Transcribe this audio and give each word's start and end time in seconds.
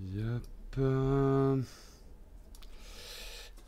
Yep. 0.00 0.80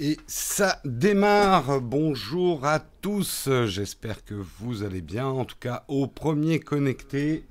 Et 0.00 0.16
ça 0.26 0.80
démarre. 0.84 1.80
Bonjour 1.80 2.64
à 2.64 2.78
tous. 2.78 3.48
J'espère 3.66 4.24
que 4.24 4.34
vous 4.34 4.82
allez 4.82 5.02
bien. 5.02 5.26
En 5.26 5.44
tout 5.44 5.58
cas, 5.60 5.84
au 5.88 6.06
premier 6.06 6.58
connecté. 6.58 7.44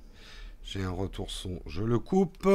J'ai 0.64 0.84
un 0.84 0.92
retour 0.92 1.30
son. 1.30 1.62
Je 1.68 1.84
le 1.84 2.00
coupe. 2.00 2.50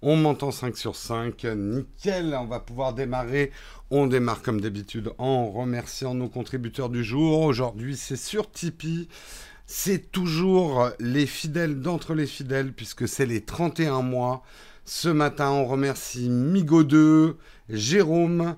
On 0.00 0.16
m'entend 0.16 0.50
5 0.50 0.76
sur 0.76 0.96
5. 0.96 1.44
Nickel. 1.44 2.34
On 2.34 2.46
va 2.46 2.60
pouvoir 2.60 2.94
démarrer. 2.94 3.52
On 3.90 4.06
démarre 4.06 4.42
comme 4.42 4.60
d'habitude 4.60 5.12
en 5.18 5.50
remerciant 5.50 6.14
nos 6.14 6.28
contributeurs 6.28 6.88
du 6.88 7.04
jour. 7.04 7.42
Aujourd'hui, 7.42 7.96
c'est 7.96 8.16
sur 8.16 8.50
Tipeee. 8.50 9.08
C'est 9.66 10.10
toujours 10.12 10.90
les 10.98 11.26
fidèles 11.26 11.80
d'entre 11.80 12.14
les 12.14 12.26
fidèles 12.26 12.72
puisque 12.72 13.06
c'est 13.06 13.26
les 13.26 13.42
31 13.42 14.02
mois. 14.02 14.42
Ce 14.86 15.08
matin, 15.08 15.50
on 15.50 15.64
remercie 15.64 16.28
Migo2, 16.28 17.36
Jérôme, 17.70 18.56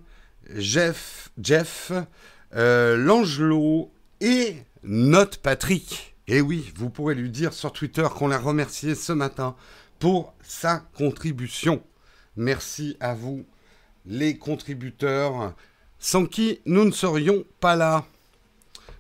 Jeff, 0.57 1.31
Jeff 1.41 1.93
euh, 2.55 2.97
Langelo 2.97 3.93
et 4.21 4.57
Note 4.83 5.37
Patrick. 5.37 6.17
Et 6.27 6.41
oui, 6.41 6.73
vous 6.75 6.91
pourrez 6.91 7.15
lui 7.15 7.31
dire 7.31 7.53
sur 7.53 7.73
Twitter 7.73 8.07
qu'on 8.13 8.27
l'a 8.27 8.39
remercié 8.39 8.97
ce 8.97 9.13
matin 9.13 9.55
pour 10.01 10.35
sa 10.43 10.79
contribution. 10.97 11.81
Merci 12.37 12.97
à 12.99 13.15
vous, 13.15 13.45
les 14.05 14.37
contributeurs, 14.37 15.55
sans 16.01 16.27
qui 16.27 16.61
nous 16.67 16.85
ne 16.85 16.91
serions 16.91 17.45
pas 17.61 17.77
là. 17.77 18.05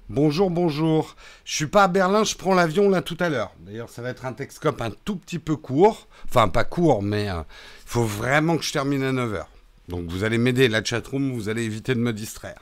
Bonjour, 0.08 0.50
bonjour. 0.50 1.16
Je 1.44 1.56
suis 1.56 1.66
pas 1.66 1.82
à 1.82 1.88
Berlin, 1.88 2.22
je 2.22 2.36
prends 2.36 2.54
l'avion 2.54 2.88
là 2.88 3.02
tout 3.02 3.16
à 3.18 3.28
l'heure. 3.28 3.52
D'ailleurs, 3.58 3.88
ça 3.88 4.02
va 4.02 4.10
être 4.10 4.24
un 4.24 4.34
Texcope 4.34 4.80
un 4.80 4.92
tout 5.04 5.16
petit 5.16 5.40
peu 5.40 5.56
court. 5.56 6.06
Enfin, 6.28 6.46
pas 6.46 6.62
court, 6.62 7.02
mais 7.02 7.24
il 7.24 7.30
euh, 7.30 7.42
faut 7.84 8.04
vraiment 8.04 8.56
que 8.56 8.62
je 8.62 8.72
termine 8.72 9.02
à 9.02 9.12
9h. 9.12 9.46
Donc 9.88 10.08
vous 10.08 10.22
allez 10.22 10.38
m'aider, 10.38 10.68
la 10.68 10.84
chatroom, 10.84 11.32
vous 11.32 11.48
allez 11.48 11.64
éviter 11.64 11.96
de 11.96 12.00
me 12.00 12.12
distraire. 12.12 12.60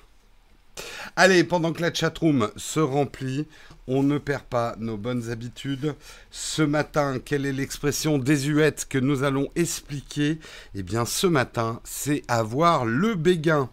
Allez, 1.16 1.44
pendant 1.44 1.74
que 1.74 1.82
la 1.82 1.92
chatroom 1.92 2.50
se 2.56 2.80
remplit, 2.80 3.46
on 3.88 4.02
ne 4.02 4.16
perd 4.16 4.44
pas 4.44 4.74
nos 4.78 4.96
bonnes 4.96 5.30
habitudes. 5.30 5.94
Ce 6.30 6.62
matin, 6.62 7.18
quelle 7.22 7.44
est 7.44 7.52
l'expression 7.52 8.16
désuète 8.16 8.86
que 8.88 8.96
nous 8.96 9.22
allons 9.22 9.48
expliquer? 9.54 10.38
Eh 10.74 10.82
bien, 10.82 11.04
ce 11.04 11.26
matin, 11.26 11.82
c'est 11.84 12.22
avoir 12.26 12.86
le 12.86 13.14
béguin. 13.16 13.68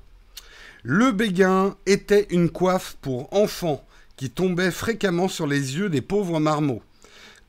Le 0.83 1.11
béguin 1.11 1.75
était 1.85 2.25
une 2.31 2.49
coiffe 2.49 2.97
pour 3.01 3.31
enfants 3.33 3.85
qui 4.15 4.31
tombait 4.31 4.71
fréquemment 4.71 5.27
sur 5.27 5.45
les 5.45 5.77
yeux 5.77 5.89
des 5.89 6.01
pauvres 6.01 6.39
marmots. 6.39 6.81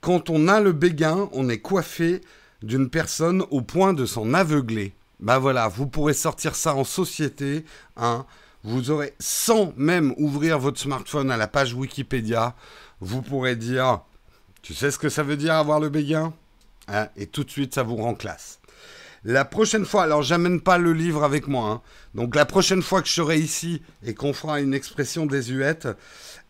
Quand 0.02 0.28
on 0.28 0.48
a 0.48 0.61
le 0.61 0.72
béguin, 0.72 1.30
on 1.33 1.48
est 1.48 1.60
coiffé 1.60 2.20
d'une 2.62 2.91
personne 2.91 3.44
au 3.50 3.62
point 3.62 3.94
de 3.94 4.05
s'en 4.05 4.34
aveugler. 4.34 4.94
Bah 5.19 5.38
voilà, 5.38 5.69
vous 5.69 5.86
pourrez 5.86 6.12
sortir 6.12 6.55
ça 6.55 6.75
en 6.75 6.84
société, 6.84 7.64
hein. 7.97 8.27
Vous 8.64 8.91
aurez, 8.91 9.14
sans 9.19 9.72
même 9.77 10.14
ouvrir 10.19 10.58
votre 10.58 10.78
smartphone 10.78 11.33
à 11.33 11.36
la 11.36 11.48
page 11.48 11.75
Wikipédia, 11.75 12.55
vous 13.00 13.20
pourrez 13.20 13.56
dire, 13.56 14.03
tu 14.62 14.72
sais 14.72 14.92
ce 14.92 14.98
que 14.98 15.08
ça 15.08 15.25
veut 15.25 15.36
dire 15.36 15.55
avoir 15.55 15.80
le 15.80 15.88
béguin 15.88 16.33
hein, 16.86 17.08
Et 17.16 17.27
tout 17.27 17.42
de 17.42 17.50
suite, 17.50 17.75
ça 17.75 17.83
vous 17.83 17.97
rend 17.97 18.14
classe. 18.14 18.60
La 19.25 19.45
prochaine 19.45 19.84
fois, 19.84 20.03
alors 20.03 20.23
j'amène 20.23 20.61
pas 20.61 20.78
le 20.78 20.92
livre 20.92 21.23
avec 21.23 21.47
moi, 21.47 21.70
hein. 21.70 21.81
donc 22.15 22.34
la 22.34 22.45
prochaine 22.45 22.83
fois 22.83 23.03
que 23.03 23.09
je 23.09 23.12
serai 23.12 23.39
ici 23.39 23.81
et 24.05 24.15
qu'on 24.15 24.33
fera 24.33 24.61
une 24.61 24.75
expression 24.75 25.27
désuète, 25.27 25.87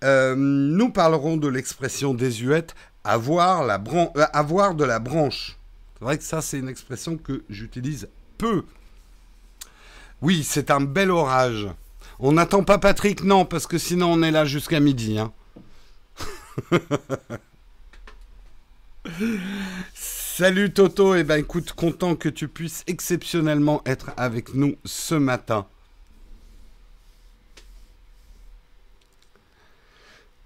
euh, 0.05 0.35
nous 0.37 0.91
parlerons 0.91 1.37
de 1.37 1.49
l'expression 1.49 2.15
désuète 2.15 2.75
euh, 3.07 3.19
avoir 4.33 4.75
de 4.75 4.85
la 4.85 4.99
branche. 4.99 5.59
C'est 5.99 6.05
vrai 6.05 6.17
que 6.17 6.25
ça, 6.25 6.41
c'est 6.41 6.59
une 6.59 6.69
expression 6.69 7.19
que 7.19 7.45
j'utilise 7.51 8.09
peu. 8.39 8.65
Oui, 10.23 10.43
c'est 10.43 10.71
un 10.71 10.81
bel 10.81 11.11
orage. 11.11 11.69
On 12.21 12.33
n'attend 12.33 12.65
pas 12.65 12.79
Patrick, 12.79 13.23
non, 13.23 13.45
parce 13.45 13.67
que 13.67 13.77
sinon 13.77 14.13
on 14.13 14.23
est 14.23 14.31
là 14.31 14.47
jusqu'à 14.47 14.81
midi. 14.81 15.19
Hein. 15.19 15.33
Salut 20.35 20.73
Toto, 20.73 21.15
et 21.15 21.19
eh 21.19 21.25
ben 21.25 21.37
écoute, 21.37 21.75
content 21.75 22.17
que 22.17 22.31
tu 22.31 22.49
puisses 22.49 22.85
exceptionnellement 22.87 23.83
être 23.85 24.13
avec 24.17 24.55
nous 24.55 24.77
ce 24.87 25.15
matin. 25.15 25.67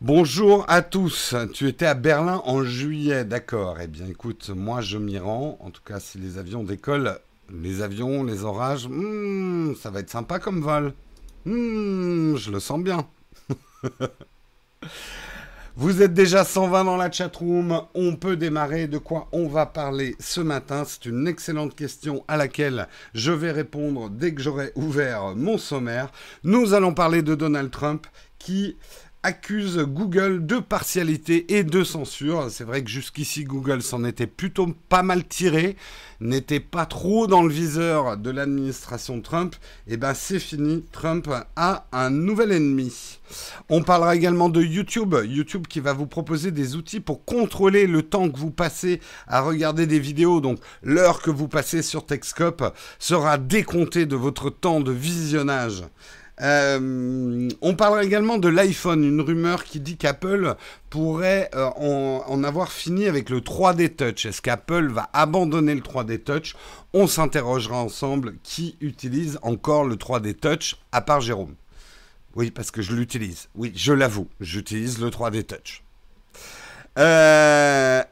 Bonjour 0.00 0.64
à 0.66 0.82
tous. 0.82 1.36
Tu 1.54 1.69
étais 1.69 1.86
à 1.86 1.94
Berlin 1.94 2.42
en 2.47 2.64
juillet, 2.64 3.24
d'accord. 3.24 3.78
Eh 3.80 3.86
bien 3.86 4.08
écoute, 4.08 4.50
moi 4.50 4.80
je 4.80 4.98
m'y 4.98 5.20
rends. 5.20 5.56
En 5.60 5.70
tout 5.70 5.82
cas, 5.84 6.00
si 6.00 6.18
les 6.18 6.36
avions 6.36 6.64
décollent, 6.64 7.20
les 7.48 7.80
avions, 7.80 8.24
les 8.24 8.42
orages, 8.42 8.88
hmm, 8.88 9.76
ça 9.76 9.91
va 9.91 10.00
être 10.00 10.10
sympa 10.10 10.41
comme 10.41 10.62
vol. 10.62 10.94
Hmm, 11.44 12.34
je 12.34 12.50
le 12.50 12.58
sens 12.58 12.82
bien. 12.82 13.06
Vous 15.78 16.00
êtes 16.00 16.14
déjà 16.14 16.42
120 16.42 16.84
dans 16.84 16.97
la 16.97 17.12
chatroom. 17.12 17.82
On 17.94 18.16
peut 18.16 18.38
démarrer. 18.38 18.87
De 18.87 18.97
quoi 18.97 19.28
on 19.32 19.47
va 19.47 19.66
parler 19.66 20.16
ce 20.19 20.41
matin? 20.41 20.84
C'est 20.87 21.04
une 21.04 21.28
excellente 21.28 21.76
question 21.76 22.25
à 22.28 22.38
laquelle 22.38 22.88
je 23.12 23.31
vais 23.31 23.53
répondre 23.53 24.09
dès 24.09 24.32
que 24.32 24.41
j'aurai 24.41 24.72
ouvert 24.75 25.36
mon 25.36 25.59
sommaire. 25.59 26.10
Nous 26.44 26.72
allons 26.72 26.94
parler 26.94 27.20
de 27.20 27.34
Donald 27.34 27.70
Trump 27.70 28.06
qui 28.38 28.78
accuse 29.26 29.78
Google 29.78 30.47
de 30.47 30.60
partialité 30.60 31.56
et 31.56 31.64
de 31.64 31.82
censure. 31.82 32.47
C'est 32.48 32.62
vrai 32.62 32.84
que 32.84 32.88
jusqu'ici 32.88 33.42
Google 33.42 33.82
s'en 33.82 34.04
était 34.04 34.28
plutôt 34.28 34.69
pas 34.88 35.03
mal 35.03 35.26
tiré, 35.26 35.75
n'était 36.20 36.60
pas 36.60 36.87
trop 36.87 37.26
dans 37.26 37.42
le 37.42 37.53
viseur 37.53 38.19
de 38.19 38.31
l'administration 38.31 39.20
Trump. 39.20 39.56
Et 39.88 39.94
eh 39.94 39.97
ben 39.97 40.15
c'est 40.15 40.38
fini, 40.38 40.84
Trump 40.92 41.28
a 41.56 41.86
un 41.91 42.10
nouvel 42.10 42.53
ennemi. 42.53 43.19
On 43.69 43.82
parlera 43.82 44.15
également 44.15 44.48
de 44.48 44.62
YouTube, 44.62 45.16
YouTube 45.25 45.66
qui 45.66 45.81
va 45.81 45.92
vous 45.92 46.06
proposer 46.06 46.53
des 46.53 46.76
outils 46.76 47.00
pour 47.00 47.25
contrôler 47.25 47.88
le 47.88 48.03
temps 48.03 48.31
que 48.31 48.38
vous 48.38 48.53
passez 48.53 49.00
à 49.26 49.41
regarder 49.41 49.88
des 49.88 49.98
vidéos. 49.98 50.41
Donc 50.41 50.60
l'heure 50.84 51.20
que 51.20 51.32
vous 51.32 51.48
passez 51.48 51.82
sur 51.82 52.06
Techscope 52.06 52.72
sera 53.00 53.38
décomptée 53.38 54.06
de 54.06 54.15
votre 54.15 54.50
temps 54.50 54.81
de 54.81 54.92
visionnage. 54.92 55.82
Euh, 56.42 57.48
on 57.62 57.74
parlera 57.74 58.04
également 58.04 58.38
de 58.38 58.48
l'iPhone, 58.48 59.04
une 59.04 59.20
rumeur 59.20 59.64
qui 59.64 59.80
dit 59.80 59.97
qu'Apple 59.97 60.54
pourrait 60.91 61.50
euh, 61.54 61.70
en, 61.76 62.44
avoir 62.44 62.70
fini 62.70 63.06
avec 63.06 63.30
le 63.30 63.41
3D 63.41 63.97
Touch. 63.97 64.26
Est-ce 64.26 64.42
qu'Apple 64.42 64.88
va 64.88 65.08
abandonner 65.12 65.74
le 65.74 65.80
3D 65.80 66.22
Touch 66.22 66.54
On 66.92 67.06
s'interrogera 67.06 67.78
ensemble 67.78 68.34
qui 68.42 68.76
utilise 68.80 69.38
encore 69.42 69.84
le 69.84 69.97
3D 69.97 70.34
Touch, 70.34 70.76
à 70.92 71.00
part 71.00 71.20
Jérôme. 71.20 71.54
Oui, 72.34 72.50
parce 72.50 72.70
que 72.70 72.82
je 72.82 72.94
l'utilise. 72.94 73.48
Oui, 73.54 73.72
je 73.74 73.94
l'avoue, 73.94 74.28
j'utilise 74.41 75.00
le 75.00 75.08
3D 75.08 75.44
Touch. 75.44 75.82
Euh... 76.98 78.03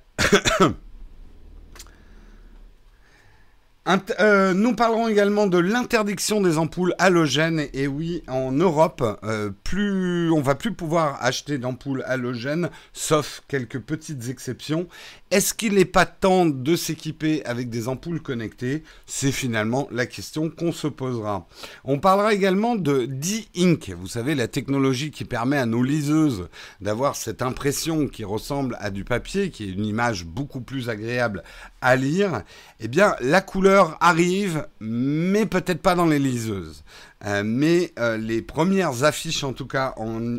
Euh, 4.18 4.54
nous 4.54 4.74
parlerons 4.74 5.08
également 5.08 5.46
de 5.46 5.58
l'interdiction 5.58 6.40
des 6.40 6.56
ampoules 6.56 6.94
halogènes. 6.98 7.66
Et 7.74 7.86
oui, 7.86 8.22
en 8.28 8.50
Europe, 8.50 9.02
euh, 9.24 9.50
plus 9.62 10.30
on 10.30 10.40
va 10.40 10.54
plus 10.54 10.72
pouvoir 10.72 11.18
acheter 11.22 11.58
d'ampoules 11.58 12.02
halogènes, 12.06 12.70
sauf 12.94 13.42
quelques 13.46 13.80
petites 13.80 14.30
exceptions. 14.30 14.88
Est-ce 15.30 15.52
qu'il 15.52 15.74
n'est 15.74 15.84
pas 15.84 16.06
temps 16.06 16.46
de 16.46 16.76
s'équiper 16.76 17.44
avec 17.44 17.68
des 17.68 17.88
ampoules 17.88 18.22
connectées? 18.22 18.84
C'est 19.04 19.32
finalement 19.32 19.86
la 19.90 20.06
question 20.06 20.48
qu'on 20.48 20.72
se 20.72 20.86
posera. 20.86 21.46
On 21.84 21.98
parlera 21.98 22.32
également 22.32 22.76
de 22.76 23.04
D-Ink, 23.04 23.90
vous 23.98 24.06
savez, 24.06 24.34
la 24.34 24.48
technologie 24.48 25.10
qui 25.10 25.24
permet 25.24 25.58
à 25.58 25.66
nos 25.66 25.82
liseuses 25.82 26.48
d'avoir 26.80 27.16
cette 27.16 27.42
impression 27.42 28.06
qui 28.06 28.24
ressemble 28.24 28.78
à 28.80 28.90
du 28.90 29.04
papier, 29.04 29.50
qui 29.50 29.64
est 29.64 29.72
une 29.72 29.84
image 29.84 30.24
beaucoup 30.24 30.60
plus 30.60 30.88
agréable 30.88 31.42
à 31.82 31.96
lire. 31.96 32.42
Eh 32.80 32.88
bien, 32.88 33.14
la 33.20 33.40
couleur 33.40 33.73
arrive, 34.00 34.66
mais 34.80 35.46
peut-être 35.46 35.82
pas 35.82 35.94
dans 35.94 36.06
les 36.06 36.18
liseuses. 36.18 36.84
Euh, 37.26 37.42
mais 37.44 37.92
euh, 37.98 38.16
les 38.18 38.42
premières 38.42 39.04
affiches, 39.04 39.44
en 39.44 39.52
tout 39.52 39.66
cas 39.66 39.94
en, 39.96 40.38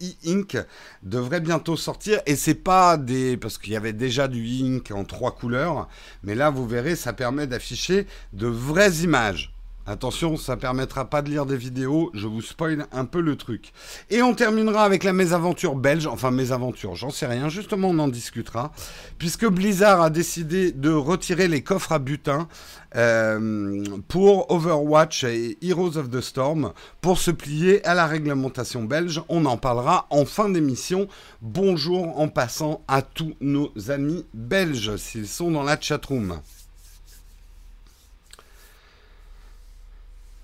e-ink, 0.00 0.56
devraient 1.02 1.40
bientôt 1.40 1.76
sortir. 1.76 2.20
Et 2.26 2.36
c'est 2.36 2.54
pas 2.54 2.96
des. 2.96 3.36
Parce 3.36 3.58
qu'il 3.58 3.72
y 3.72 3.76
avait 3.76 3.92
déjà 3.92 4.28
du 4.28 4.42
e-ink 4.42 4.90
en 4.92 5.04
trois 5.04 5.32
couleurs. 5.34 5.88
Mais 6.22 6.34
là, 6.34 6.50
vous 6.50 6.66
verrez, 6.66 6.96
ça 6.96 7.12
permet 7.12 7.46
d'afficher 7.46 8.06
de 8.32 8.46
vraies 8.46 9.02
images. 9.02 9.51
Attention, 9.84 10.36
ça 10.36 10.56
permettra 10.56 11.10
pas 11.10 11.22
de 11.22 11.28
lire 11.28 11.44
des 11.44 11.56
vidéos, 11.56 12.12
je 12.14 12.28
vous 12.28 12.40
spoil 12.40 12.86
un 12.92 13.04
peu 13.04 13.20
le 13.20 13.34
truc. 13.34 13.72
Et 14.10 14.22
on 14.22 14.32
terminera 14.32 14.84
avec 14.84 15.02
la 15.02 15.12
mésaventure 15.12 15.74
belge, 15.74 16.06
enfin 16.06 16.30
mésaventure, 16.30 16.94
j'en 16.94 17.10
sais 17.10 17.26
rien, 17.26 17.48
justement 17.48 17.88
on 17.88 17.98
en 17.98 18.06
discutera, 18.06 18.70
puisque 19.18 19.44
Blizzard 19.44 20.00
a 20.00 20.08
décidé 20.08 20.70
de 20.70 20.90
retirer 20.90 21.48
les 21.48 21.62
coffres 21.62 21.90
à 21.90 21.98
butin 21.98 22.46
euh, 22.94 23.82
pour 24.06 24.52
Overwatch 24.52 25.24
et 25.24 25.58
Heroes 25.62 25.96
of 25.96 26.10
the 26.10 26.20
Storm 26.20 26.72
pour 27.00 27.18
se 27.18 27.32
plier 27.32 27.84
à 27.84 27.94
la 27.94 28.06
réglementation 28.06 28.84
belge. 28.84 29.20
On 29.28 29.46
en 29.46 29.56
parlera 29.56 30.06
en 30.10 30.24
fin 30.24 30.48
d'émission. 30.48 31.08
Bonjour 31.40 32.20
en 32.20 32.28
passant 32.28 32.84
à 32.86 33.02
tous 33.02 33.34
nos 33.40 33.72
amis 33.88 34.24
belges 34.32 34.96
s'ils 34.96 35.26
sont 35.26 35.50
dans 35.50 35.64
la 35.64 35.80
chatroom. 35.80 36.40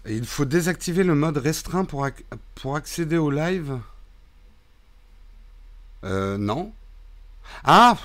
Il 0.08 0.26
faut 0.26 0.44
désactiver 0.46 1.05
le 1.05 1.14
mode 1.14 1.37
restreint 1.37 1.84
pour, 1.84 2.76
accéder 2.76 3.16
au 3.16 3.31
live 3.31 3.78
euh, 6.05 6.38
non. 6.38 6.72
Ah 7.64 7.96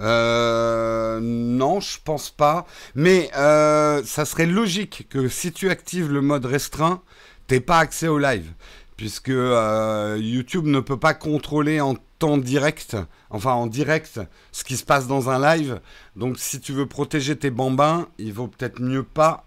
euh, 0.00 1.20
non, 1.22 1.80
je 1.80 1.98
pense 2.02 2.30
pas. 2.30 2.66
Mais 2.94 3.30
euh, 3.36 4.02
ça 4.04 4.24
serait 4.24 4.46
logique 4.46 5.06
que 5.10 5.28
si 5.28 5.52
tu 5.52 5.70
actives 5.70 6.10
le 6.10 6.22
mode 6.22 6.46
restreint, 6.46 7.02
t'aies 7.46 7.60
pas 7.60 7.78
accès 7.78 8.08
au 8.08 8.18
live. 8.18 8.50
Puisque 8.96 9.30
euh, 9.30 10.16
YouTube 10.18 10.66
ne 10.66 10.80
peut 10.80 10.98
pas 10.98 11.14
contrôler 11.14 11.80
en 11.80 11.96
temps 12.20 12.38
direct, 12.38 12.96
enfin 13.30 13.52
en 13.54 13.66
direct, 13.66 14.20
ce 14.52 14.62
qui 14.62 14.76
se 14.76 14.84
passe 14.84 15.08
dans 15.08 15.28
un 15.30 15.56
live. 15.56 15.80
Donc 16.14 16.38
si 16.38 16.60
tu 16.60 16.72
veux 16.72 16.86
protéger 16.86 17.36
tes 17.36 17.50
bambins, 17.50 18.06
il 18.18 18.32
vaut 18.32 18.46
peut-être 18.46 18.80
mieux 18.80 19.02
pas 19.02 19.46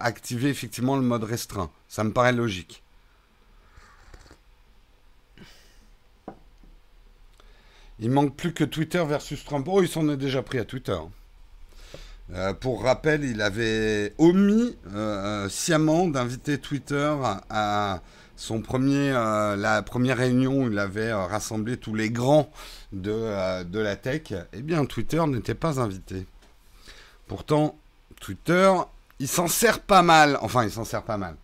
activer 0.00 0.50
effectivement 0.50 0.96
le 0.96 1.02
mode 1.02 1.24
restreint. 1.24 1.70
Ça 1.88 2.04
me 2.04 2.12
paraît 2.12 2.34
logique. 2.34 2.82
Il 7.98 8.10
manque 8.10 8.36
plus 8.36 8.52
que 8.52 8.64
Twitter 8.64 9.02
versus 9.06 9.42
Trump. 9.44 9.66
Oh, 9.70 9.82
ils 9.82 9.88
s'en 9.88 10.08
est 10.10 10.16
déjà 10.16 10.42
pris 10.42 10.58
à 10.58 10.64
Twitter. 10.64 10.98
Euh, 12.34 12.52
pour 12.52 12.82
rappel, 12.82 13.24
il 13.24 13.40
avait 13.40 14.12
omis 14.18 14.76
euh, 14.92 15.48
sciemment 15.48 16.06
d'inviter 16.08 16.58
Twitter 16.58 17.14
à, 17.48 18.02
son 18.36 18.60
premier, 18.60 19.10
euh, 19.12 19.56
la 19.56 19.82
première 19.82 20.18
réunion 20.18 20.64
où 20.64 20.70
il 20.70 20.78
avait 20.78 21.12
rassemblé 21.12 21.76
tous 21.76 21.94
les 21.94 22.10
grands 22.10 22.50
de, 22.92 23.64
de 23.64 23.78
la 23.78 23.96
tech. 23.96 24.34
Eh 24.52 24.62
bien, 24.62 24.84
Twitter 24.84 25.22
n'était 25.26 25.54
pas 25.54 25.80
invité. 25.80 26.26
Pourtant, 27.26 27.76
Twitter, 28.20 28.72
il 29.18 29.28
s'en 29.28 29.48
sert 29.48 29.80
pas 29.80 30.02
mal. 30.02 30.38
Enfin, 30.42 30.64
il 30.64 30.70
s'en 30.70 30.84
sert 30.84 31.02
pas 31.02 31.16
mal. 31.16 31.36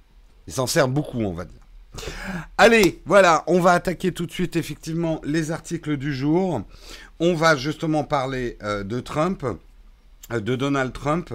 Il 0.47 0.53
s'en 0.53 0.67
sert 0.67 0.89
beaucoup, 0.89 1.21
on 1.21 1.33
va 1.33 1.44
dire. 1.44 1.59
Allez, 2.59 3.03
voilà, 3.05 3.44
on 3.47 3.61
va 3.61 3.73
attaquer 3.73 4.12
tout 4.12 4.27
de 4.27 4.33
suite 4.33 4.56
effectivement 4.56 5.21
les 5.25 5.50
articles 5.50 5.97
du 5.97 6.15
jour. 6.15 6.62
On 7.21 7.35
va 7.35 7.55
justement 7.56 8.05
parler 8.05 8.56
euh, 8.62 8.83
de 8.83 9.00
Trump, 9.00 9.44
euh, 9.44 9.55
de 10.40 10.56
Donald 10.56 10.93
Trump, 10.93 11.32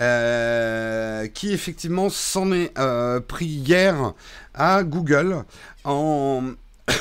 euh, 0.00 1.26
qui 1.28 1.52
effectivement 1.52 2.10
s'en 2.10 2.52
est 2.52 2.72
pris 3.26 3.46
hier 3.46 4.12
à 4.54 4.82
Google 4.84 5.44
en 5.84 6.42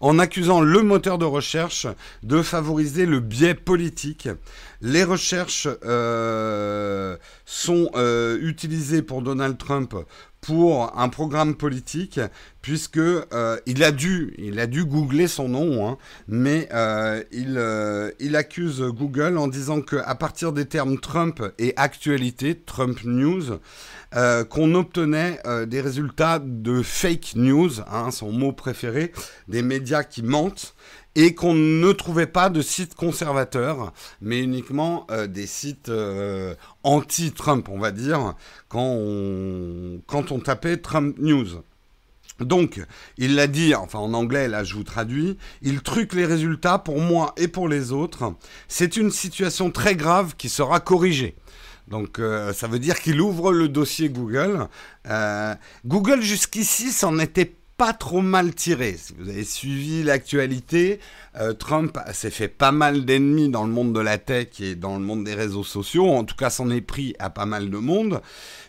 en 0.00 0.18
accusant 0.18 0.60
le 0.60 0.82
moteur 0.82 1.18
de 1.18 1.24
recherche 1.24 1.86
de 2.22 2.42
favoriser 2.42 3.06
le 3.06 3.20
biais 3.20 3.54
politique. 3.54 4.28
Les 4.80 5.04
recherches 5.04 5.68
sont 7.44 7.90
utilisées 8.40 9.02
pour 9.02 9.22
Donald 9.22 9.58
Trump 9.58 9.94
pour 10.46 10.96
un 10.96 11.08
programme 11.08 11.56
politique, 11.56 12.20
puisque 12.62 12.98
euh, 12.98 13.58
il 13.66 13.82
a 13.82 13.90
dû, 13.90 14.32
googler 14.84 15.26
son 15.26 15.48
nom, 15.48 15.88
hein, 15.88 15.98
mais 16.28 16.68
euh, 16.72 17.20
il, 17.32 17.56
euh, 17.58 18.12
il 18.20 18.36
accuse 18.36 18.80
Google 18.80 19.38
en 19.38 19.48
disant 19.48 19.80
que 19.80 19.96
à 19.96 20.14
partir 20.14 20.52
des 20.52 20.64
termes 20.64 21.00
Trump 21.00 21.42
et 21.58 21.74
actualité, 21.76 22.54
Trump 22.54 23.00
News, 23.04 23.58
qu'on 24.48 24.74
obtenait 24.74 25.40
des 25.66 25.80
résultats 25.82 26.38
de 26.38 26.80
fake 26.80 27.32
news, 27.34 27.80
hein, 27.90 28.10
son 28.10 28.32
mot 28.32 28.52
préféré, 28.52 29.12
des 29.48 29.60
médias 29.60 30.04
qui 30.04 30.22
mentent 30.22 30.74
et 31.16 31.34
qu'on 31.34 31.54
ne 31.54 31.92
trouvait 31.92 32.26
pas 32.26 32.50
de 32.50 32.60
sites 32.60 32.94
conservateurs, 32.94 33.92
mais 34.20 34.38
uniquement 34.38 35.06
euh, 35.10 35.26
des 35.26 35.46
sites 35.46 35.88
euh, 35.88 36.54
anti-Trump, 36.84 37.68
on 37.70 37.78
va 37.78 37.90
dire, 37.90 38.34
quand 38.68 38.84
on, 38.84 40.02
quand 40.06 40.30
on 40.30 40.38
tapait 40.38 40.76
Trump 40.76 41.16
News. 41.18 41.62
Donc, 42.38 42.84
il 43.16 43.34
l'a 43.34 43.46
dit, 43.46 43.74
enfin 43.74 43.98
en 43.98 44.12
anglais, 44.12 44.46
là 44.46 44.62
je 44.62 44.74
vous 44.74 44.84
traduis, 44.84 45.38
il 45.62 45.80
truque 45.80 46.12
les 46.12 46.26
résultats 46.26 46.78
pour 46.78 47.00
moi 47.00 47.32
et 47.38 47.48
pour 47.48 47.66
les 47.66 47.92
autres. 47.92 48.34
C'est 48.68 48.98
une 48.98 49.10
situation 49.10 49.70
très 49.70 49.96
grave 49.96 50.34
qui 50.36 50.50
sera 50.50 50.80
corrigée. 50.80 51.34
Donc 51.88 52.18
euh, 52.18 52.52
ça 52.52 52.66
veut 52.66 52.78
dire 52.78 53.00
qu'il 53.00 53.22
ouvre 53.22 53.52
le 53.52 53.70
dossier 53.70 54.10
Google. 54.10 54.68
Google 55.86 56.20
jusqu'ici 56.20 56.92
s'en 56.92 57.18
était 57.18 57.56
pas 57.76 57.92
trop 57.92 58.22
mal 58.22 58.54
tiré. 58.54 58.96
Si 58.96 59.14
vous 59.18 59.28
avez 59.28 59.44
suivi 59.44 60.02
l'actualité, 60.02 60.98
euh, 61.38 61.52
Trump 61.52 61.98
s'est 62.12 62.30
fait 62.30 62.48
pas 62.48 62.72
mal 62.72 63.04
d'ennemis 63.04 63.50
dans 63.50 63.64
le 63.64 63.72
monde 63.72 63.92
de 63.92 64.00
la 64.00 64.16
tech 64.16 64.60
et 64.60 64.74
dans 64.74 64.96
le 64.96 65.04
monde 65.04 65.24
des 65.24 65.34
réseaux 65.34 65.64
sociaux. 65.64 66.08
En 66.08 66.24
tout 66.24 66.36
cas, 66.36 66.48
s'en 66.48 66.70
est 66.70 66.80
pris 66.80 67.14
à 67.18 67.28
pas 67.28 67.44
mal 67.44 67.68
de 67.68 67.76
monde. 67.76 68.22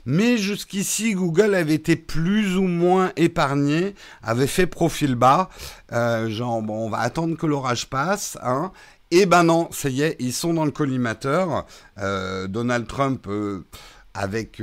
Mais 0.06 0.38
jusqu'ici, 0.38 1.14
Google 1.14 1.56
avait 1.56 1.76
été 1.76 1.96
plus 1.96 2.58
ou 2.58 2.64
moins 2.64 3.14
épargné, 3.16 3.96
avait 4.22 4.48
fait 4.48 4.68
profil 4.68 5.16
bas. 5.16 5.50
Euh, 5.94 6.30
genre, 6.30 6.62
bon, 6.62 6.88
on 6.88 6.90
va 6.90 7.00
attendre 7.00 7.38
que 7.38 7.46
l'orage 7.46 7.90
passe. 7.90 8.38
Hein. 8.44 8.72
Et 9.12 9.26
ben 9.26 9.46
non, 9.46 9.70
ça 9.72 9.88
y 9.88 10.02
est, 10.02 10.18
ils 10.20 10.34
sont 10.34 10.54
dans 10.54 10.66
le 10.66 10.72
collimateur. 10.72 11.66
Euh, 11.98 12.48
Donald 12.48 12.88
Trump, 12.88 13.26
avec 14.14 14.62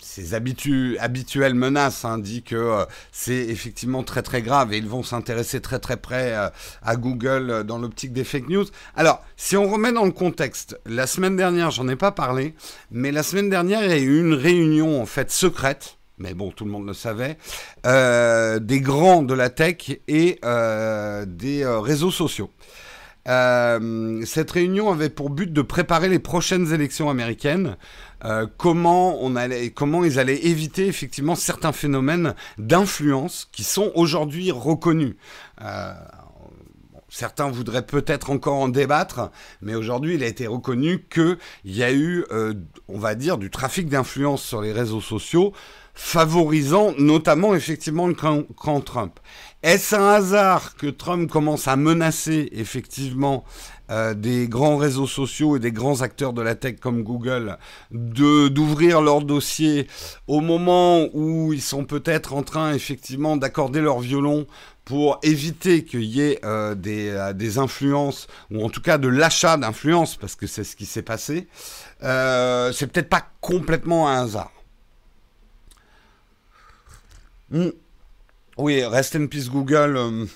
ces 0.00 0.34
habituelles 0.34 1.54
menaces 1.54 2.04
hein, 2.04 2.18
dit 2.18 2.42
que 2.42 2.56
euh, 2.56 2.84
c'est 3.10 3.34
effectivement 3.34 4.02
très 4.02 4.22
très 4.22 4.42
grave 4.42 4.72
et 4.72 4.78
ils 4.78 4.88
vont 4.88 5.02
s'intéresser 5.02 5.60
très 5.60 5.78
très 5.78 5.96
près 5.96 6.34
euh, 6.34 6.48
à 6.82 6.96
Google 6.96 7.50
euh, 7.50 7.62
dans 7.62 7.78
l'optique 7.78 8.12
des 8.12 8.24
fake 8.24 8.48
news. 8.48 8.64
Alors, 8.96 9.22
si 9.36 9.56
on 9.56 9.68
remet 9.68 9.92
dans 9.92 10.04
le 10.04 10.12
contexte, 10.12 10.80
la 10.86 11.06
semaine 11.06 11.36
dernière, 11.36 11.70
j'en 11.70 11.88
ai 11.88 11.96
pas 11.96 12.12
parlé, 12.12 12.54
mais 12.90 13.12
la 13.12 13.22
semaine 13.22 13.50
dernière, 13.50 13.84
il 13.84 13.90
y 13.90 13.94
a 13.94 13.98
eu 13.98 14.20
une 14.20 14.34
réunion 14.34 15.00
en 15.00 15.06
fait 15.06 15.30
secrète. 15.30 15.98
Mais 16.18 16.34
bon, 16.34 16.52
tout 16.52 16.64
le 16.64 16.70
monde 16.70 16.86
le 16.86 16.94
savait, 16.94 17.36
des 17.84 18.80
grands 18.80 19.22
de 19.22 19.34
la 19.34 19.50
tech 19.50 19.90
et 20.06 20.38
des 21.26 21.66
réseaux 21.66 22.12
sociaux. 22.12 22.50
Cette 23.26 24.50
réunion 24.50 24.90
avait 24.90 25.10
pour 25.10 25.30
but 25.30 25.52
de 25.52 25.62
préparer 25.62 26.08
les 26.08 26.18
prochaines 26.18 26.72
élections 26.72 27.10
américaines. 27.10 27.76
Euh, 28.24 28.46
comment, 28.56 29.18
on 29.22 29.34
allait, 29.34 29.70
comment 29.70 30.04
ils 30.04 30.18
allaient 30.18 30.46
éviter 30.46 30.86
effectivement 30.86 31.34
certains 31.34 31.72
phénomènes 31.72 32.34
d'influence 32.58 33.48
qui 33.50 33.64
sont 33.64 33.90
aujourd'hui 33.94 34.50
reconnus. 34.52 35.16
Euh, 35.60 35.92
certains 37.08 37.50
voudraient 37.50 37.84
peut-être 37.84 38.30
encore 38.30 38.54
en 38.54 38.68
débattre, 38.68 39.30
mais 39.60 39.74
aujourd'hui, 39.74 40.14
il 40.14 40.22
a 40.22 40.28
été 40.28 40.46
reconnu 40.46 41.04
qu'il 41.12 41.36
y 41.64 41.82
a 41.82 41.92
eu, 41.92 42.24
euh, 42.30 42.54
on 42.88 42.98
va 42.98 43.14
dire, 43.14 43.38
du 43.38 43.50
trafic 43.50 43.88
d'influence 43.88 44.42
sur 44.42 44.62
les 44.62 44.72
réseaux 44.72 45.00
sociaux, 45.00 45.52
favorisant 45.94 46.94
notamment 46.98 47.54
effectivement 47.54 48.06
le 48.06 48.14
camp 48.14 48.80
Trump. 48.80 49.18
Est-ce 49.62 49.94
un 49.94 50.08
hasard 50.08 50.74
que 50.74 50.88
Trump 50.88 51.30
commence 51.30 51.68
à 51.68 51.76
menacer 51.76 52.48
effectivement 52.50 53.44
euh, 53.90 54.12
des 54.12 54.48
grands 54.48 54.76
réseaux 54.76 55.06
sociaux 55.06 55.56
et 55.56 55.60
des 55.60 55.70
grands 55.70 56.00
acteurs 56.00 56.32
de 56.32 56.42
la 56.42 56.56
tech 56.56 56.80
comme 56.80 57.04
Google 57.04 57.58
d'ouvrir 57.92 59.02
leur 59.02 59.22
dossier 59.22 59.86
au 60.26 60.40
moment 60.40 61.06
où 61.12 61.52
ils 61.52 61.62
sont 61.62 61.84
peut-être 61.84 62.32
en 62.32 62.42
train 62.42 62.74
effectivement 62.74 63.36
d'accorder 63.36 63.80
leur 63.80 64.00
violon 64.00 64.48
pour 64.84 65.20
éviter 65.22 65.84
qu'il 65.84 66.04
y 66.04 66.22
ait 66.22 66.40
euh, 66.44 66.74
des, 66.74 67.10
euh, 67.10 67.32
des, 67.32 67.58
influences, 67.58 68.26
ou 68.50 68.64
en 68.64 68.68
tout 68.68 68.82
cas 68.82 68.98
de 68.98 69.06
l'achat 69.06 69.56
d'influence, 69.56 70.16
parce 70.16 70.34
que 70.34 70.48
c'est 70.48 70.64
ce 70.64 70.74
qui 70.74 70.86
s'est 70.86 71.02
passé, 71.02 71.46
c'est 72.00 72.86
peut-être 72.90 73.08
pas 73.08 73.28
complètement 73.40 74.08
un 74.08 74.24
hasard. 74.24 74.50
Hmm. 77.52 77.68
Oui, 78.58 78.84
rest 78.84 79.16
in 79.16 79.26
peace 79.28 79.48
Google. 79.48 80.28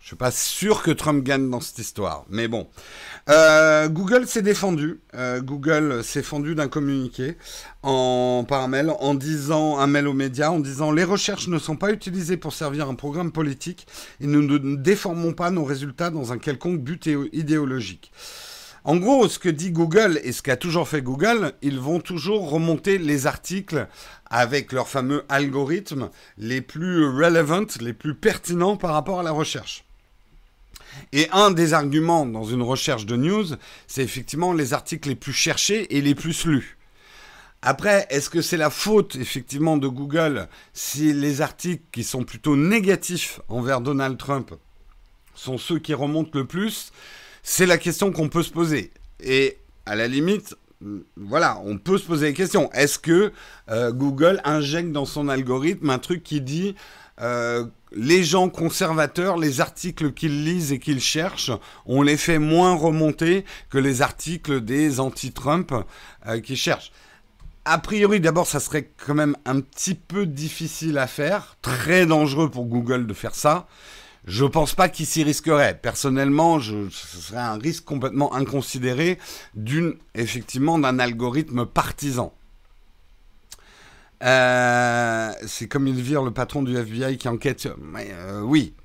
Je 0.00 0.06
suis 0.06 0.16
pas 0.16 0.30
sûr 0.30 0.82
que 0.82 0.90
Trump 0.90 1.22
gagne 1.22 1.50
dans 1.50 1.60
cette 1.60 1.78
histoire, 1.78 2.24
mais 2.30 2.48
bon. 2.48 2.66
Euh, 3.28 3.88
Google 3.88 4.26
s'est 4.26 4.40
défendu. 4.40 5.00
Euh, 5.14 5.42
Google 5.42 6.02
s'est 6.02 6.22
fendu 6.22 6.54
d'un 6.54 6.68
communiqué 6.68 7.36
en 7.82 8.46
par 8.48 8.66
mail 8.68 8.90
en 9.00 9.14
disant 9.14 9.78
un 9.78 9.86
mail 9.86 10.08
aux 10.08 10.14
médias 10.14 10.48
en 10.48 10.60
disant 10.60 10.92
les 10.92 11.04
recherches 11.04 11.48
ne 11.48 11.58
sont 11.58 11.76
pas 11.76 11.92
utilisées 11.92 12.38
pour 12.38 12.54
servir 12.54 12.88
un 12.88 12.94
programme 12.94 13.32
politique 13.32 13.86
et 14.20 14.26
nous 14.26 14.42
ne 14.42 14.76
déformons 14.76 15.34
pas 15.34 15.50
nos 15.50 15.64
résultats 15.64 16.08
dans 16.08 16.32
un 16.32 16.38
quelconque 16.38 16.80
but 16.80 17.06
idéologique. 17.32 18.12
En 18.84 18.96
gros, 18.96 19.28
ce 19.28 19.38
que 19.38 19.50
dit 19.50 19.72
Google 19.72 20.18
et 20.24 20.32
ce 20.32 20.40
qu'a 20.40 20.56
toujours 20.56 20.88
fait 20.88 21.02
Google, 21.02 21.52
ils 21.60 21.78
vont 21.78 22.00
toujours 22.00 22.48
remonter 22.48 22.96
les 22.96 23.26
articles 23.26 23.86
avec 24.30 24.72
leurs 24.72 24.88
fameux 24.88 25.24
algorithmes 25.28 26.10
les 26.38 26.60
plus 26.60 27.06
relevant, 27.06 27.66
les 27.80 27.92
plus 27.92 28.14
pertinents 28.14 28.76
par 28.76 28.92
rapport 28.92 29.20
à 29.20 29.24
la 29.24 29.32
recherche. 29.32 29.84
Et 31.12 31.28
un 31.32 31.50
des 31.50 31.72
arguments 31.72 32.26
dans 32.26 32.44
une 32.44 32.62
recherche 32.62 33.06
de 33.06 33.16
news, 33.16 33.46
c'est 33.86 34.02
effectivement 34.02 34.52
les 34.52 34.72
articles 34.72 35.08
les 35.08 35.14
plus 35.16 35.32
cherchés 35.32 35.96
et 35.96 36.00
les 36.00 36.14
plus 36.14 36.44
lus. 36.46 36.76
Après, 37.62 38.06
est-ce 38.10 38.30
que 38.30 38.40
c'est 38.40 38.56
la 38.56 38.70
faute 38.70 39.16
effectivement 39.16 39.76
de 39.76 39.86
Google 39.86 40.48
si 40.72 41.12
les 41.12 41.42
articles 41.42 41.84
qui 41.92 42.04
sont 42.04 42.24
plutôt 42.24 42.56
négatifs 42.56 43.40
envers 43.48 43.82
Donald 43.82 44.16
Trump 44.16 44.54
sont 45.34 45.58
ceux 45.58 45.78
qui 45.78 45.92
remontent 45.92 46.30
le 46.34 46.46
plus? 46.46 46.90
C'est 47.42 47.66
la 47.66 47.78
question 47.78 48.12
qu'on 48.12 48.28
peut 48.28 48.42
se 48.42 48.50
poser. 48.50 48.92
Et 49.22 49.58
à 49.84 49.94
la 49.94 50.08
limite, 50.08 50.56
voilà, 51.16 51.60
on 51.64 51.76
peut 51.76 51.98
se 51.98 52.06
poser 52.06 52.28
la 52.28 52.32
question. 52.32 52.70
Est-ce 52.72 52.98
que 52.98 53.32
Google 53.90 54.40
injecte 54.44 54.92
dans 54.92 55.04
son 55.04 55.28
algorithme 55.28 55.90
un 55.90 55.98
truc 55.98 56.22
qui 56.22 56.40
dit 56.40 56.74
les 57.92 58.22
gens 58.22 58.48
conservateurs, 58.48 59.36
les 59.36 59.60
articles 59.60 60.12
qu'ils 60.12 60.44
lisent 60.44 60.72
et 60.72 60.78
qu'ils 60.78 61.00
cherchent, 61.00 61.50
on 61.86 62.02
les 62.02 62.16
fait 62.16 62.38
moins 62.38 62.74
remonter 62.74 63.44
que 63.68 63.78
les 63.78 64.02
articles 64.02 64.60
des 64.60 65.00
anti-Trump 65.00 65.72
euh, 66.26 66.40
qui 66.40 66.56
cherchent? 66.56 66.92
A 67.64 67.78
priori, 67.78 68.20
d'abord, 68.20 68.46
ça 68.46 68.60
serait 68.60 68.90
quand 69.04 69.14
même 69.14 69.36
un 69.44 69.60
petit 69.60 69.94
peu 69.94 70.26
difficile 70.26 70.98
à 70.98 71.06
faire, 71.06 71.56
très 71.62 72.06
dangereux 72.06 72.50
pour 72.50 72.66
Google 72.66 73.06
de 73.06 73.14
faire 73.14 73.34
ça. 73.34 73.66
Je 74.30 74.44
pense 74.44 74.74
pas 74.76 74.88
qu'il 74.88 75.06
s'y 75.06 75.24
risquerait. 75.24 75.76
Personnellement, 75.82 76.60
ce 76.60 76.88
serait 76.88 77.38
un 77.38 77.58
risque 77.58 77.84
complètement 77.84 78.32
inconsidéré 78.32 79.18
d'une, 79.54 79.96
effectivement, 80.14 80.78
d'un 80.78 81.00
algorithme 81.00 81.66
partisan. 81.66 82.32
Euh, 84.22 85.32
c'est 85.48 85.66
comme 85.66 85.88
il 85.88 86.00
vire 86.00 86.22
le 86.22 86.30
patron 86.30 86.62
du 86.62 86.76
FBI 86.76 87.18
qui 87.18 87.26
enquête. 87.26 87.66
Euh, 87.66 88.40
oui. 88.42 88.76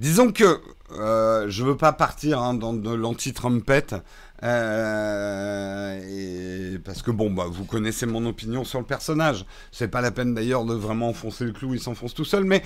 Disons 0.00 0.32
que 0.32 0.60
euh, 0.92 1.46
je 1.48 1.64
veux 1.64 1.78
pas 1.78 1.94
partir 1.94 2.42
hein, 2.42 2.52
dans 2.52 2.74
de 2.74 2.92
l'anti-trumpette. 2.92 3.94
Euh, 4.42 5.98
parce 6.84 7.00
que 7.00 7.10
bon, 7.10 7.30
bah, 7.30 7.46
vous 7.50 7.64
connaissez 7.64 8.04
mon 8.04 8.26
opinion 8.26 8.64
sur 8.64 8.80
le 8.80 8.84
personnage. 8.84 9.46
C'est 9.72 9.88
pas 9.88 10.02
la 10.02 10.10
peine 10.10 10.34
d'ailleurs 10.34 10.66
de 10.66 10.74
vraiment 10.74 11.08
enfoncer 11.08 11.44
le 11.44 11.52
clou, 11.52 11.72
il 11.72 11.80
s'enfonce 11.80 12.12
tout 12.12 12.26
seul. 12.26 12.44
Mais 12.44 12.62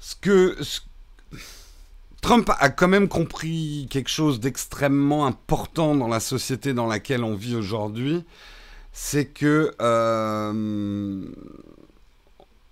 ce 0.00 0.16
que 0.20 0.58
Trump 2.20 2.50
a 2.58 2.68
quand 2.68 2.88
même 2.88 3.08
compris 3.08 3.86
quelque 3.90 4.10
chose 4.10 4.40
d'extrêmement 4.40 5.26
important 5.26 5.94
dans 5.94 6.08
la 6.08 6.20
société 6.20 6.74
dans 6.74 6.86
laquelle 6.86 7.22
on 7.22 7.34
vit 7.34 7.54
aujourd'hui 7.54 8.24
c'est 8.92 9.26
que 9.26 9.72
euh, 9.80 11.24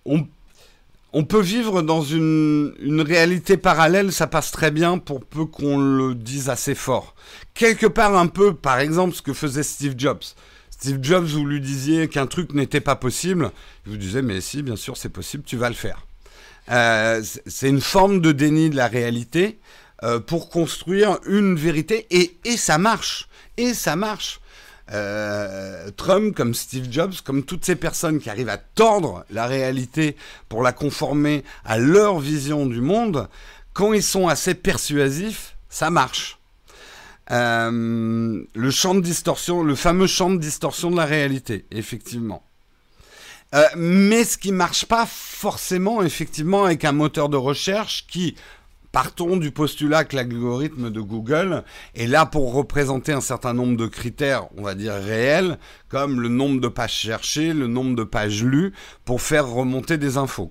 on, 0.04 1.24
peut 1.24 1.40
vivre 1.40 1.82
dans 1.82 2.02
une, 2.02 2.74
réalité 3.06 3.56
parallèle, 3.56 4.12
ça 4.12 4.26
passe 4.26 4.50
très 4.50 4.70
bien 4.70 4.98
pour 4.98 5.24
peu 5.24 5.44
qu'on 5.44 5.78
le 5.78 6.14
dise 6.14 6.48
assez 6.48 6.74
fort. 6.74 7.14
Quelque 7.54 7.86
part 7.86 8.16
un 8.16 8.26
peu, 8.26 8.54
par 8.54 8.78
exemple, 8.78 9.14
ce 9.14 9.22
que 9.22 9.32
faisait 9.32 9.62
Steve 9.62 9.94
Jobs. 9.96 10.22
Steve 10.70 10.98
Jobs, 11.02 11.26
vous 11.26 11.44
lui 11.44 11.60
disiez 11.60 12.08
qu'un 12.08 12.26
truc 12.26 12.52
n'était 12.52 12.80
pas 12.80 12.96
possible, 12.96 13.50
il 13.86 13.92
vous 13.92 13.98
disait 13.98 14.22
mais 14.22 14.40
si, 14.40 14.62
bien 14.62 14.76
sûr, 14.76 14.96
c'est 14.96 15.08
possible, 15.08 15.44
tu 15.44 15.56
vas 15.56 15.68
le 15.68 15.74
faire. 15.74 16.07
Euh, 16.70 17.22
c'est 17.46 17.68
une 17.68 17.80
forme 17.80 18.20
de 18.20 18.32
déni 18.32 18.70
de 18.70 18.76
la 18.76 18.88
réalité 18.88 19.58
euh, 20.02 20.20
pour 20.20 20.50
construire 20.50 21.18
une 21.26 21.56
vérité 21.56 22.06
et, 22.10 22.36
et 22.44 22.56
ça 22.56 22.78
marche. 22.78 23.28
Et 23.56 23.74
ça 23.74 23.96
marche. 23.96 24.40
Euh, 24.90 25.90
Trump, 25.96 26.34
comme 26.34 26.54
Steve 26.54 26.86
Jobs, 26.90 27.14
comme 27.24 27.42
toutes 27.42 27.64
ces 27.64 27.76
personnes 27.76 28.20
qui 28.20 28.30
arrivent 28.30 28.48
à 28.48 28.56
tordre 28.56 29.24
la 29.30 29.46
réalité 29.46 30.16
pour 30.48 30.62
la 30.62 30.72
conformer 30.72 31.44
à 31.64 31.78
leur 31.78 32.20
vision 32.20 32.64
du 32.64 32.80
monde, 32.80 33.28
quand 33.74 33.92
ils 33.92 34.02
sont 34.02 34.28
assez 34.28 34.54
persuasifs, 34.54 35.56
ça 35.68 35.90
marche. 35.90 36.38
Euh, 37.30 38.42
le 38.54 38.70
champ 38.70 38.94
de 38.94 39.00
distorsion, 39.00 39.62
le 39.62 39.74
fameux 39.74 40.06
champ 40.06 40.30
de 40.30 40.38
distorsion 40.38 40.90
de 40.90 40.96
la 40.96 41.04
réalité, 41.04 41.66
effectivement. 41.70 42.42
Euh, 43.54 43.64
mais 43.76 44.24
ce 44.24 44.36
qui 44.36 44.52
marche 44.52 44.84
pas 44.84 45.06
forcément, 45.06 46.02
effectivement, 46.02 46.64
avec 46.64 46.84
un 46.84 46.92
moteur 46.92 47.28
de 47.28 47.36
recherche 47.36 48.06
qui, 48.06 48.34
Partons 48.92 49.36
du 49.36 49.50
postulat 49.50 50.04
que 50.04 50.16
l'algorithme 50.16 50.90
de 50.90 51.00
Google 51.02 51.62
est 51.94 52.06
là 52.06 52.24
pour 52.24 52.54
représenter 52.54 53.12
un 53.12 53.20
certain 53.20 53.52
nombre 53.52 53.76
de 53.76 53.86
critères, 53.86 54.48
on 54.56 54.62
va 54.62 54.74
dire 54.74 54.94
réels, 54.94 55.58
comme 55.88 56.22
le 56.22 56.30
nombre 56.30 56.58
de 56.60 56.68
pages 56.68 56.94
cherchées, 56.94 57.52
le 57.52 57.66
nombre 57.66 57.94
de 57.94 58.04
pages 58.04 58.42
lues, 58.42 58.72
pour 59.04 59.20
faire 59.20 59.46
remonter 59.46 59.98
des 59.98 60.16
infos. 60.16 60.50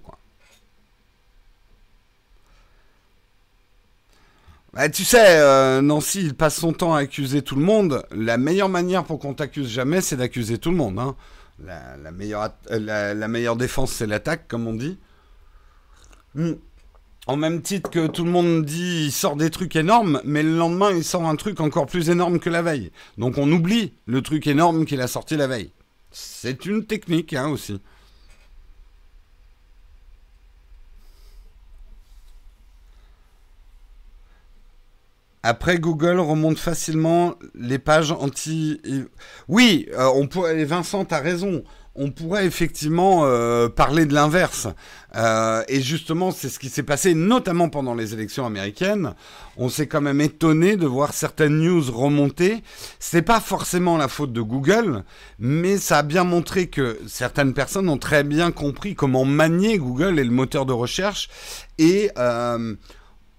Bah, 4.73 4.87
tu 4.89 5.03
sais, 5.03 5.39
euh, 5.39 5.81
Nancy, 5.81 6.21
il 6.21 6.35
passe 6.35 6.59
son 6.59 6.73
temps 6.73 6.93
à 6.93 6.99
accuser 6.99 7.41
tout 7.41 7.55
le 7.55 7.65
monde. 7.65 8.05
La 8.11 8.37
meilleure 8.37 8.69
manière 8.69 9.03
pour 9.03 9.17
qu'on 9.17 9.33
t'accuse 9.33 9.67
jamais, 9.67 10.01
c'est 10.01 10.17
d'accuser 10.17 10.59
tout 10.59 10.69
le 10.69 10.77
monde. 10.77 10.99
Hein. 10.99 11.15
La, 11.59 12.11
meilleure, 12.11 12.49
euh, 12.71 13.13
la, 13.13 13.27
meilleure 13.27 13.55
défense, 13.55 13.91
c'est 13.91 14.07
l'attaque, 14.07 14.47
comme 14.47 14.67
on 14.67 14.73
dit. 14.73 14.97
Hmm. 16.35 16.53
En 17.25 17.35
même 17.35 17.61
titre 17.61 17.89
que 17.89 18.07
tout 18.07 18.23
le 18.23 18.31
monde 18.31 18.63
dit 18.63 19.05
il 19.07 19.11
sort 19.11 19.35
des 19.35 19.49
trucs 19.49 19.75
énormes, 19.75 20.21
mais 20.23 20.43
le 20.43 20.55
lendemain 20.55 20.91
il 20.91 21.03
sort 21.03 21.27
un 21.27 21.35
truc 21.35 21.59
encore 21.59 21.85
plus 21.85 22.09
énorme 22.09 22.39
que 22.39 22.49
la 22.49 22.61
veille. 22.61 22.91
Donc 23.17 23.37
on 23.37 23.51
oublie 23.51 23.91
le 24.05 24.21
truc 24.21 24.47
énorme 24.47 24.85
qu'il 24.85 25.01
a 25.01 25.07
sorti 25.07 25.35
la 25.35 25.47
veille. 25.47 25.71
C'est 26.11 26.65
une 26.65 26.85
technique 26.85 27.33
hein, 27.33 27.49
aussi. 27.49 27.81
Après, 35.49 35.79
Google 35.79 36.19
remonte 36.19 36.59
facilement 36.59 37.35
les 37.55 37.79
pages 37.79 38.11
anti. 38.11 38.81
Oui, 39.47 39.87
euh, 39.93 40.09
on 40.13 40.27
pourrait. 40.27 40.61
Vincent, 40.65 41.05
a 41.09 41.19
raison 41.19 41.63
on 41.97 42.11
pourrait 42.11 42.45
effectivement 42.45 43.21
euh, 43.23 43.69
parler 43.69 44.05
de 44.05 44.13
l'inverse. 44.13 44.67
Euh, 45.15 45.63
et 45.67 45.81
justement, 45.81 46.31
c'est 46.31 46.49
ce 46.49 46.59
qui 46.59 46.69
s'est 46.69 46.83
passé, 46.83 47.15
notamment 47.15 47.69
pendant 47.69 47.95
les 47.95 48.13
élections 48.13 48.45
américaines. 48.45 49.15
On 49.55 49.67
s'est 49.67 49.87
quand 49.87 50.01
même 50.01 50.21
étonné 50.21 50.75
de 50.75 50.85
voir 50.85 51.13
certaines 51.13 51.57
news 51.57 51.89
remonter. 51.91 52.61
C'est 52.99 53.23
pas 53.23 53.39
forcément 53.39 53.97
la 53.97 54.09
faute 54.09 54.33
de 54.33 54.41
Google, 54.41 55.05
mais 55.39 55.77
ça 55.77 55.99
a 55.99 56.03
bien 56.03 56.25
montré 56.25 56.67
que 56.67 56.99
certaines 57.07 57.53
personnes 57.53 57.89
ont 57.89 57.97
très 57.97 58.23
bien 58.23 58.51
compris 58.51 58.93
comment 58.93 59.25
manier 59.25 59.79
Google 59.79 60.19
et 60.19 60.23
le 60.25 60.31
moteur 60.31 60.67
de 60.67 60.73
recherche 60.73 61.29
et 61.79 62.11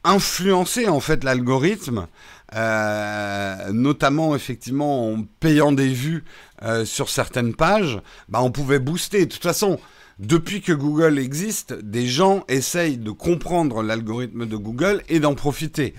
influencer 0.09 0.89
en 0.89 1.01
fait 1.01 1.25
l'algorithme 1.25 2.07
euh, 2.55 3.73
notamment 3.73 4.35
effectivement 4.35 5.13
en 5.13 5.23
payant 5.39 5.71
des 5.71 5.89
vues 5.89 6.25
euh, 6.63 6.87
sur 6.87 7.11
certaines 7.11 7.55
pages, 7.55 8.01
bah, 8.31 8.41
on 8.43 8.51
pouvait 8.51 8.79
booster. 8.79 9.27
De 9.27 9.33
toute 9.33 9.43
façon, 9.43 9.79
depuis 10.19 10.63
que 10.63 10.73
Google 10.73 11.19
existe, 11.19 11.75
des 11.75 12.07
gens 12.07 12.45
essayent 12.49 12.97
de 12.97 13.11
comprendre 13.11 13.83
l'algorithme 13.83 14.47
de 14.47 14.57
Google 14.57 15.03
et 15.11 15.21
d'en 15.21 15.35
profiter 15.35 15.95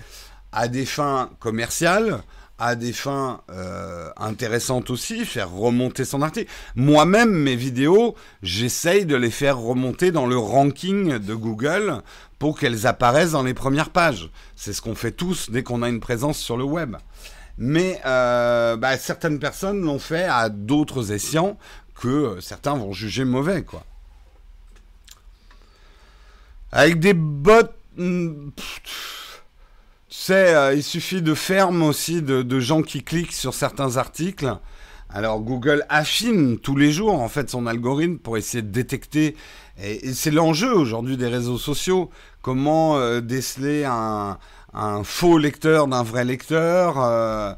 à 0.50 0.66
des 0.66 0.86
fins 0.86 1.30
commerciales, 1.38 2.20
à 2.58 2.74
des 2.74 2.92
fins 2.92 3.40
euh, 3.50 4.10
intéressantes 4.16 4.90
aussi, 4.90 5.24
faire 5.24 5.50
remonter 5.52 6.04
son 6.04 6.20
article. 6.20 6.50
Moi-même, 6.74 7.30
mes 7.30 7.56
vidéos, 7.56 8.16
j'essaye 8.42 9.06
de 9.06 9.14
les 9.14 9.30
faire 9.30 9.58
remonter 9.58 10.10
dans 10.10 10.26
le 10.26 10.36
ranking 10.36 11.18
de 11.18 11.34
Google 11.34 12.02
pour 12.40 12.58
qu'elles 12.58 12.88
apparaissent 12.88 13.32
dans 13.32 13.44
les 13.44 13.54
premières 13.54 13.90
pages. 13.90 14.30
C'est 14.56 14.72
ce 14.72 14.82
qu'on 14.82 14.96
fait 14.96 15.12
tous 15.12 15.50
dès 15.50 15.62
qu'on 15.62 15.82
a 15.82 15.88
une 15.88 16.00
présence 16.00 16.38
sur 16.38 16.56
le 16.56 16.64
web. 16.64 16.96
Mais 17.58 18.00
euh, 18.06 18.76
bah, 18.76 18.96
certaines 18.96 19.38
personnes 19.38 19.82
l'ont 19.82 20.00
fait 20.00 20.24
à 20.24 20.48
d'autres 20.48 21.12
escients 21.12 21.56
que 21.94 22.38
certains 22.40 22.74
vont 22.74 22.92
juger 22.92 23.24
mauvais, 23.24 23.62
quoi. 23.62 23.84
Avec 26.72 26.98
des 26.98 27.14
bots... 27.14 27.68
Hmm, 27.96 28.50
tu 28.56 28.72
euh, 30.30 30.74
il 30.74 30.82
suffit 30.82 31.22
de 31.22 31.34
fermes 31.34 31.82
aussi, 31.82 32.22
de, 32.22 32.60
gens 32.60 32.82
qui 32.82 33.02
cliquent 33.02 33.32
sur 33.32 33.54
certains 33.54 33.96
articles. 33.96 34.56
Alors 35.08 35.40
Google 35.40 35.84
affine 35.88 36.58
tous 36.58 36.76
les 36.76 36.92
jours 36.92 37.20
en 37.20 37.28
fait 37.28 37.50
son 37.50 37.66
algorithme 37.66 38.18
pour 38.18 38.36
essayer 38.36 38.62
de 38.62 38.70
détecter. 38.70 39.36
Et, 39.82 40.12
c'est 40.12 40.30
l'enjeu 40.30 40.72
aujourd'hui 40.74 41.16
des 41.16 41.28
réseaux 41.28 41.58
sociaux. 41.58 42.10
Comment 42.42 42.98
euh, 42.98 43.20
déceler 43.20 43.84
un, 43.84 44.38
faux 45.04 45.38
lecteur 45.38 45.88
d'un 45.88 46.02
vrai 46.02 46.24
lecteur 46.24 46.94
euh, 46.98 47.52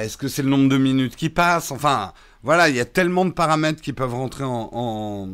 Est-ce 0.00 0.16
que 0.16 0.28
c'est 0.28 0.42
le 0.42 0.48
nombre 0.48 0.68
de 0.68 0.78
minutes 0.78 1.16
qui 1.16 1.28
passent? 1.28 1.70
Enfin, 1.70 2.12
voilà, 2.42 2.68
il 2.68 2.76
y 2.76 2.80
a 2.80 2.84
tellement 2.84 3.24
de 3.24 3.32
paramètres 3.32 3.82
qui 3.82 3.92
peuvent 3.92 4.14
rentrer 4.14 4.44
en, 4.44 5.28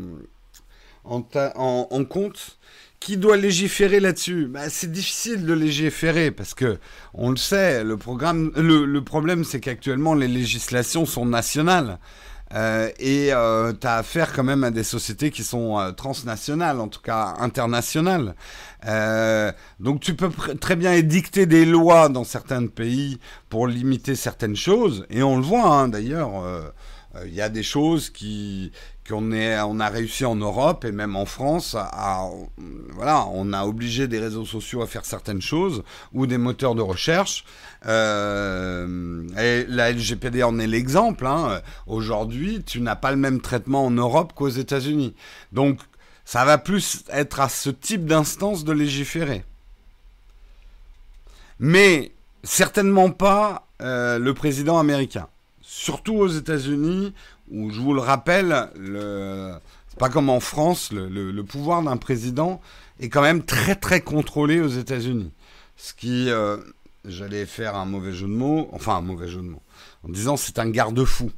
en 1.05 2.05
compte 2.05 2.59
qui 3.05 3.19
doit 3.19 3.37
légiférer 3.37 4.01
là-dessus? 4.01 4.47
Bah, 4.47 4.71
C'est 4.71 4.91
difficile 4.91 5.45
de 5.45 5.53
légiférer 5.53 6.31
parce 6.31 6.55
que, 6.55 6.79
on 7.13 7.31
le 7.31 7.37
sait, 7.37 7.85
le, 7.85 7.99
programme, 7.99 8.51
le, 8.57 9.01
problème 9.03 9.45
c'est 9.45 9.61
qu'actuellement 9.61 10.15
les 10.15 10.27
législations 10.27 11.05
sont 11.05 11.27
nationales. 11.27 11.99
Euh, 12.55 12.91
et 12.99 13.33
euh, 13.33 13.73
tu 13.73 13.87
as 13.87 13.97
affaire 13.97 14.33
quand 14.33 14.45
même 14.45 14.65
à 14.65 14.71
des 14.71 14.85
sociétés 14.85 15.31
qui 15.31 15.43
sont 15.43 15.79
euh, 15.79 15.91
transnationales, 15.91 16.81
en 16.81 16.89
tout 16.89 17.01
cas 17.01 17.35
internationales. 17.39 18.35
donc 19.81 20.01
tu 20.01 20.15
peux 20.15 20.31
très 20.61 20.77
bien 20.77 20.93
édicter 20.93 21.47
des 21.47 21.65
lois 21.65 22.09
dans 22.09 22.25
certains 22.25 22.67
pays 22.67 23.19
pour 23.49 23.67
limiter 23.67 24.15
certaines 24.15 24.57
choses, 24.57 25.07
et 25.11 25.23
on 25.23 25.37
le 25.37 25.43
voit 25.43 25.67
hein, 25.67 25.89
d'ailleurs. 25.89 26.31
Il 27.27 27.33
y 27.33 27.41
a 27.41 27.49
des 27.49 27.63
choses 27.63 28.11
qui, 28.11 28.73
qu'on 29.09 29.33
on 29.33 29.81
a 29.81 29.89
réussi 29.89 30.25
en 30.25 30.37
Europe 30.37 30.85
et 30.85 30.93
même 30.93 31.17
en 31.17 31.27
France 31.27 31.77
à, 31.79 32.29
voilà, 32.93 33.27
on 33.33 33.53
a 33.53 33.65
obligé 33.65 34.09
des 34.09 34.19
réseaux 34.19 34.45
sociaux 34.47 34.83
à 34.83 34.87
faire 34.87 35.05
certaines 35.05 35.43
choses 35.43 35.83
ou 36.13 36.27
des 36.27 36.39
moteurs 36.39 36.75
de 36.75 36.83
recherche. 36.83 37.45
Euh, 37.87 39.27
la 39.69 39.93
LGPD 39.93 40.43
en 40.43 40.59
est 40.59 40.67
l'exemple. 40.67 41.27
Hein. 41.27 41.61
Aujourd'hui, 41.87 42.63
tu 42.65 42.81
n'as 42.81 42.97
pas 42.97 43.11
le 43.11 43.19
même 43.19 43.41
traitement 43.41 43.87
en 43.87 43.91
Europe 43.91 44.33
qu'aux 44.35 44.49
États-Unis. 44.49 45.15
Donc, 45.53 45.81
ça 46.25 46.45
va 46.45 46.57
plus 46.57 47.05
être 47.11 47.41
à 47.41 47.49
ce 47.49 47.71
type 47.71 48.07
d'instance 48.07 48.65
de 48.65 48.73
légiférer. 48.73 49.45
Mais 51.59 52.13
certainement 52.43 53.11
pas 53.11 53.67
euh, 53.83 54.19
le 54.19 54.35
président 54.35 54.79
américain. 54.79 55.29
Surtout 55.61 56.15
aux 56.15 56.29
États-Unis, 56.29 57.15
où 57.55 57.71
je 57.71 57.81
vous 57.81 57.95
le 57.95 58.01
rappelle, 58.01 58.69
le... 58.77 59.55
c'est 59.89 59.99
pas 59.99 60.09
comme 60.09 60.29
en 60.29 60.41
France, 60.41 60.91
le, 60.93 61.43
pouvoir 61.43 61.83
d'un 61.83 61.97
président 61.97 62.61
est 63.01 63.09
quand 63.09 63.23
même 63.23 63.43
très 63.43 63.75
très 63.75 64.01
contrôlé 64.01 64.61
aux 64.61 64.69
États-Unis. 64.69 65.33
Ce 65.77 65.95
qui, 65.95 66.31
euh, 66.31 66.57
j'allais 67.05 67.47
faire 67.47 67.77
un 67.77 67.85
mauvais 67.85 68.13
jeu 68.13 68.27
de 68.27 68.33
mots, 68.33 68.69
enfin 68.73 68.97
un 68.97 69.01
mauvais 69.01 69.29
jeu 69.29 69.39
de 69.41 69.49
mots, 69.49 69.63
en 70.07 70.11
disant 70.11 70.37
c'est 70.37 70.59
un 70.59 70.69
garde-fou. 70.69 71.31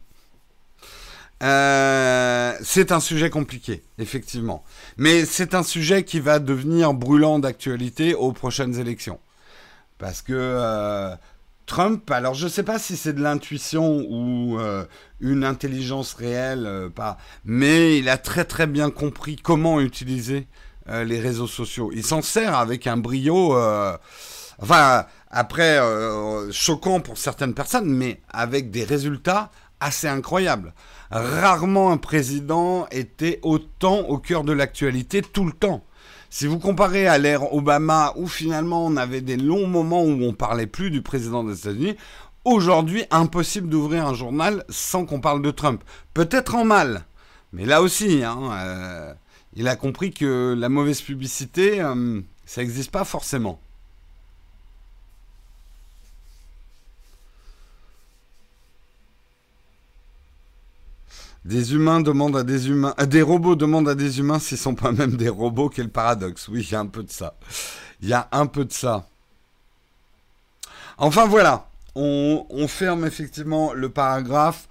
Euh, 1.43 2.55
c'est 2.63 2.93
un 2.93 3.01
sujet 3.01 3.29
compliqué, 3.29 3.83
effectivement. 3.99 4.65
Mais 4.97 5.27
c'est 5.27 5.55
un 5.55 5.63
sujet 5.63 6.03
qui 6.03 6.19
va 6.19 6.39
devenir 6.39 6.95
brûlant 6.95 7.39
d'actualité 7.39 8.15
aux 8.15 8.33
prochaines 8.33 8.79
élections. 8.79 9.21
Parce 9.99 10.23
que 10.23 10.33
euh, 10.35 11.15
Trump, 11.67 12.11
alors 12.11 12.35
je 12.35 12.45
ne 12.45 12.51
sais 12.51 12.63
pas 12.63 12.79
si 12.79 12.97
c'est 12.97 13.13
de 13.13 13.23
l'intuition 13.23 14.05
ou 14.09 14.59
euh, 14.59 14.85
une 15.21 15.45
intelligence 15.45 16.15
réelle, 16.15 16.91
pas, 16.95 17.19
mais 17.45 17.99
il 17.99 18.09
a 18.09 18.19
très 18.19 18.45
très 18.45 18.67
bien 18.67 18.91
compris 18.91 19.37
comment 19.37 19.81
utiliser 19.81 20.47
les 20.89 21.19
réseaux 21.19 21.49
sociaux. 21.49 21.91
Il 21.93 22.05
s'en 22.05 22.23
sert 22.23 22.55
avec 22.55 22.87
un 22.87 22.97
brio, 22.97 23.59
enfin, 24.63 25.05
après, 25.33 25.81
choquant 26.53 27.01
pour 27.01 27.19
certaines 27.19 27.55
personnes, 27.55 27.89
mais 27.89 28.21
avec 28.33 28.71
des 28.71 28.85
résultats 28.85 29.51
assez 29.81 30.09
incroyables. 30.09 30.73
Rarement 31.11 31.93
un 31.93 31.97
président 31.97 32.87
était 32.91 33.39
autant 33.43 34.01
au 34.01 34.19
cœur 34.19 34.45
de 34.45 34.53
l'actualité 34.53 35.23
tout 35.23 35.45
le 35.45 35.53
temps. 35.53 35.86
Si 36.31 36.47
vous 36.47 36.59
comparez 36.59 37.07
à 37.07 37.19
l'ère 37.19 37.55
Obama, 37.55 38.13
où 38.17 38.27
finalement 38.27 38.85
on 38.85 38.97
avait 38.97 39.21
des 39.21 39.37
longs 39.37 39.67
moments 39.67 40.03
où 40.03 40.23
on 40.23 40.33
parlait 40.33 40.67
plus 40.67 40.91
du 40.91 41.03
président 41.03 41.45
des 41.45 41.59
États-Unis, 41.59 41.97
aujourd'hui 42.45 43.05
impossible 43.11 43.69
d'ouvrir 43.69 44.07
un 44.07 44.15
journal 44.15 44.65
sans 44.69 45.07
qu'on 45.07 45.21
parle 45.21 45.43
de 45.43 45.51
Trump. 45.51 45.83
Peut-être 46.15 46.55
en 46.55 46.65
mal, 46.65 47.07
mais 47.53 47.65
là 47.65 47.83
aussi, 47.83 48.23
hein, 48.23 48.39
euh, 48.53 49.15
il 49.55 49.69
a 49.69 49.77
compris 49.77 50.13
que 50.13 50.55
la 50.57 50.69
mauvaise 50.69 51.01
publicité, 51.01 51.81
euh, 51.81 52.21
ça 52.45 52.61
n'existe 52.61 52.91
pas 52.91 53.05
forcément. 53.05 53.61
Des 61.47 61.75
humains 61.75 62.01
demandent 62.01 62.37
à 62.37 62.43
des 62.43 62.69
humains, 62.69 62.93
euh, 63.01 63.07
des 63.07 63.23
robots 63.23 63.55
demandent 63.55 63.89
à 63.89 63.95
des 63.95 64.19
humains 64.19 64.41
s'ils 64.41 64.59
sont 64.59 64.75
pas 64.75 64.91
même 64.91 65.17
des 65.17 65.29
robots. 65.29 65.69
Quel 65.69 65.91
paradoxe. 65.91 66.49
Oui, 66.49 66.67
il 66.69 66.73
y 66.73 66.75
a 66.75 66.81
un 66.81 66.87
peu 66.87 67.05
de 67.05 67.11
ça. 67.11 67.37
Il 68.01 68.09
y 68.09 68.15
a 68.15 68.29
un 68.33 68.47
peu 68.47 68.65
de 68.65 68.73
ça. 68.73 69.07
Enfin 70.99 71.27
voilà, 71.27 71.69
on, 71.95 72.67
ferme 72.67 73.05
effectivement 73.07 73.73
le 73.75 73.91
paragraphe. 73.91 74.69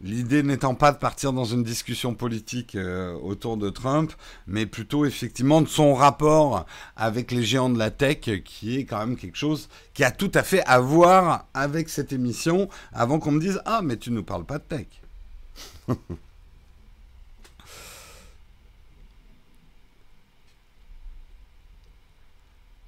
L'idée 0.00 0.44
n'étant 0.44 0.76
pas 0.76 0.92
de 0.92 0.98
partir 0.98 1.32
dans 1.32 1.44
une 1.44 1.64
discussion 1.64 2.14
politique 2.14 2.76
euh, 2.76 3.14
autour 3.14 3.56
de 3.56 3.68
Trump, 3.68 4.12
mais 4.46 4.64
plutôt 4.64 5.04
effectivement 5.04 5.60
de 5.60 5.68
son 5.68 5.92
rapport 5.92 6.66
avec 6.96 7.32
les 7.32 7.42
géants 7.42 7.70
de 7.70 7.78
la 7.78 7.90
tech, 7.90 8.20
qui 8.44 8.78
est 8.78 8.84
quand 8.84 8.98
même 8.98 9.16
quelque 9.16 9.38
chose 9.38 9.68
qui 9.92 10.04
a 10.04 10.12
tout 10.12 10.30
à 10.34 10.44
fait 10.44 10.62
à 10.66 10.78
voir 10.78 11.46
avec 11.52 11.88
cette 11.88 12.12
émission, 12.12 12.68
avant 12.92 13.18
qu'on 13.18 13.32
me 13.32 13.40
dise 13.40 13.60
Ah, 13.64 13.80
mais 13.82 13.96
tu 13.96 14.10
ne 14.10 14.16
nous 14.16 14.24
parles 14.24 14.44
pas 14.44 14.58
de 14.58 14.64
tech. 14.64 15.01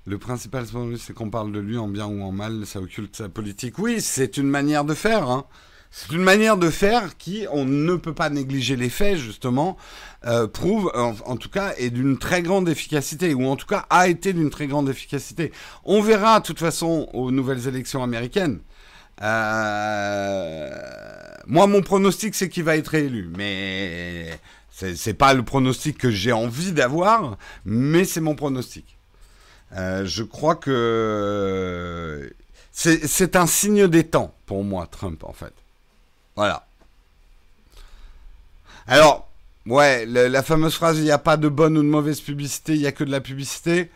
Le 0.06 0.18
principal 0.18 0.66
c'est 0.98 1.14
qu'on 1.14 1.30
parle 1.30 1.50
de 1.50 1.58
lui 1.58 1.78
en 1.78 1.88
bien 1.88 2.06
ou 2.06 2.22
en 2.22 2.30
mal, 2.30 2.66
ça 2.66 2.78
occulte 2.78 3.16
sa 3.16 3.30
politique. 3.30 3.78
Oui, 3.78 4.02
c'est 4.02 4.36
une 4.36 4.48
manière 4.48 4.84
de 4.84 4.92
faire. 4.92 5.30
Hein. 5.30 5.46
C'est 5.90 6.12
une 6.12 6.22
manière 6.24 6.58
de 6.58 6.68
faire 6.70 7.16
qui, 7.16 7.46
on 7.52 7.64
ne 7.64 7.94
peut 7.94 8.12
pas 8.12 8.28
négliger 8.28 8.76
les 8.76 8.90
faits, 8.90 9.16
justement, 9.16 9.78
euh, 10.26 10.48
prouve, 10.48 10.90
en, 10.94 11.36
tout 11.36 11.48
cas, 11.48 11.72
est 11.78 11.90
d'une 11.90 12.18
très 12.18 12.42
grande 12.42 12.68
efficacité, 12.68 13.32
ou 13.32 13.46
en 13.46 13.54
tout 13.54 13.66
cas 13.66 13.86
a 13.90 14.08
été 14.08 14.32
d'une 14.32 14.50
très 14.50 14.66
grande 14.66 14.88
efficacité. 14.88 15.52
On 15.84 16.02
verra, 16.02 16.40
de 16.40 16.44
toute 16.44 16.58
façon, 16.58 17.08
aux 17.14 17.30
nouvelles 17.30 17.68
élections 17.68 18.02
américaines. 18.02 18.58
Euh, 19.22 20.70
moi, 21.46 21.66
mon 21.66 21.82
pronostic, 21.82 22.34
c'est 22.34 22.48
qu'il 22.48 22.64
va 22.64 22.76
être 22.76 22.94
élu, 22.94 23.30
mais 23.36 24.38
c'est 24.70 25.14
pas 25.14 25.34
le 25.34 25.42
pronostic 25.42 25.98
que 25.98 26.10
j'ai 26.10 26.32
envie 26.32 26.72
d'avoir, 26.72 27.36
mais 27.64 28.04
c'est 28.04 28.20
mon 28.20 28.34
pronostic. 28.34 28.96
Euh, 29.76 30.04
je 30.04 30.22
crois 30.22 30.56
que 30.56 32.32
c'est 32.72 33.36
un 33.36 33.46
signe 33.46 33.86
des 33.88 34.04
temps 34.04 34.34
pour 34.46 34.64
moi, 34.64 34.88
Trump, 34.90 35.22
en 35.24 35.32
fait. 35.32 35.52
Voilà. 36.36 36.66
Alors, 38.86 39.30
ouais, 39.66 40.04
la 40.06 40.42
fameuse 40.42 40.74
phrase 40.74 40.98
il 40.98 41.04
n'y 41.04 41.10
a 41.10 41.18
pas 41.18 41.36
de 41.36 41.48
bonne 41.48 41.78
ou 41.78 41.82
de 41.82 41.88
mauvaise 41.88 42.20
publicité, 42.20 42.74
il 42.74 42.80
n'y 42.80 42.86
a 42.86 42.92
que 42.92 43.04
de 43.04 43.10
la 43.10 43.20
publicité. 43.20 43.90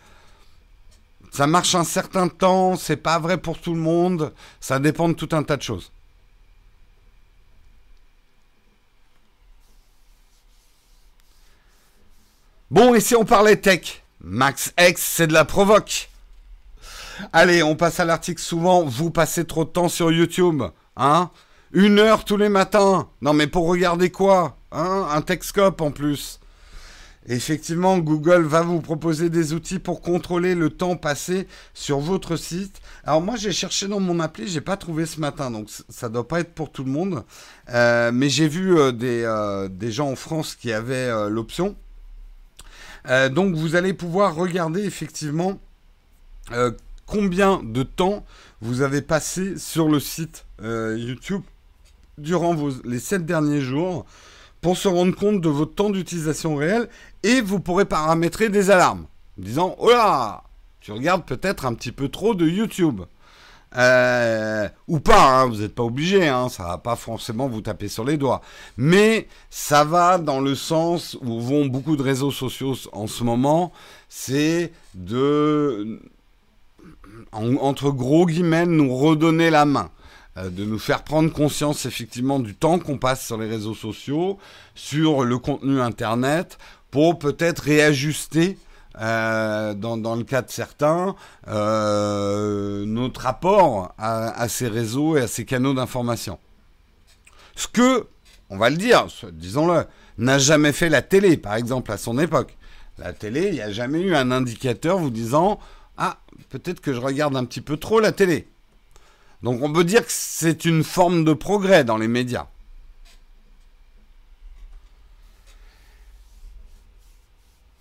Ça 1.31 1.47
marche 1.47 1.75
un 1.75 1.83
certain 1.83 2.27
temps, 2.27 2.75
c'est 2.75 2.97
pas 2.97 3.19
vrai 3.19 3.37
pour 3.37 3.59
tout 3.59 3.73
le 3.73 3.79
monde, 3.79 4.33
ça 4.59 4.79
dépend 4.79 5.09
de 5.09 5.13
tout 5.13 5.29
un 5.31 5.43
tas 5.43 5.57
de 5.57 5.61
choses. 5.61 5.91
Bon, 12.71 12.93
et 12.93 12.99
si 12.99 13.15
on 13.15 13.25
parlait 13.25 13.55
tech? 13.55 14.03
Max 14.21 14.73
X, 14.79 15.01
c'est 15.01 15.27
de 15.27 15.33
la 15.33 15.45
provoque. 15.45 16.09
Allez, 17.33 17.63
on 17.63 17.75
passe 17.75 17.99
à 17.99 18.05
l'article 18.05 18.41
souvent. 18.41 18.83
Vous 18.83 19.11
passez 19.11 19.45
trop 19.45 19.65
de 19.65 19.69
temps 19.69 19.89
sur 19.89 20.11
YouTube, 20.11 20.63
hein? 20.95 21.31
Une 21.71 21.99
heure 21.99 22.25
tous 22.25 22.37
les 22.37 22.49
matins. 22.49 23.07
Non, 23.21 23.33
mais 23.33 23.47
pour 23.47 23.67
regarder 23.67 24.11
quoi 24.11 24.57
Hein? 24.71 25.07
Un 25.11 25.21
Techscope 25.21 25.81
en 25.81 25.91
plus. 25.91 26.39
Effectivement, 27.31 27.99
Google 27.99 28.41
va 28.41 28.63
vous 28.63 28.81
proposer 28.81 29.29
des 29.29 29.53
outils 29.53 29.77
pour 29.77 30.01
contrôler 30.01 30.55
le 30.55 30.71
temps 30.71 30.95
passé 30.95 31.47
sur 31.75 31.99
votre 31.99 32.35
site. 32.35 32.81
Alors 33.03 33.21
moi, 33.21 33.35
j'ai 33.35 33.51
cherché 33.51 33.87
dans 33.87 33.99
mon 33.99 34.19
appli, 34.19 34.47
j'ai 34.47 34.61
pas 34.61 34.77
trouvé 34.77 35.05
ce 35.05 35.19
matin, 35.19 35.51
donc 35.51 35.69
ça 35.89 36.09
doit 36.09 36.27
pas 36.27 36.39
être 36.39 36.55
pour 36.55 36.71
tout 36.71 36.83
le 36.83 36.89
monde. 36.89 37.23
Euh, 37.69 38.11
mais 38.11 38.29
j'ai 38.29 38.47
vu 38.47 38.75
euh, 38.75 38.91
des, 38.91 39.21
euh, 39.25 39.67
des, 39.67 39.91
gens 39.91 40.09
en 40.09 40.15
France 40.15 40.55
qui 40.55 40.73
avaient 40.73 41.29
l'option. 41.29 41.75
donc 43.31 43.55
vous 43.55 43.75
allez 43.75 43.93
pouvoir 43.93 44.33
regarder 44.33 44.83
effectivement 44.83 45.59
combien 47.05 47.61
de 47.63 47.83
temps 47.83 48.25
vous 48.61 48.81
avez 48.81 49.03
passé 49.03 49.55
sur 49.59 49.87
le 49.87 49.99
site 49.99 50.45
YouTube 50.61 51.43
durant 52.17 52.55
les 52.83 52.99
7 52.99 53.25
derniers 53.25 53.61
jours 53.61 54.07
pour 54.61 54.77
se 54.77 54.87
rendre 54.87 55.15
compte 55.15 55.41
de 55.41 55.49
votre 55.49 55.75
temps 55.75 55.89
d'utilisation 55.89 56.55
réel 56.55 56.89
et 57.23 57.41
vous 57.41 57.59
pourrez 57.59 57.85
paramétrer 57.85 58.49
des 58.49 58.71
alarmes 58.71 59.05
disant 59.37 59.75
Oh 59.79 59.89
là 59.89 60.43
Tu 60.81 60.91
regardes 60.91 61.25
peut-être 61.25 61.65
un 61.65 61.73
petit 61.73 61.91
peu 61.91 62.09
trop 62.09 62.35
de 62.35 62.47
YouTube. 62.47 63.01
Euh, 63.75 64.67
ou 64.87 64.99
pas, 64.99 65.41
hein, 65.41 65.45
vous 65.45 65.57
n'êtes 65.57 65.75
pas 65.75 65.83
obligé, 65.83 66.27
hein, 66.27 66.49
ça 66.49 66.63
va 66.63 66.77
pas 66.79 66.95
forcément 66.95 67.47
vous 67.47 67.61
taper 67.61 67.87
sur 67.87 68.03
les 68.03 68.17
doigts. 68.17 68.41
Mais 68.77 69.27
ça 69.51 69.83
va 69.83 70.17
dans 70.17 70.39
le 70.39 70.55
sens 70.55 71.17
où 71.21 71.39
vont 71.39 71.67
beaucoup 71.67 71.95
de 71.95 72.01
réseaux 72.01 72.31
sociaux 72.31 72.73
en 72.93 73.05
ce 73.05 73.23
moment, 73.23 73.71
c'est 74.07 74.71
de, 74.95 76.01
entre 77.31 77.91
gros 77.91 78.25
guillemets, 78.25 78.65
nous 78.65 78.95
redonner 78.95 79.51
la 79.51 79.65
main. 79.65 79.91
Euh, 80.37 80.49
de 80.49 80.63
nous 80.63 80.77
faire 80.77 81.03
prendre 81.03 81.31
conscience 81.33 81.85
effectivement 81.85 82.39
du 82.39 82.53
temps 82.53 82.77
qu'on 82.77 82.97
passe 82.97 83.25
sur 83.25 83.37
les 83.37 83.47
réseaux 83.47 83.73
sociaux, 83.73 84.37
sur 84.75 85.23
le 85.23 85.37
contenu 85.39 85.81
Internet, 85.81 86.59
pour 86.91 87.17
peut-être 87.17 87.59
réajuster 87.59 88.57
euh, 89.01 89.73
dans, 89.73 90.15
le 90.15 90.23
cas 90.23 90.41
de 90.41 90.51
certains, 90.51 91.15
euh, 91.47 92.85
notre 92.85 93.21
rapport 93.21 93.93
à, 93.97 94.47
ces 94.49 94.67
réseaux 94.67 95.17
et 95.17 95.21
à 95.21 95.27
ces 95.27 95.45
canaux 95.45 95.73
d'information. 95.73 96.37
Ce 97.55 97.67
que, 97.67 98.05
on 98.49 98.57
va 98.57 98.69
le 98.69 98.77
dire, 98.77 99.07
disons-le, 99.31 99.85
n'a 100.17 100.37
jamais 100.37 100.73
fait 100.73 100.89
la 100.89 101.01
télé, 101.01 101.37
par 101.37 101.55
exemple, 101.55 101.91
à 101.91 101.97
son 101.97 102.19
époque. 102.19 102.55
La 102.97 103.13
télé, 103.13 103.47
il 103.47 103.53
n'y 103.53 103.61
a 103.61 103.71
jamais 103.71 104.01
eu 104.01 104.15
un 104.15 104.31
indicateur 104.31 104.99
vous 104.99 105.09
disant 105.09 105.59
Ah, 105.97 106.19
peut-être 106.49 106.81
que 106.81 106.93
je 106.93 106.99
regarde 106.99 107.35
un 107.35 107.45
petit 107.45 107.61
peu 107.61 107.77
trop 107.77 107.99
la 107.99 108.11
télé. 108.11 108.47
Donc 109.43 109.61
on 109.61 109.71
peut 109.71 109.83
dire 109.83 110.05
que 110.05 110.11
c'est 110.11 110.65
une 110.65 110.83
forme 110.83 111.23
de 111.23 111.33
progrès 111.33 111.83
dans 111.83 111.97
les 111.97 112.07
médias. 112.07 112.47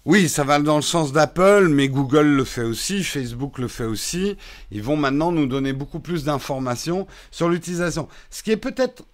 Oui, 0.05 0.31
ça 0.31 0.43
va 0.43 0.59
dans 0.59 0.77
le 0.77 0.83
sens 0.83 1.13
d'Apple, 1.13 1.69
mais 1.69 1.91
Google 1.91 2.29
le 2.29 2.45
fait 2.45 2.63
aussi, 2.63 3.05
Facebook 3.05 3.59
le 3.59 3.69
fait 3.69 3.85
aussi. 3.85 4.39
Ils 4.71 4.83
vont 4.83 4.97
maintenant 4.97 5.33
nous 5.33 5.45
donner 5.45 5.75
beaucoup 5.75 6.01
plus 6.01 6.25
d'informations 6.25 7.07
sur 7.31 7.51
l'utilisation. 7.51 8.09
Ce 8.31 8.43
qui 8.43 8.51
est 8.51 8.57
peut-être 8.57 9.05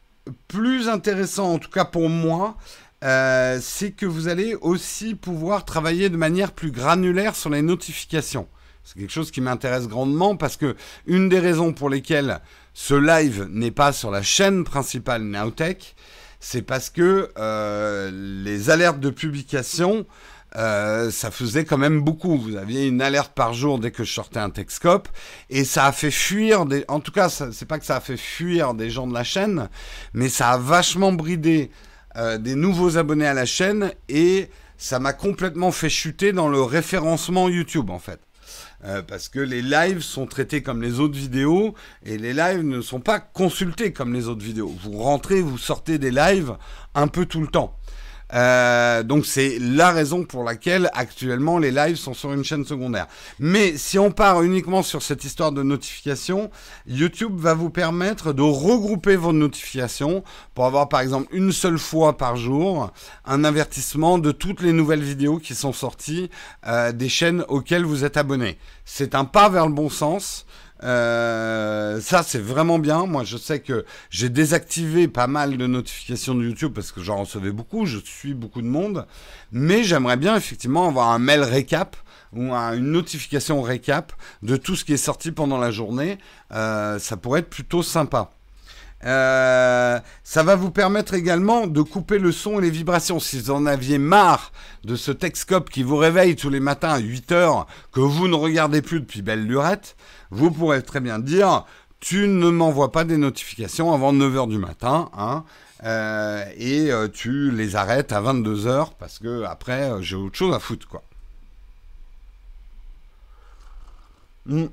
plus 0.46 0.88
intéressant, 0.88 1.54
en 1.54 1.58
tout 1.58 1.70
cas 1.70 1.84
pour 1.84 2.08
moi, 2.08 2.56
euh, 3.02 3.58
c'est 3.60 3.90
que 3.90 4.06
vous 4.06 4.28
allez 4.28 4.54
aussi 4.54 5.16
pouvoir 5.16 5.64
travailler 5.64 6.10
de 6.10 6.16
manière 6.16 6.52
plus 6.52 6.70
granulaire 6.70 7.34
sur 7.34 7.50
les 7.50 7.62
notifications. 7.62 8.46
C'est 8.84 8.98
quelque 8.98 9.12
chose 9.12 9.30
qui 9.30 9.40
m'intéresse 9.40 9.88
grandement 9.88 10.36
parce 10.36 10.56
que 10.56 10.76
une 11.06 11.28
des 11.28 11.38
raisons 11.38 11.72
pour 11.72 11.88
lesquelles 11.88 12.40
ce 12.74 12.94
live 12.94 13.48
n'est 13.50 13.70
pas 13.70 13.92
sur 13.92 14.10
la 14.10 14.22
chaîne 14.22 14.64
principale 14.64 15.22
Nowtech, 15.22 15.96
c'est 16.38 16.62
parce 16.62 16.90
que 16.90 17.30
euh, 17.38 18.10
les 18.12 18.68
alertes 18.68 19.00
de 19.00 19.08
publication, 19.08 20.04
euh, 20.56 21.10
ça 21.10 21.30
faisait 21.30 21.64
quand 21.64 21.78
même 21.78 22.02
beaucoup. 22.02 22.38
Vous 22.38 22.56
aviez 22.56 22.86
une 22.86 23.00
alerte 23.00 23.32
par 23.34 23.54
jour 23.54 23.78
dès 23.78 23.90
que 23.90 24.04
je 24.04 24.12
sortais 24.12 24.38
un 24.38 24.50
Texcope, 24.50 25.08
et 25.48 25.64
ça 25.64 25.86
a 25.86 25.92
fait 25.92 26.10
fuir 26.10 26.66
des. 26.66 26.84
En 26.88 27.00
tout 27.00 27.12
cas, 27.12 27.30
c'est 27.30 27.66
pas 27.66 27.78
que 27.78 27.86
ça 27.86 27.96
a 27.96 28.00
fait 28.00 28.18
fuir 28.18 28.74
des 28.74 28.90
gens 28.90 29.06
de 29.06 29.14
la 29.14 29.24
chaîne, 29.24 29.70
mais 30.12 30.28
ça 30.28 30.50
a 30.50 30.58
vachement 30.58 31.12
bridé 31.12 31.70
euh, 32.16 32.38
des 32.38 32.54
nouveaux 32.54 32.98
abonnés 32.98 33.26
à 33.26 33.34
la 33.34 33.46
chaîne 33.46 33.92
et 34.08 34.48
ça 34.76 34.98
m'a 34.98 35.12
complètement 35.12 35.72
fait 35.72 35.88
chuter 35.88 36.32
dans 36.32 36.48
le 36.48 36.60
référencement 36.62 37.48
YouTube 37.48 37.90
en 37.90 37.98
fait. 37.98 38.20
Euh, 38.86 39.00
parce 39.02 39.28
que 39.28 39.40
les 39.40 39.62
lives 39.62 40.02
sont 40.02 40.26
traités 40.26 40.62
comme 40.62 40.82
les 40.82 41.00
autres 41.00 41.16
vidéos 41.16 41.74
et 42.04 42.18
les 42.18 42.34
lives 42.34 42.62
ne 42.62 42.82
sont 42.82 43.00
pas 43.00 43.18
consultés 43.18 43.92
comme 43.94 44.12
les 44.12 44.28
autres 44.28 44.44
vidéos. 44.44 44.74
Vous 44.82 44.98
rentrez, 44.98 45.40
vous 45.40 45.56
sortez 45.56 45.98
des 45.98 46.10
lives 46.10 46.56
un 46.94 47.08
peu 47.08 47.24
tout 47.24 47.40
le 47.40 47.46
temps. 47.46 47.78
Euh, 48.34 49.02
donc 49.02 49.26
c'est 49.26 49.58
la 49.60 49.90
raison 49.90 50.24
pour 50.24 50.44
laquelle 50.44 50.90
actuellement 50.94 51.58
les 51.58 51.70
lives 51.70 51.96
sont 51.96 52.14
sur 52.14 52.32
une 52.32 52.44
chaîne 52.44 52.64
secondaire. 52.64 53.06
Mais 53.38 53.76
si 53.76 53.98
on 53.98 54.10
part 54.10 54.42
uniquement 54.42 54.82
sur 54.82 55.02
cette 55.02 55.24
histoire 55.24 55.52
de 55.52 55.62
notification, 55.62 56.50
YouTube 56.86 57.38
va 57.38 57.54
vous 57.54 57.70
permettre 57.70 58.32
de 58.32 58.42
regrouper 58.42 59.16
vos 59.16 59.32
notifications 59.32 60.24
pour 60.54 60.66
avoir 60.66 60.88
par 60.88 61.00
exemple 61.00 61.28
une 61.32 61.52
seule 61.52 61.78
fois 61.78 62.16
par 62.16 62.36
jour 62.36 62.92
un 63.24 63.44
avertissement 63.44 64.18
de 64.18 64.32
toutes 64.32 64.62
les 64.62 64.72
nouvelles 64.72 65.02
vidéos 65.02 65.38
qui 65.38 65.54
sont 65.54 65.72
sorties 65.72 66.30
euh, 66.66 66.92
des 66.92 67.08
chaînes 67.08 67.44
auxquelles 67.48 67.84
vous 67.84 68.04
êtes 68.04 68.16
abonné. 68.16 68.58
C'est 68.84 69.14
un 69.14 69.24
pas 69.24 69.48
vers 69.48 69.66
le 69.66 69.72
bon 69.72 69.88
sens. 69.88 70.46
Euh, 70.84 72.00
ça, 72.00 72.22
c'est 72.22 72.40
vraiment 72.40 72.78
bien. 72.78 73.06
Moi, 73.06 73.24
je 73.24 73.36
sais 73.36 73.60
que 73.60 73.84
j'ai 74.10 74.28
désactivé 74.28 75.08
pas 75.08 75.26
mal 75.26 75.56
de 75.56 75.66
notifications 75.66 76.34
de 76.34 76.44
YouTube 76.44 76.72
parce 76.74 76.92
que 76.92 77.00
j'en 77.00 77.20
recevais 77.20 77.52
beaucoup. 77.52 77.86
Je 77.86 77.98
suis 77.98 78.34
beaucoup 78.34 78.62
de 78.62 78.66
monde. 78.66 79.06
Mais 79.52 79.84
j'aimerais 79.84 80.16
bien 80.16 80.36
effectivement 80.36 80.88
avoir 80.88 81.10
un 81.10 81.18
mail 81.18 81.42
récap 81.42 81.96
ou 82.32 82.52
une 82.52 82.90
notification 82.90 83.62
récap 83.62 84.12
de 84.42 84.56
tout 84.56 84.76
ce 84.76 84.84
qui 84.84 84.92
est 84.92 84.98
sorti 84.98 85.32
pendant 85.32 85.58
la 85.58 85.70
journée. 85.70 86.18
Euh, 86.52 86.98
ça 86.98 87.16
pourrait 87.16 87.40
être 87.40 87.50
plutôt 87.50 87.82
sympa. 87.82 88.30
Euh, 89.04 90.00
ça 90.22 90.42
va 90.42 90.56
vous 90.56 90.70
permettre 90.70 91.14
également 91.14 91.66
de 91.66 91.82
couper 91.82 92.18
le 92.18 92.32
son 92.32 92.58
et 92.58 92.62
les 92.62 92.70
vibrations. 92.70 93.20
Si 93.20 93.38
vous 93.38 93.50
en 93.50 93.66
aviez 93.66 93.98
marre 93.98 94.52
de 94.84 94.96
ce 94.96 95.12
Texcope 95.12 95.70
qui 95.70 95.82
vous 95.82 95.96
réveille 95.96 96.36
tous 96.36 96.50
les 96.50 96.60
matins 96.60 96.90
à 96.90 96.98
8 96.98 97.32
heures, 97.32 97.66
que 97.92 98.00
vous 98.00 98.28
ne 98.28 98.34
regardez 98.34 98.82
plus 98.82 99.00
depuis 99.00 99.22
belle 99.22 99.46
lurette, 99.46 99.96
vous 100.30 100.50
pourrez 100.50 100.82
très 100.82 101.00
bien 101.00 101.18
dire 101.18 101.64
tu 102.00 102.28
ne 102.28 102.50
m'envoies 102.50 102.92
pas 102.92 103.04
des 103.04 103.16
notifications 103.16 103.94
avant 103.94 104.12
9h 104.12 104.46
du 104.48 104.58
matin, 104.58 105.10
hein, 105.16 105.42
euh, 105.84 106.44
et 106.56 106.90
euh, 106.92 107.08
tu 107.08 107.50
les 107.50 107.76
arrêtes 107.76 108.12
à 108.12 108.20
22h 108.20 108.90
parce 108.98 109.18
que 109.18 109.44
après 109.44 110.02
j'ai 110.02 110.16
autre 110.16 110.36
chose 110.36 110.54
à 110.54 110.58
foutre 110.58 110.86
quoi. 110.86 111.02
Hmm. 114.46 114.66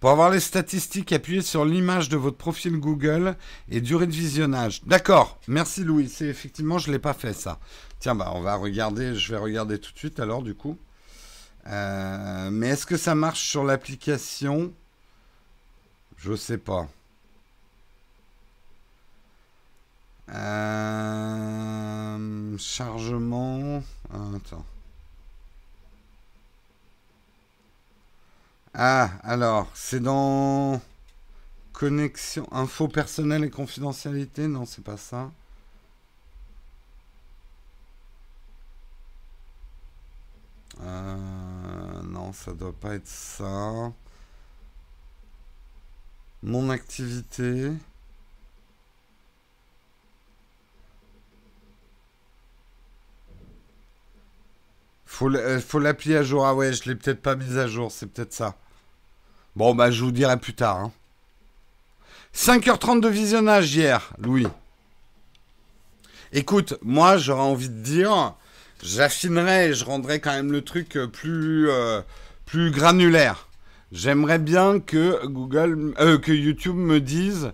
Pour 0.00 0.10
avoir 0.10 0.30
les 0.30 0.40
statistiques, 0.40 1.12
appuyez 1.12 1.42
sur 1.42 1.66
l'image 1.66 2.08
de 2.08 2.16
votre 2.16 2.38
profil 2.38 2.78
Google 2.78 3.36
et 3.68 3.82
durée 3.82 4.06
de 4.06 4.12
visionnage. 4.12 4.82
D'accord, 4.86 5.38
merci 5.46 5.84
Louis. 5.84 6.08
C'est 6.08 6.24
effectivement, 6.24 6.78
je 6.78 6.88
ne 6.88 6.92
l'ai 6.94 6.98
pas 6.98 7.12
fait 7.12 7.34
ça. 7.34 7.58
Tiens, 7.98 8.14
bah, 8.14 8.32
on 8.34 8.40
va 8.40 8.56
regarder, 8.56 9.14
je 9.14 9.32
vais 9.32 9.38
regarder 9.38 9.78
tout 9.78 9.92
de 9.92 9.98
suite 9.98 10.18
alors 10.18 10.42
du 10.42 10.54
coup. 10.54 10.78
Euh, 11.66 12.48
mais 12.50 12.68
est-ce 12.68 12.86
que 12.86 12.96
ça 12.96 13.14
marche 13.14 13.42
sur 13.42 13.62
l'application? 13.62 14.72
Je 16.16 16.34
sais 16.34 16.56
pas. 16.56 16.88
Euh, 20.32 20.96
chargement. 22.56 23.82
attends. 24.10 24.64
Ah, 28.74 29.12
alors, 29.22 29.70
c'est 29.74 30.00
dans 30.00 30.80
connexion, 31.72 32.48
info 32.52 32.88
personnelle 32.88 33.44
et 33.44 33.50
confidentialité? 33.50 34.48
Non, 34.48 34.66
c'est 34.66 34.84
pas 34.84 34.96
ça. 34.98 35.30
Euh, 40.80 42.02
non, 42.04 42.32
ça 42.32 42.52
doit 42.52 42.72
pas 42.72 42.94
être 42.94 43.06
ça. 43.06 43.92
Mon 46.42 46.68
activité. 46.68 47.72
Faut, 55.20 55.30
euh, 55.34 55.60
faut 55.60 55.80
l'appeler 55.80 56.16
à 56.16 56.22
jour. 56.22 56.46
Ah 56.46 56.54
ouais, 56.54 56.72
je 56.72 56.88
l'ai 56.88 56.94
peut-être 56.94 57.20
pas 57.20 57.36
mise 57.36 57.58
à 57.58 57.66
jour, 57.66 57.92
c'est 57.92 58.06
peut-être 58.06 58.32
ça. 58.32 58.56
Bon, 59.54 59.74
bah 59.74 59.90
je 59.90 60.02
vous 60.02 60.12
dirai 60.12 60.38
plus 60.38 60.54
tard. 60.54 60.92
5h30 62.34 62.90
hein. 62.90 62.96
de 62.96 63.08
visionnage 63.10 63.74
hier, 63.76 64.14
Louis. 64.16 64.46
Écoute, 66.32 66.78
moi 66.80 67.18
j'aurais 67.18 67.42
envie 67.42 67.68
de 67.68 67.82
dire, 67.82 68.34
j'affinerais, 68.82 69.74
je 69.74 69.84
rendrais 69.84 70.20
quand 70.20 70.32
même 70.32 70.52
le 70.52 70.62
truc 70.62 70.96
euh, 70.96 71.06
plus, 71.06 71.68
euh, 71.68 72.00
plus 72.46 72.70
granulaire. 72.70 73.50
J'aimerais 73.92 74.38
bien 74.38 74.80
que 74.80 75.26
Google, 75.26 75.92
que 76.22 76.32
YouTube 76.32 76.76
me 76.76 76.98
dise, 76.98 77.52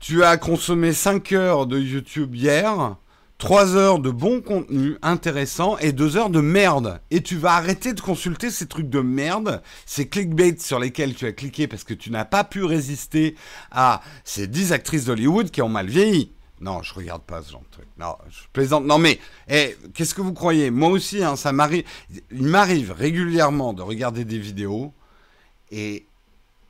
tu 0.00 0.24
as 0.24 0.38
consommé 0.38 0.94
5 0.94 1.30
heures 1.32 1.66
de 1.66 1.78
YouTube 1.78 2.34
hier, 2.34 2.96
3 3.38 3.74
heures 3.76 3.98
de 3.98 4.10
bon 4.10 4.40
contenu 4.40 4.96
intéressant 5.02 5.76
et 5.78 5.92
2 5.92 6.16
heures 6.16 6.30
de 6.30 6.40
merde. 6.40 7.00
Et 7.10 7.22
tu 7.22 7.36
vas 7.36 7.54
arrêter 7.54 7.92
de 7.92 8.00
consulter 8.00 8.50
ces 8.50 8.66
trucs 8.66 8.88
de 8.88 9.00
merde, 9.00 9.62
ces 9.86 10.08
clickbait 10.08 10.56
sur 10.58 10.78
lesquels 10.78 11.14
tu 11.14 11.26
as 11.26 11.32
cliqué 11.32 11.66
parce 11.66 11.84
que 11.84 11.94
tu 11.94 12.10
n'as 12.10 12.24
pas 12.24 12.44
pu 12.44 12.64
résister 12.64 13.34
à 13.70 14.00
ces 14.24 14.46
10 14.46 14.72
actrices 14.72 15.06
d'Hollywood 15.06 15.50
qui 15.50 15.62
ont 15.62 15.68
mal 15.68 15.88
vieilli. 15.88 16.30
Non, 16.60 16.82
je 16.82 16.94
regarde 16.94 17.22
pas 17.22 17.42
ce 17.42 17.52
genre 17.52 17.62
de 17.62 17.70
truc. 17.70 17.86
Non, 17.98 18.16
je 18.30 18.44
plaisante. 18.52 18.84
Non, 18.86 18.98
mais 18.98 19.18
eh, 19.48 19.76
qu'est-ce 19.92 20.14
que 20.14 20.22
vous 20.22 20.32
croyez? 20.32 20.70
Moi 20.70 20.88
aussi, 20.88 21.22
hein, 21.22 21.36
ça 21.36 21.52
m'arrive. 21.52 21.84
Il 22.30 22.44
m'arrive 22.44 22.92
régulièrement 22.92 23.72
de 23.72 23.82
regarder 23.82 24.24
des 24.24 24.38
vidéos 24.38 24.92
et 25.70 26.06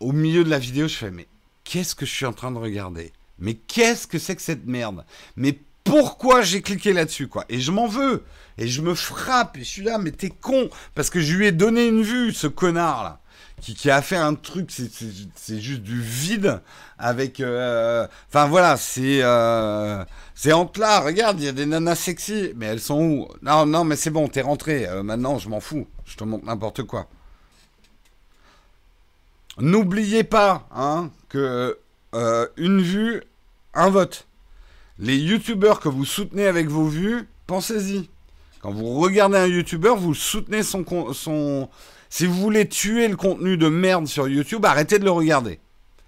au 0.01 0.13
milieu 0.13 0.45
de 0.45 0.51
la 0.51 0.59
vidéo, 0.59 0.89
je 0.89 0.95
fais 0.95 1.11
mais 1.11 1.29
qu'est-ce 1.63 1.95
que 1.95 2.07
je 2.07 2.11
suis 2.11 2.27
en 2.27 2.33
train 2.33 2.51
de 2.51 2.59
regarder? 2.59 3.13
Mais 3.39 3.55
qu'est-ce 3.55 4.07
que 4.07 4.19
c'est 4.19 4.37
que 4.37 4.43
cette 4.43 4.67
merde? 4.67 5.05
Mais 5.37 5.59
pourquoi 5.95 6.43
j'ai 6.43 6.61
cliqué 6.61 6.93
là-dessus, 6.93 7.29
quoi. 7.29 7.45
Et 7.49 7.61
je 7.61 7.71
m'en 7.71 7.87
veux. 7.87 8.25
Et 8.59 8.67
je 8.67 8.83
me 8.83 8.97
frappe. 8.97 9.57
Et 9.57 9.61
je 9.61 9.69
suis 9.69 9.83
là, 9.85 9.97
mais 9.99 10.11
t'es 10.11 10.29
con. 10.29 10.69
Parce 10.97 11.09
que 11.09 11.21
je 11.21 11.37
lui 11.37 11.47
ai 11.47 11.53
donné 11.53 11.87
une 11.87 12.03
vue, 12.03 12.33
ce 12.33 12.49
connard, 12.49 13.05
là. 13.05 13.21
Qui, 13.61 13.89
a 13.91 14.03
fait 14.03 14.17
un 14.17 14.35
truc, 14.35 14.71
c'est 14.71 15.61
juste 15.61 15.83
du 15.83 16.01
vide. 16.01 16.61
Avec. 16.99 17.39
Euh, 17.39 18.09
enfin, 18.29 18.49
voilà, 18.49 18.77
c'est. 18.77 19.21
Euh, 19.23 20.05
c'est 20.35 20.51
là. 20.51 20.99
Regarde, 20.99 21.39
il 21.39 21.45
y 21.45 21.49
a 21.49 21.53
des 21.53 21.65
nanas 21.65 21.95
sexy. 21.95 22.53
Mais 22.57 22.67
elles 22.67 22.81
sont 22.81 23.01
où? 23.01 23.29
Non, 23.43 23.65
non, 23.65 23.85
mais 23.85 23.95
c'est 23.95 24.11
bon, 24.11 24.27
t'es 24.27 24.43
rentré. 24.43 24.89
Euh, 24.89 25.05
maintenant, 25.05 25.39
je 25.39 25.49
m'en 25.49 25.61
fous. 25.61 25.87
Je 26.05 26.17
te 26.17 26.25
montre 26.25 26.45
n'importe 26.45 26.83
quoi. 26.83 27.07
N'oubliez 29.59 30.25
pas, 30.25 30.69
hein, 30.75 31.13
que 31.29 31.79
une 32.57 32.83
vue, 32.83 33.23
un 33.75 33.91
vote 33.91 34.27
les 34.99 35.17
youtubeurs 35.17 35.81
que 35.81 35.89
vous 35.89 36.05
soutenez 36.05 36.47
avec 36.47 36.69
vos 36.69 36.87
vues, 36.87 37.29
pensez-y. 37.47 38.09
Quand 38.61 38.73
vous 38.73 38.99
regardez 39.01 39.39
un 39.39 39.47
youtubeur, 39.47 39.97
vous 39.97 40.15
soutenez 40.15 40.63
son, 40.63 40.85
son... 41.13 41.69
Si 42.09 42.27
vous 42.27 42.35
voulez 42.35 42.69
tuer 42.69 43.09
le 43.09 43.17
contenu 43.17 43.57
de 43.57 43.69
merde 43.69 44.07
sur 44.07 44.29
YouTube, 44.29 44.65
arrêtez 44.65 44.99
de 44.99 45.05
le 45.05 45.11
regarder. 45.11 45.59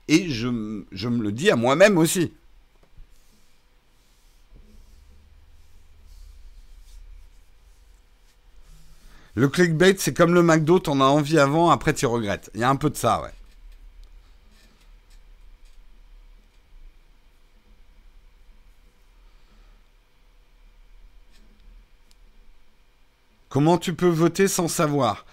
Et 0.09 0.31
je, 0.31 0.85
je 0.93 1.09
me 1.09 1.23
le 1.23 1.33
dis 1.33 1.51
à 1.51 1.57
moi-même 1.57 1.99
aussi. 1.99 2.33
Le 9.35 9.49
clickbait, 9.49 9.97
c'est 9.99 10.15
comme 10.15 10.33
le 10.33 10.43
McDo, 10.43 10.79
t'en 10.79 11.01
as 11.01 11.05
envie 11.05 11.39
avant, 11.39 11.69
après 11.71 11.93
tu 11.93 12.07
regrettes. 12.07 12.51
Il 12.55 12.61
y 12.61 12.65
a 12.65 12.71
un 12.71 12.77
peu 12.77 12.89
de 12.89 12.97
ça, 12.97 13.21
ouais. 13.21 13.33
Comment 23.57 23.79
tu 23.79 23.95
peux 23.95 24.11
voter 24.11 24.49
sans 24.49 24.69
savoir? 24.69 25.25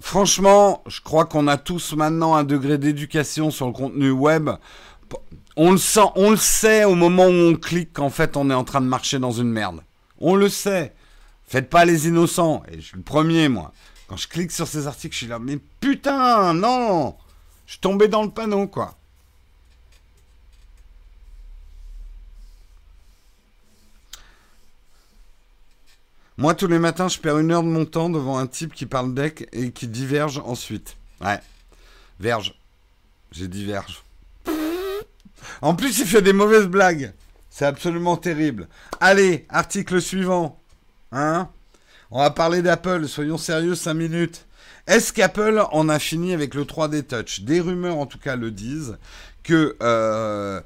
Franchement, 0.00 0.84
je 0.86 1.00
crois 1.00 1.24
qu'on 1.24 1.48
a 1.48 1.56
tous 1.56 1.94
maintenant 1.94 2.36
un 2.36 2.44
degré 2.44 2.78
d'éducation 2.78 3.50
sur 3.50 3.66
le 3.66 3.72
contenu 3.72 4.12
web. 4.12 4.48
On 5.56 5.72
le 5.72 5.78
sent, 5.78 6.06
on 6.14 6.30
le 6.30 6.36
sait 6.36 6.84
au 6.84 6.94
moment 6.94 7.26
où 7.26 7.32
on 7.32 7.56
clique 7.56 7.92
qu'en 7.92 8.10
fait 8.10 8.36
on 8.36 8.48
est 8.48 8.54
en 8.54 8.62
train 8.62 8.80
de 8.80 8.86
marcher 8.86 9.18
dans 9.18 9.32
une 9.32 9.50
merde. 9.50 9.82
On 10.20 10.36
le 10.36 10.48
sait. 10.48 10.94
Faites 11.48 11.68
pas 11.68 11.84
les 11.84 12.06
innocents. 12.06 12.62
Et 12.70 12.76
je 12.76 12.86
suis 12.86 12.96
le 12.96 13.02
premier, 13.02 13.48
moi. 13.48 13.72
Quand 14.06 14.18
je 14.18 14.28
clique 14.28 14.52
sur 14.52 14.68
ces 14.68 14.86
articles, 14.86 15.12
je 15.12 15.18
suis 15.18 15.26
là, 15.26 15.40
mais 15.40 15.58
putain, 15.80 16.54
non 16.54 17.16
Je 17.66 17.72
suis 17.72 17.80
tombé 17.80 18.06
dans 18.06 18.22
le 18.22 18.30
panneau, 18.30 18.68
quoi. 18.68 18.94
Moi, 26.36 26.54
tous 26.54 26.66
les 26.66 26.80
matins, 26.80 27.08
je 27.08 27.18
perds 27.20 27.38
une 27.38 27.52
heure 27.52 27.62
de 27.62 27.68
mon 27.68 27.84
temps 27.84 28.10
devant 28.10 28.38
un 28.38 28.48
type 28.48 28.74
qui 28.74 28.86
parle 28.86 29.14
deck 29.14 29.48
et 29.52 29.70
qui 29.70 29.86
diverge 29.86 30.42
ensuite. 30.44 30.96
Ouais. 31.20 31.40
Verge. 32.18 32.58
J'ai 33.30 33.46
diverge. 33.46 34.02
En 35.62 35.74
plus, 35.76 35.98
il 36.00 36.06
fait 36.06 36.22
des 36.22 36.32
mauvaises 36.32 36.66
blagues. 36.66 37.12
C'est 37.50 37.66
absolument 37.66 38.16
terrible. 38.16 38.66
Allez, 39.00 39.46
article 39.48 40.00
suivant. 40.00 40.58
Hein? 41.12 41.48
On 42.10 42.18
va 42.18 42.30
parler 42.30 42.62
d'Apple. 42.62 43.06
Soyons 43.06 43.38
sérieux, 43.38 43.76
5 43.76 43.94
minutes. 43.94 44.46
Est-ce 44.88 45.12
qu'Apple 45.12 45.62
en 45.70 45.88
a 45.88 46.00
fini 46.00 46.34
avec 46.34 46.54
le 46.54 46.64
3D 46.64 47.04
Touch? 47.04 47.42
Des 47.42 47.60
rumeurs, 47.60 47.98
en 47.98 48.06
tout 48.06 48.18
cas, 48.18 48.34
le 48.34 48.50
disent 48.50 48.98
que 49.44 49.76
euh, 49.82 50.60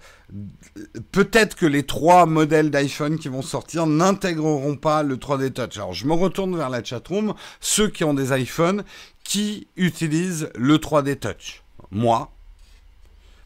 peut-être 1.12 1.56
que 1.56 1.66
les 1.66 1.84
trois 1.84 2.26
modèles 2.26 2.70
d'iPhone 2.70 3.18
qui 3.18 3.28
vont 3.28 3.42
sortir 3.42 3.86
n'intégreront 3.86 4.76
pas 4.76 5.02
le 5.02 5.16
3D 5.16 5.52
Touch. 5.52 5.76
Alors 5.76 5.94
je 5.94 6.06
me 6.06 6.12
retourne 6.12 6.56
vers 6.56 6.70
la 6.70 6.84
chatroom, 6.84 7.34
ceux 7.60 7.88
qui 7.88 8.04
ont 8.04 8.14
des 8.14 8.38
iPhones 8.38 8.84
qui 9.24 9.68
utilisent 9.76 10.50
le 10.54 10.76
3D 10.76 11.18
Touch? 11.18 11.62
Moi. 11.90 12.30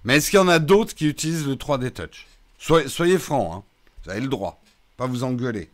Mais 0.05 0.17
est-ce 0.17 0.31
qu'il 0.31 0.39
y 0.39 0.43
en 0.43 0.49
a 0.49 0.59
d'autres 0.59 0.95
qui 0.95 1.07
utilisent 1.07 1.47
le 1.47 1.55
3D 1.55 1.91
Touch? 1.91 2.27
Soyez, 2.59 3.19
francs, 3.19 3.53
hein. 3.55 3.63
vous 4.05 4.11
avez 4.11 4.21
le 4.21 4.29
droit, 4.29 4.61
pas 4.97 5.07
vous 5.07 5.25
engueuler. 5.25 5.71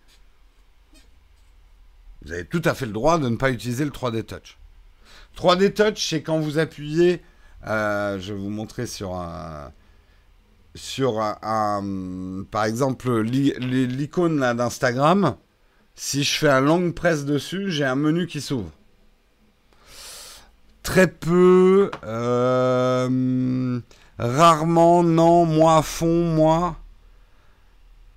Vous 2.23 2.33
avez 2.33 2.45
tout 2.45 2.63
à 2.65 2.75
fait 2.75 2.87
le 2.87 2.93
droit 2.93 3.19
de 3.19 3.29
ne 3.29 3.37
pas 3.37 3.51
utiliser 3.51 3.85
le 3.85 3.91
3D 3.91 4.25
Touch. 4.25 4.59
3D 5.37 5.73
Touch, 5.73 6.09
c'est 6.09 6.23
quand 6.23 6.39
vous 6.39 6.59
appuyez 6.59 7.23
euh, 7.67 8.19
je 8.21 8.33
vais 8.33 8.39
vous 8.39 8.51
montrer 8.51 8.87
sur 8.87 9.15
un. 9.15 9.73
Sur 10.75 11.21
un. 11.21 12.45
par 12.51 12.65
exemple, 12.65 13.21
l'icône 13.21 14.39
d'Instagram. 14.55 15.37
Si 15.95 16.23
je 16.23 16.39
fais 16.39 16.49
un 16.49 16.61
long 16.61 16.93
press 16.93 17.25
dessus, 17.25 17.73
j'ai 17.73 17.85
un 17.85 17.97
menu 17.97 18.27
qui 18.29 18.41
s'ouvre. 18.41 18.71
Très 20.85 21.09
peu. 21.09 21.91
Euh, 22.05 23.81
rarement, 24.19 25.03
non. 25.03 25.45
Moi 25.45 25.79
à 25.79 25.83
fond, 25.83 26.25
moi. 26.35 26.77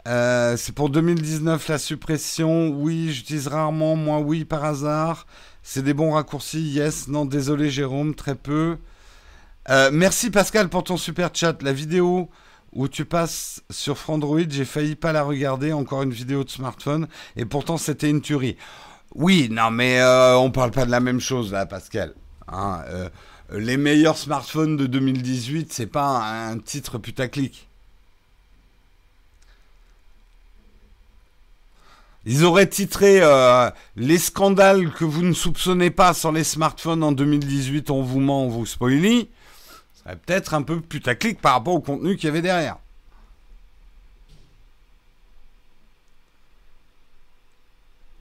Euh, 0.07 0.57
c'est 0.57 0.73
pour 0.73 0.89
2019 0.89 1.67
la 1.67 1.77
suppression. 1.77 2.69
Oui, 2.69 3.11
j'utilise 3.11 3.47
rarement. 3.47 3.95
Moi, 3.95 4.19
oui, 4.19 4.45
par 4.45 4.63
hasard. 4.63 5.25
C'est 5.63 5.81
des 5.83 5.93
bons 5.93 6.11
raccourcis. 6.11 6.61
Yes. 6.61 7.07
Non, 7.07 7.25
désolé, 7.25 7.69
Jérôme, 7.69 8.15
très 8.15 8.35
peu. 8.35 8.77
Euh, 9.69 9.91
merci 9.93 10.31
Pascal 10.31 10.69
pour 10.69 10.83
ton 10.83 10.97
super 10.97 11.29
chat. 11.33 11.61
La 11.61 11.73
vidéo 11.73 12.29
où 12.73 12.87
tu 12.87 13.05
passes 13.05 13.61
sur 13.69 13.97
Frandroid, 13.97 14.39
j'ai 14.49 14.65
failli 14.65 14.95
pas 14.95 15.11
la 15.11 15.23
regarder. 15.23 15.73
Encore 15.73 16.03
une 16.03 16.11
vidéo 16.11 16.43
de 16.43 16.49
smartphone. 16.49 17.07
Et 17.35 17.45
pourtant, 17.45 17.77
c'était 17.77 18.09
une 18.09 18.21
tuerie. 18.21 18.57
Oui, 19.13 19.49
non, 19.51 19.71
mais 19.71 19.99
euh, 19.99 20.37
on 20.37 20.51
parle 20.51 20.71
pas 20.71 20.85
de 20.85 20.91
la 20.91 20.99
même 20.99 21.19
chose 21.19 21.51
là, 21.51 21.65
Pascal. 21.65 22.15
Hein, 22.47 22.81
euh, 22.87 23.09
les 23.51 23.77
meilleurs 23.77 24.17
smartphones 24.17 24.77
de 24.77 24.87
2018, 24.87 25.71
c'est 25.71 25.85
pas 25.85 26.49
un, 26.49 26.57
titre 26.57 26.97
putaclic. 26.97 27.67
Ils 32.25 32.45
auraient 32.45 32.69
titré 32.69 33.19
Les 33.95 34.19
scandales 34.19 34.91
que 34.91 35.03
vous 35.03 35.23
ne 35.23 35.33
soupçonnez 35.33 35.89
pas 35.89 36.13
sur 36.13 36.31
les 36.31 36.43
smartphones 36.43 37.03
en 37.03 37.11
2018, 37.11 37.89
on 37.89 38.03
vous 38.03 38.19
ment, 38.19 38.45
on 38.45 38.47
vous 38.47 38.67
spoilie 38.67 39.27
peut-être 40.15 40.53
un 40.53 40.61
peu 40.61 40.81
putaclic 40.81 41.39
par 41.39 41.53
rapport 41.53 41.73
au 41.73 41.81
contenu 41.81 42.15
qu'il 42.15 42.25
y 42.25 42.29
avait 42.29 42.41
derrière. 42.41 42.77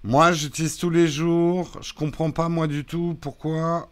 Moi, 0.03 0.33
j'utilise 0.33 0.77
tous 0.77 0.91
les 0.91 1.09
jours. 1.09 1.79
Je 1.83 1.93
comprends 1.93 2.31
pas 2.31 2.49
moi 2.49 2.67
du 2.67 2.85
tout 2.85 3.17
pourquoi 3.21 3.91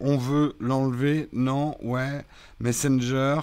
on 0.00 0.16
veut 0.16 0.54
l'enlever. 0.60 1.28
Non, 1.32 1.76
ouais. 1.82 2.24
Messenger. 2.60 3.40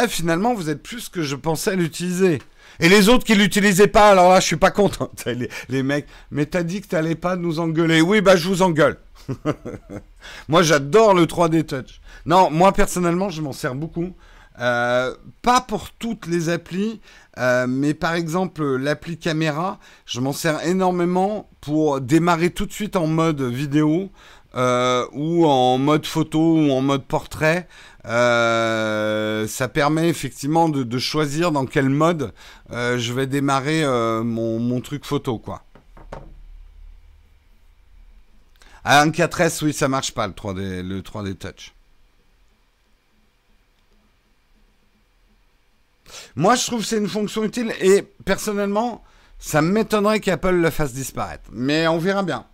Eh, 0.00 0.08
finalement, 0.08 0.54
vous 0.54 0.70
êtes 0.70 0.82
plus 0.82 1.08
que 1.08 1.22
je 1.22 1.36
pensais 1.36 1.76
l'utiliser. 1.76 2.40
Et 2.80 2.88
les 2.88 3.08
autres 3.08 3.24
qui 3.24 3.34
l'utilisaient 3.34 3.86
pas, 3.86 4.10
alors 4.10 4.30
là, 4.30 4.40
je 4.40 4.46
suis 4.46 4.56
pas 4.56 4.70
content. 4.70 5.10
Les, 5.68 5.82
mecs, 5.82 6.06
mais 6.30 6.46
t'as 6.46 6.62
dit 6.62 6.80
que 6.80 6.88
t'allais 6.88 7.14
pas 7.14 7.36
nous 7.36 7.60
engueuler. 7.60 8.00
Oui, 8.00 8.20
bah 8.20 8.36
je 8.36 8.48
vous 8.48 8.62
engueule. 8.62 8.98
moi, 10.48 10.62
j'adore 10.62 11.14
le 11.14 11.26
3D 11.26 11.64
Touch. 11.64 12.00
Non, 12.26 12.50
moi 12.50 12.72
personnellement, 12.72 13.30
je 13.30 13.42
m'en 13.42 13.52
sers 13.52 13.74
beaucoup. 13.74 14.14
Euh, 14.60 15.14
pas 15.42 15.60
pour 15.60 15.90
toutes 15.90 16.26
les 16.26 16.48
applis, 16.48 17.00
euh, 17.38 17.66
mais 17.68 17.92
par 17.92 18.14
exemple 18.14 18.64
l'appli 18.76 19.18
caméra, 19.18 19.80
je 20.06 20.20
m'en 20.20 20.32
sers 20.32 20.64
énormément 20.64 21.50
pour 21.60 22.00
démarrer 22.00 22.50
tout 22.50 22.64
de 22.64 22.72
suite 22.72 22.94
en 22.94 23.08
mode 23.08 23.42
vidéo 23.42 24.10
euh, 24.54 25.06
ou 25.12 25.46
en 25.46 25.78
mode 25.78 26.06
photo 26.06 26.38
ou 26.38 26.70
en 26.70 26.80
mode 26.80 27.04
portrait. 27.04 27.68
ça 28.04 29.68
permet 29.72 30.08
effectivement 30.08 30.68
de, 30.68 30.98
choisir 30.98 31.52
dans 31.52 31.66
quel 31.66 31.88
mode 31.88 32.32
je 32.70 33.12
vais 33.12 33.26
démarrer 33.26 33.84
mon, 34.24 34.80
truc 34.80 35.04
photo, 35.04 35.38
quoi. 35.38 35.62
À 38.86 39.00
un 39.00 39.08
4S, 39.08 39.64
oui, 39.64 39.72
ça 39.72 39.88
marche 39.88 40.12
pas 40.12 40.26
le 40.26 40.34
3D, 40.34 40.82
le 40.82 41.00
3D 41.00 41.36
Touch. 41.36 41.74
Moi, 46.36 46.54
je 46.54 46.66
trouve 46.66 46.80
que 46.80 46.86
c'est 46.86 46.98
une 46.98 47.08
fonction 47.08 47.44
utile 47.44 47.72
et 47.80 48.02
personnellement, 48.02 49.02
ça 49.38 49.62
m'étonnerait 49.62 50.20
qu'Apple 50.20 50.50
le 50.50 50.70
fasse 50.70 50.92
disparaître. 50.92 51.44
Mais 51.52 51.86
on 51.88 51.98
verra 51.98 52.22
bien. 52.22 52.46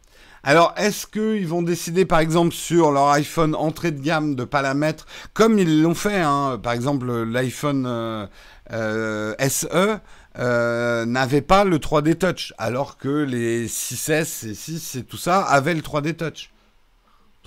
Alors, 0.42 0.72
est-ce 0.78 1.06
qu'ils 1.06 1.46
vont 1.46 1.62
décider, 1.62 2.06
par 2.06 2.20
exemple, 2.20 2.54
sur 2.54 2.92
leur 2.92 3.08
iPhone 3.10 3.54
entrée 3.54 3.90
de 3.90 4.00
gamme 4.00 4.34
de 4.34 4.44
pas 4.44 4.62
la 4.62 4.72
mettre, 4.72 5.06
comme 5.34 5.58
ils 5.58 5.82
l'ont 5.82 5.94
fait, 5.94 6.20
hein, 6.20 6.58
par 6.62 6.72
exemple, 6.72 7.24
l'iPhone 7.24 7.84
euh, 7.86 8.26
euh, 8.72 9.34
SE 9.48 9.98
euh, 10.38 11.04
n'avait 11.04 11.42
pas 11.42 11.64
le 11.64 11.78
3D 11.78 12.16
Touch, 12.16 12.54
alors 12.56 12.96
que 12.96 13.08
les 13.08 13.68
6S 13.68 14.48
et 14.48 14.54
6 14.54 14.96
et 14.96 15.04
tout 15.04 15.18
ça 15.18 15.42
avaient 15.42 15.74
le 15.74 15.82
3D 15.82 16.14
Touch? 16.14 16.50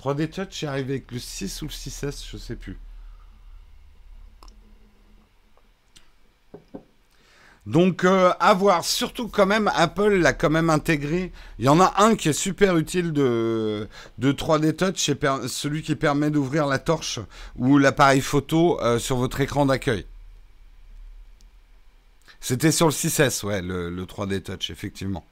3D 0.00 0.28
Touch 0.28 0.62
est 0.62 0.66
arrivé 0.66 0.94
avec 0.94 1.10
le 1.10 1.18
6 1.18 1.62
ou 1.62 1.64
le 1.64 1.70
6S, 1.70 2.24
je 2.30 2.36
sais 2.36 2.56
plus. 2.56 2.78
Donc 7.66 8.04
euh, 8.04 8.32
à 8.40 8.52
voir, 8.52 8.84
surtout 8.84 9.28
quand 9.28 9.46
même, 9.46 9.70
Apple 9.74 10.16
l'a 10.16 10.34
quand 10.34 10.50
même 10.50 10.68
intégré. 10.68 11.32
Il 11.58 11.64
y 11.64 11.68
en 11.68 11.80
a 11.80 11.94
un 12.02 12.14
qui 12.14 12.28
est 12.28 12.34
super 12.34 12.76
utile 12.76 13.12
de, 13.12 13.88
de 14.18 14.32
3D 14.32 14.76
Touch, 14.76 15.10
celui 15.48 15.82
qui 15.82 15.96
permet 15.96 16.30
d'ouvrir 16.30 16.66
la 16.66 16.78
torche 16.78 17.20
ou 17.56 17.78
l'appareil 17.78 18.20
photo 18.20 18.78
euh, 18.82 18.98
sur 18.98 19.16
votre 19.16 19.40
écran 19.40 19.64
d'accueil. 19.64 20.04
C'était 22.38 22.72
sur 22.72 22.86
le 22.86 22.92
6S, 22.92 23.46
ouais, 23.46 23.62
le, 23.62 24.04
3D 24.04 24.42
Touch, 24.42 24.68
effectivement. 24.68 25.24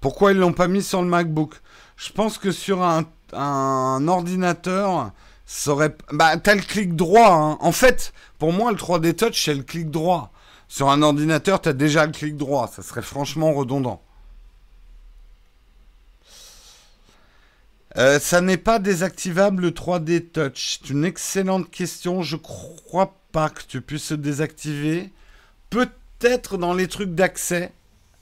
Pourquoi 0.00 0.32
ils 0.32 0.38
l'ont 0.38 0.52
pas 0.52 0.66
mis 0.66 0.82
sur 0.82 1.00
le 1.00 1.06
MacBook? 1.06 1.54
Je 1.96 2.10
pense 2.10 2.38
que 2.38 2.50
sur 2.50 2.82
un, 2.82 3.04
un 3.32 4.08
ordinateur, 4.08 5.12
ça 5.46 5.72
aurait... 5.72 5.94
Bah, 6.12 6.36
t'as 6.36 6.54
le 6.54 6.62
clic 6.62 6.96
droit. 6.96 7.32
Hein. 7.32 7.58
En 7.60 7.72
fait, 7.72 8.12
pour 8.38 8.52
moi, 8.52 8.70
le 8.70 8.78
3D 8.78 9.14
Touch, 9.14 9.44
c'est 9.44 9.54
le 9.54 9.62
clic 9.62 9.90
droit. 9.90 10.32
Sur 10.68 10.88
un 10.90 11.02
ordinateur, 11.02 11.60
t'as 11.60 11.72
déjà 11.72 12.06
le 12.06 12.12
clic 12.12 12.36
droit. 12.36 12.68
Ça 12.74 12.82
serait 12.82 13.02
franchement 13.02 13.52
redondant. 13.52 14.02
Euh, 17.96 18.18
ça 18.18 18.40
n'est 18.40 18.56
pas 18.56 18.78
désactivable 18.78 19.62
le 19.62 19.70
3D 19.70 20.30
Touch. 20.30 20.80
C'est 20.82 20.90
une 20.90 21.04
excellente 21.04 21.70
question. 21.70 22.22
Je 22.22 22.36
crois 22.36 23.14
pas 23.30 23.50
que 23.50 23.62
tu 23.68 23.80
puisses 23.80 24.04
se 24.04 24.14
désactiver. 24.14 25.12
Peut-être 25.70 26.56
dans 26.56 26.74
les 26.74 26.88
trucs 26.88 27.14
d'accès. 27.14 27.72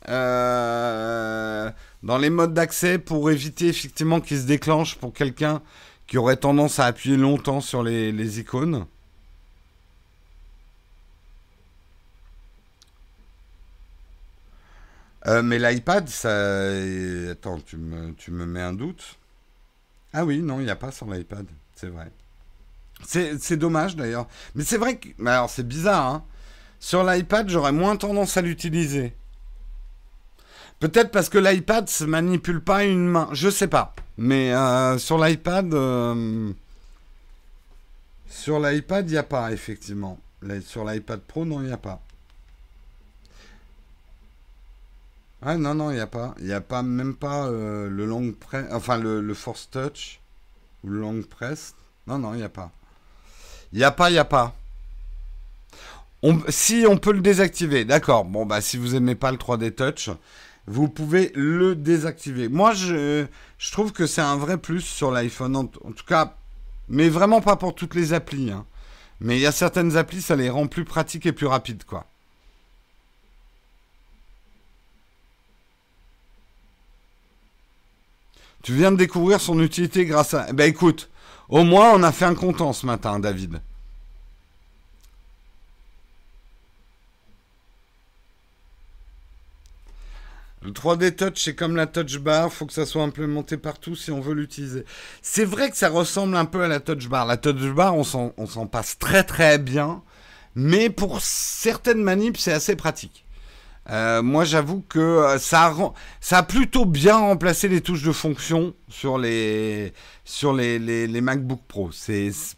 Euh, 0.08 1.70
dans 2.02 2.18
les 2.18 2.28
modes 2.28 2.52
d'accès 2.52 2.98
pour 2.98 3.30
éviter 3.30 3.68
effectivement 3.68 4.20
qu'il 4.20 4.38
se 4.40 4.46
déclenche 4.46 4.96
pour 4.96 5.12
quelqu'un 5.12 5.62
qui 6.06 6.18
aurait 6.18 6.36
tendance 6.36 6.78
à 6.78 6.86
appuyer 6.86 7.16
longtemps 7.16 7.60
sur 7.60 7.82
les, 7.82 8.40
icônes. 8.40 8.86
Euh, 15.26 15.42
mais 15.42 15.58
l'iPad, 15.58 16.08
ça. 16.08 16.72
Attends, 17.30 17.60
tu 17.60 17.76
me, 17.76 18.12
tu 18.14 18.30
me 18.32 18.44
mets 18.44 18.60
un 18.60 18.72
doute. 18.72 19.16
Ah 20.12 20.24
oui, 20.24 20.40
non, 20.40 20.60
il 20.60 20.64
n'y 20.64 20.70
a 20.70 20.76
pas 20.76 20.92
sur 20.92 21.10
l'iPad, 21.10 21.46
c'est 21.74 21.88
vrai. 21.88 22.10
C'est 23.04 23.56
dommage 23.56 23.96
d'ailleurs. 23.96 24.28
Mais 24.54 24.64
c'est 24.64 24.76
vrai 24.76 24.96
que. 24.96 25.08
Alors 25.26 25.50
c'est 25.50 25.66
bizarre, 25.66 26.06
hein. 26.06 26.24
Sur 26.80 27.04
l'iPad, 27.04 27.48
j'aurais 27.48 27.72
moins 27.72 27.96
tendance 27.96 28.36
à 28.36 28.42
l'utiliser. 28.42 29.14
Peut-être 30.82 31.12
parce 31.12 31.28
que 31.28 31.38
l'iPad 31.38 31.88
se 31.88 32.02
manipule 32.02 32.60
pas 32.60 32.82
une 32.82 33.06
main. 33.06 33.28
Je 33.30 33.48
sais 33.48 33.68
pas. 33.68 33.94
Mais 34.18 34.52
euh, 34.52 34.98
sur 34.98 35.16
l'iPad. 35.16 35.72
Euh, 35.72 36.52
sur 38.28 38.58
l'iPad, 38.58 39.08
il 39.08 39.12
n'y 39.12 39.16
a 39.16 39.22
pas, 39.22 39.52
effectivement. 39.52 40.18
Sur 40.66 40.84
l'iPad 40.84 41.20
Pro, 41.20 41.44
non, 41.44 41.60
il 41.60 41.66
n'y 41.66 41.72
a 41.72 41.76
pas. 41.76 42.02
Ah 45.40 45.56
non, 45.56 45.76
non, 45.76 45.92
il 45.92 45.94
n'y 45.94 46.00
a 46.00 46.08
pas. 46.08 46.34
Il 46.40 46.46
n'y 46.46 46.52
a 46.52 46.60
pas, 46.60 46.82
même 46.82 47.14
pas 47.14 47.46
euh, 47.46 47.88
le 47.88 48.04
long 48.04 48.32
press. 48.32 48.66
Enfin, 48.72 48.98
le, 48.98 49.34
force 49.34 49.70
touch. 49.70 50.18
Ou 50.82 50.88
le 50.88 50.98
long 50.98 51.22
press. 51.22 51.76
Non, 52.08 52.18
non, 52.18 52.34
il 52.34 52.38
n'y 52.38 52.42
a 52.42 52.48
pas. 52.48 52.72
Il 53.72 53.78
n'y 53.78 53.84
a 53.84 53.92
pas, 53.92 54.10
il 54.10 54.14
n'y 54.14 54.18
a 54.18 54.24
pas. 54.24 54.52
si 56.48 56.84
on 56.88 56.98
peut 56.98 57.12
le 57.12 57.20
désactiver, 57.20 57.84
d'accord. 57.84 58.24
Bon, 58.24 58.46
bah, 58.46 58.60
si 58.60 58.78
vous 58.78 58.94
n'aimez 58.94 59.14
pas 59.14 59.30
le 59.30 59.38
3D 59.38 59.76
Touch, 59.76 60.10
vous 60.66 60.88
pouvez 60.88 61.33
le 61.35 61.75
désactiver. 61.75 62.48
Moi, 62.48 62.72
je, 62.72 63.27
trouve 63.70 63.92
que 63.92 64.07
c'est 64.07 64.20
un 64.20 64.37
vrai 64.37 64.59
plus 64.59 64.81
sur 64.81 65.11
l'iPhone. 65.11 65.57
En, 65.57 65.66
tout 65.66 66.05
cas, 66.07 66.37
mais 66.88 67.09
vraiment 67.09 67.40
pas 67.40 67.57
pour 67.57 67.75
toutes 67.75 67.94
les 67.94 68.12
applis. 68.12 68.51
Hein. 68.51 68.64
Mais 69.20 69.37
il 69.37 69.40
y 69.40 69.46
a 69.46 69.53
certaines 69.53 69.96
applis, 69.96 70.22
ça 70.22 70.37
les 70.37 70.51
rend 70.51 70.66
plus 70.66 70.85
pratiques 70.85 71.27
et 71.27 71.33
plus 71.33 71.46
rapides, 71.46 71.85
quoi. 71.85 72.07
Tu 78.62 78.75
viens 78.75 78.92
de 78.92 78.96
découvrir 78.96 79.40
son 79.40 79.59
utilité 79.61 80.05
grâce 80.05 80.35
à... 80.35 80.46
Eh 80.48 80.53
ben 80.53 80.68
écoute, 80.68 81.11
au 81.48 81.64
moins 81.64 81.90
on 81.94 82.03
a 82.05 82.12
fait 82.12 82.27
un 82.27 82.37
content 82.37 82.72
ce 82.72 82.87
matin, 82.87 83.18
David. 83.18 83.61
Le 90.64 90.70
3D 90.70 91.16
Touch, 91.16 91.42
c'est 91.42 91.55
comme 91.55 91.75
la 91.75 91.87
Touch 91.87 92.18
Bar, 92.18 92.53
faut 92.53 92.66
que 92.66 92.72
ça 92.72 92.87
soit 92.87 93.03
implémenté 93.03 93.57
partout 93.57 93.96
si 93.96 94.12
on 94.12 94.20
veut 94.20 94.35
l'utiliser. 94.35 94.85
C'est 95.20 95.44
vrai 95.44 95.70
que 95.70 95.77
ça 95.77 95.88
ressemble 95.88 96.37
un 96.37 96.44
peu 96.44 96.62
à 96.62 96.68
la 96.68 96.79
Touch 96.79 97.09
Bar. 97.09 97.27
La 97.27 97.37
Touch 97.37 97.72
Bar, 97.75 97.96
on 97.96 98.05
s'en 98.05 98.66
passe 98.70 98.96
très 98.98 99.25
très 99.25 99.59
bien, 99.59 100.03
mais 100.55 100.88
pour 100.88 101.20
certaines 101.20 102.03
manips, 102.03 102.38
c'est 102.38 102.53
assez 102.53 102.77
pratique. 102.77 103.25
Euh, 103.90 104.22
moi, 104.22 104.44
j'avoue 104.44 104.85
que 104.88 105.01
euh, 105.01 105.38
ça 105.38 105.75
a, 106.31 106.42
plutôt 106.44 106.85
bien 106.85 107.16
remplacé 107.16 107.66
les 107.66 107.81
touches 107.81 108.05
de 108.05 108.12
fonction 108.12 108.75
sur 108.88 109.18
les, 109.18 109.92
sur 110.25 110.53
les, 110.53 110.79
les, 110.79 111.20
MacBook 111.20 111.61
Pro. 111.66 111.90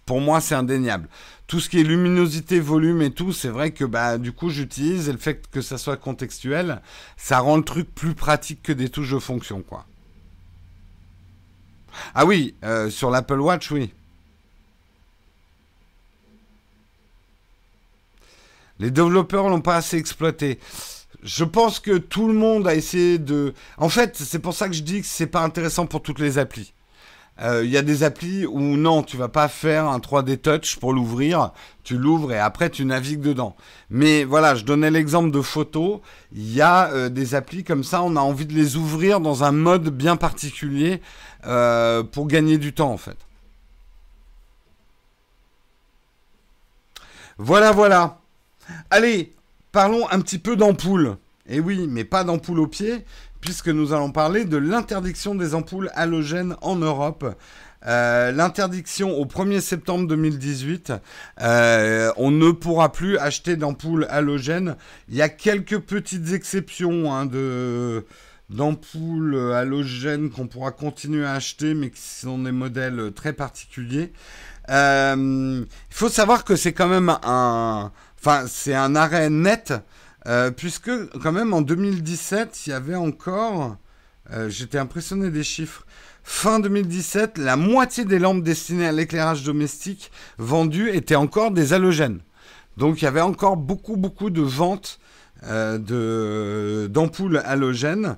Pour 0.04 0.20
moi, 0.20 0.40
c'est 0.42 0.54
indéniable. 0.54 1.08
Tout 1.46 1.60
ce 1.60 1.68
qui 1.68 1.78
est 1.80 1.84
luminosité, 1.84 2.58
volume 2.58 3.02
et 3.02 3.10
tout, 3.10 3.32
c'est 3.32 3.48
vrai 3.48 3.70
que 3.72 3.84
bah, 3.84 4.16
du 4.18 4.32
coup, 4.32 4.48
j'utilise 4.48 5.08
et 5.08 5.12
le 5.12 5.18
fait 5.18 5.48
que 5.50 5.60
ça 5.60 5.76
soit 5.76 5.96
contextuel, 5.96 6.80
ça 7.16 7.38
rend 7.40 7.56
le 7.56 7.62
truc 7.62 7.94
plus 7.94 8.14
pratique 8.14 8.62
que 8.62 8.72
des 8.72 8.88
touches 8.88 9.12
de 9.12 9.18
fonction, 9.18 9.62
quoi. 9.62 9.86
Ah 12.14 12.24
oui, 12.24 12.54
euh, 12.64 12.90
sur 12.90 13.10
l'Apple 13.10 13.40
Watch, 13.40 13.70
oui. 13.70 13.92
Les 18.80 18.90
développeurs 18.90 19.48
l'ont 19.48 19.60
pas 19.60 19.76
assez 19.76 19.96
exploité 19.96 20.58
je 21.24 21.44
pense 21.44 21.80
que 21.80 21.96
tout 21.96 22.28
le 22.28 22.34
monde 22.34 22.68
a 22.68 22.74
essayé 22.74 23.18
de. 23.18 23.54
En 23.78 23.88
fait, 23.88 24.16
c'est 24.16 24.38
pour 24.38 24.54
ça 24.54 24.68
que 24.68 24.74
je 24.74 24.82
dis 24.82 25.00
que 25.00 25.06
c'est 25.06 25.26
pas 25.26 25.42
intéressant 25.42 25.86
pour 25.86 26.02
toutes 26.02 26.18
les 26.20 26.38
applis. 26.38 26.74
Il 27.38 27.44
euh, 27.44 27.64
y 27.64 27.76
a 27.76 27.82
des 27.82 28.04
applis 28.04 28.46
où 28.46 28.60
non, 28.60 29.02
tu 29.02 29.16
vas 29.16 29.28
pas 29.28 29.48
faire 29.48 29.86
un 29.86 29.98
3D 29.98 30.38
touch 30.38 30.76
pour 30.76 30.92
l'ouvrir, 30.92 31.50
tu 31.82 31.98
l'ouvres 31.98 32.32
et 32.32 32.38
après 32.38 32.70
tu 32.70 32.84
navigues 32.84 33.20
dedans. 33.20 33.56
Mais 33.90 34.22
voilà, 34.22 34.54
je 34.54 34.64
donnais 34.64 34.90
l'exemple 34.90 35.32
de 35.32 35.40
photos. 35.40 36.00
Il 36.32 36.52
y 36.52 36.60
a 36.60 36.90
euh, 36.92 37.08
des 37.08 37.34
applis 37.34 37.64
comme 37.64 37.82
ça, 37.82 38.02
on 38.02 38.14
a 38.14 38.20
envie 38.20 38.46
de 38.46 38.52
les 38.52 38.76
ouvrir 38.76 39.20
dans 39.20 39.42
un 39.42 39.52
mode 39.52 39.88
bien 39.88 40.16
particulier 40.16 41.02
euh, 41.46 42.04
pour 42.04 42.28
gagner 42.28 42.56
du 42.56 42.72
temps 42.72 42.92
en 42.92 42.98
fait. 42.98 43.16
Voilà, 47.36 47.72
voilà. 47.72 48.20
Allez, 48.90 49.34
Parlons 49.74 50.08
un 50.08 50.20
petit 50.20 50.38
peu 50.38 50.54
d'ampoule. 50.54 51.16
Et 51.48 51.56
eh 51.56 51.60
oui, 51.60 51.88
mais 51.90 52.04
pas 52.04 52.22
d'ampoule 52.22 52.60
au 52.60 52.68
pied, 52.68 53.04
puisque 53.44 53.68
nous 53.68 53.92
allons 53.92 54.10
parler 54.10 54.46
de 54.46 54.56
l'interdiction 54.56 55.34
des 55.34 55.54
ampoules 55.54 55.90
halogènes 55.94 56.56
en 56.62 56.76
Europe. 56.76 57.36
Euh, 57.86 58.32
l'interdiction 58.32 59.18
au 59.18 59.26
1er 59.26 59.60
septembre 59.60 60.08
2018, 60.08 60.94
euh, 61.42 62.10
on 62.16 62.30
ne 62.30 62.50
pourra 62.52 62.90
plus 62.90 63.18
acheter 63.18 63.56
d'ampoules 63.56 64.06
halogènes. 64.08 64.76
Il 65.10 65.16
y 65.16 65.20
a 65.20 65.28
quelques 65.28 65.78
petites 65.78 66.32
exceptions 66.32 67.14
hein, 67.14 67.28
d'ampoules 68.48 69.52
halogènes 69.52 70.30
qu'on 70.30 70.46
pourra 70.46 70.70
continuer 70.70 71.26
à 71.26 71.34
acheter, 71.34 71.74
mais 71.74 71.90
qui 71.90 72.00
sont 72.00 72.38
des 72.38 72.52
modèles 72.52 73.12
très 73.14 73.34
particuliers. 73.34 74.14
Euh, 74.70 75.62
il 75.66 75.94
faut 75.94 76.08
savoir 76.08 76.44
que 76.44 76.56
c'est 76.56 76.72
quand 76.72 76.88
même 76.88 77.14
un, 77.22 77.92
Enfin, 78.26 78.46
c'est 78.48 78.74
un 78.74 78.96
arrêt 78.96 79.28
net, 79.28 79.74
euh, 80.26 80.50
puisque 80.50 80.90
quand 81.20 81.32
même 81.32 81.52
en 81.52 81.62
2017, 81.62 82.66
il 82.66 82.70
y 82.70 82.72
avait 82.72 82.94
encore... 82.94 83.76
Euh, 84.32 84.48
j'étais 84.48 84.78
impressionné 84.78 85.30
des 85.30 85.42
chiffres. 85.42 85.84
Fin 86.22 86.58
2017, 86.58 87.36
la 87.36 87.56
moitié 87.56 88.06
des 88.06 88.18
lampes 88.18 88.42
destinées 88.42 88.86
à 88.86 88.92
l'éclairage 88.92 89.42
domestique 89.44 90.10
vendues 90.38 90.90
étaient 90.90 91.16
encore 91.16 91.50
des 91.50 91.74
halogènes. 91.74 92.20
Donc 92.78 93.02
il 93.02 93.04
y 93.04 93.08
avait 93.08 93.20
encore 93.20 93.58
beaucoup, 93.58 93.96
beaucoup 93.96 94.30
de 94.30 94.40
ventes 94.40 94.98
euh, 95.44 96.88
d'ampoules 96.88 97.42
halogènes. 97.44 98.16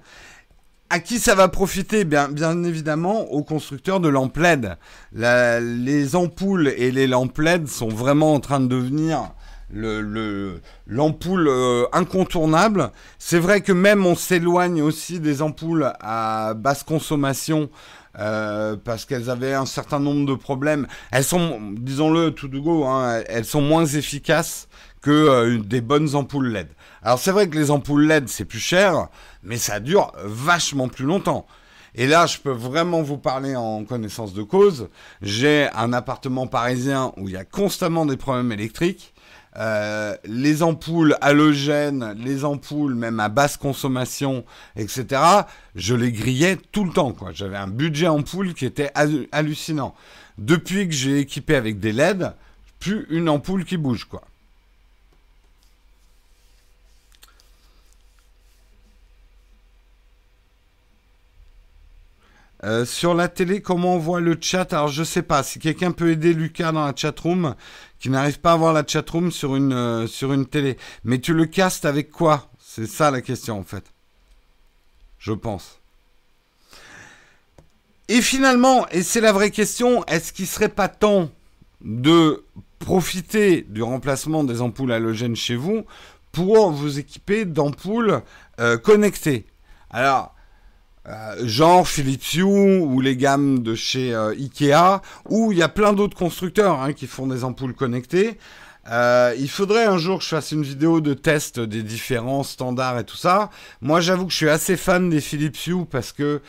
À 0.88 1.00
qui 1.00 1.18
ça 1.18 1.34
va 1.34 1.48
profiter? 1.48 2.04
Bien, 2.04 2.28
bien 2.28 2.62
évidemment 2.62 3.32
aux 3.32 3.42
constructeurs 3.42 3.98
de 3.98 4.08
lampes 4.08 4.36
LED. 4.36 4.76
les 5.12 6.14
ampoules 6.14 6.68
et 6.68 6.92
les 6.92 7.08
lampes 7.08 7.38
LED 7.38 7.66
sont 7.66 7.88
vraiment 7.88 8.34
en 8.34 8.40
train 8.40 8.60
de 8.60 8.68
devenir 8.68 9.32
l'ampoule 9.72 11.48
euh, 11.48 11.84
incontournable. 11.92 12.90
C'est 13.18 13.38
vrai 13.38 13.60
que 13.60 13.72
même 13.72 14.06
on 14.06 14.14
s'éloigne 14.14 14.82
aussi 14.82 15.20
des 15.20 15.42
ampoules 15.42 15.92
à 16.00 16.54
basse 16.54 16.82
consommation 16.82 17.68
euh, 18.18 18.76
parce 18.82 19.04
qu'elles 19.04 19.28
avaient 19.28 19.54
un 19.54 19.66
certain 19.66 20.00
nombre 20.00 20.26
de 20.26 20.34
problèmes. 20.34 20.86
Elles 21.10 21.24
sont, 21.24 21.60
disons-le 21.72 22.30
tout 22.30 22.48
de 22.48 22.58
go, 22.58 22.84
hein, 22.84 23.22
elles 23.28 23.44
sont 23.44 23.60
moins 23.60 23.84
efficaces 23.84 24.68
que 25.02 25.10
euh, 25.10 25.58
des 25.58 25.80
bonnes 25.80 26.14
ampoules 26.14 26.48
LED. 26.48 26.68
Alors 27.02 27.18
c'est 27.18 27.32
vrai 27.32 27.48
que 27.48 27.56
les 27.56 27.70
ampoules 27.70 28.06
LED 28.06 28.28
c'est 28.28 28.44
plus 28.44 28.60
cher, 28.60 29.08
mais 29.42 29.58
ça 29.58 29.80
dure 29.80 30.12
vachement 30.24 30.88
plus 30.88 31.04
longtemps. 31.04 31.46
Et 31.98 32.06
là, 32.06 32.26
je 32.26 32.36
peux 32.36 32.50
vraiment 32.50 33.00
vous 33.00 33.16
parler 33.16 33.56
en 33.56 33.84
connaissance 33.84 34.34
de 34.34 34.42
cause. 34.42 34.90
J'ai 35.22 35.68
un 35.74 35.94
appartement 35.94 36.46
parisien 36.46 37.12
où 37.16 37.26
il 37.26 37.32
y 37.32 37.38
a 37.38 37.44
constamment 37.44 38.04
des 38.04 38.18
problèmes 38.18 38.52
électriques. 38.52 39.14
Euh, 39.58 40.14
les 40.24 40.62
ampoules 40.62 41.16
halogènes, 41.20 42.14
les 42.18 42.44
ampoules 42.44 42.94
même 42.94 43.20
à 43.20 43.28
basse 43.28 43.56
consommation, 43.56 44.44
etc., 44.76 45.22
je 45.74 45.94
les 45.94 46.12
grillais 46.12 46.56
tout 46.72 46.84
le 46.84 46.92
temps. 46.92 47.12
Quoi. 47.12 47.30
J'avais 47.32 47.56
un 47.56 47.68
budget 47.68 48.08
ampoule 48.08 48.54
qui 48.54 48.66
était 48.66 48.90
hallucinant. 49.32 49.94
Depuis 50.36 50.86
que 50.86 50.94
j'ai 50.94 51.20
équipé 51.20 51.54
avec 51.54 51.80
des 51.80 51.92
LED, 51.92 52.32
plus 52.78 53.06
une 53.08 53.28
ampoule 53.28 53.64
qui 53.64 53.78
bouge. 53.78 54.04
quoi. 54.04 54.22
Euh, 62.64 62.84
sur 62.86 63.14
la 63.14 63.28
télé, 63.28 63.60
comment 63.60 63.96
on 63.96 63.98
voit 63.98 64.20
le 64.20 64.36
chat? 64.40 64.72
Alors 64.72 64.88
je 64.88 65.04
sais 65.04 65.22
pas. 65.22 65.42
Si 65.42 65.58
quelqu'un 65.58 65.92
peut 65.92 66.10
aider 66.10 66.32
Lucas 66.32 66.72
dans 66.72 66.86
la 66.86 66.94
chatroom, 66.96 67.54
qui 67.98 68.08
n'arrive 68.08 68.40
pas 68.40 68.52
à 68.52 68.56
voir 68.56 68.72
la 68.72 68.86
chatroom 68.86 69.30
sur 69.30 69.56
une 69.56 69.72
euh, 69.72 70.06
sur 70.06 70.32
une 70.32 70.46
télé. 70.46 70.78
Mais 71.04 71.18
tu 71.18 71.34
le 71.34 71.46
castes 71.46 71.84
avec 71.84 72.10
quoi? 72.10 72.50
C'est 72.58 72.86
ça 72.86 73.10
la 73.10 73.20
question 73.20 73.58
en 73.58 73.62
fait. 73.62 73.84
Je 75.18 75.32
pense. 75.32 75.80
Et 78.08 78.22
finalement, 78.22 78.88
et 78.90 79.02
c'est 79.02 79.20
la 79.20 79.32
vraie 79.32 79.50
question, 79.50 80.04
est-ce 80.06 80.32
qu'il 80.32 80.46
serait 80.46 80.68
pas 80.68 80.88
temps 80.88 81.30
de 81.80 82.44
profiter 82.78 83.62
du 83.68 83.82
remplacement 83.82 84.44
des 84.44 84.60
ampoules 84.60 84.92
halogènes 84.92 85.34
chez 85.34 85.56
vous 85.56 85.84
pour 86.30 86.70
vous 86.70 87.00
équiper 87.00 87.44
d'ampoules 87.44 88.22
euh, 88.60 88.78
connectées? 88.78 89.46
Alors, 89.90 90.35
euh, 91.08 91.46
genre 91.46 91.86
Philips 91.86 92.34
Hue 92.34 92.42
ou 92.42 93.00
les 93.00 93.16
gammes 93.16 93.62
de 93.62 93.74
chez 93.74 94.14
euh, 94.14 94.30
Ikea, 94.30 95.00
où 95.28 95.52
il 95.52 95.58
y 95.58 95.62
a 95.62 95.68
plein 95.68 95.92
d'autres 95.92 96.16
constructeurs 96.16 96.80
hein, 96.80 96.92
qui 96.92 97.06
font 97.06 97.26
des 97.26 97.44
ampoules 97.44 97.74
connectées. 97.74 98.38
Euh, 98.90 99.34
il 99.38 99.50
faudrait 99.50 99.84
un 99.84 99.98
jour 99.98 100.18
que 100.18 100.24
je 100.24 100.28
fasse 100.28 100.52
une 100.52 100.62
vidéo 100.62 101.00
de 101.00 101.14
test 101.14 101.58
des 101.58 101.82
différents 101.82 102.42
standards 102.42 102.98
et 102.98 103.04
tout 103.04 103.16
ça. 103.16 103.50
Moi, 103.80 104.00
j'avoue 104.00 104.26
que 104.26 104.32
je 104.32 104.36
suis 104.36 104.48
assez 104.48 104.76
fan 104.76 105.10
des 105.10 105.20
Philips 105.20 105.66
Hue 105.66 105.86
parce 105.90 106.12
que 106.12 106.40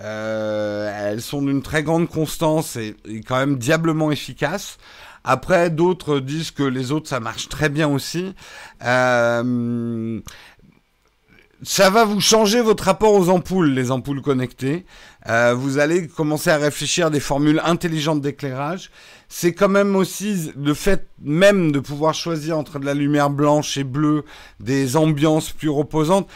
euh, 0.00 1.10
elles 1.10 1.22
sont 1.22 1.42
d'une 1.42 1.62
très 1.62 1.84
grande 1.84 2.08
constance 2.08 2.76
et, 2.76 2.96
quand 3.26 3.36
même 3.36 3.58
diablement 3.58 4.10
efficaces. 4.10 4.78
Après, 5.22 5.70
d'autres 5.70 6.20
disent 6.20 6.50
que 6.50 6.64
les 6.64 6.92
autres, 6.92 7.08
ça 7.08 7.20
marche 7.20 7.48
très 7.48 7.68
bien 7.68 7.88
aussi. 7.88 8.34
Euh, 8.84 10.20
ça 11.64 11.88
va 11.88 12.04
vous 12.04 12.20
changer 12.20 12.60
votre 12.60 12.84
rapport 12.84 13.14
aux 13.14 13.30
ampoules, 13.30 13.70
les 13.70 13.90
ampoules 13.90 14.20
connectées. 14.20 14.84
Euh, 15.28 15.54
vous 15.54 15.78
allez 15.78 16.08
commencer 16.08 16.50
à 16.50 16.58
réfléchir 16.58 17.06
à 17.06 17.10
des 17.10 17.20
formules 17.20 17.60
intelligentes 17.64 18.20
d'éclairage. 18.20 18.90
C'est 19.28 19.54
quand 19.54 19.70
même 19.70 19.96
aussi 19.96 20.52
le 20.56 20.74
fait 20.74 21.06
même 21.22 21.72
de 21.72 21.80
pouvoir 21.80 22.12
choisir 22.12 22.58
entre 22.58 22.78
de 22.78 22.84
la 22.84 22.92
lumière 22.92 23.30
blanche 23.30 23.78
et 23.78 23.84
bleue, 23.84 24.24
des 24.60 24.96
ambiances 24.96 25.52
plus 25.52 25.70
reposantes. 25.70 26.28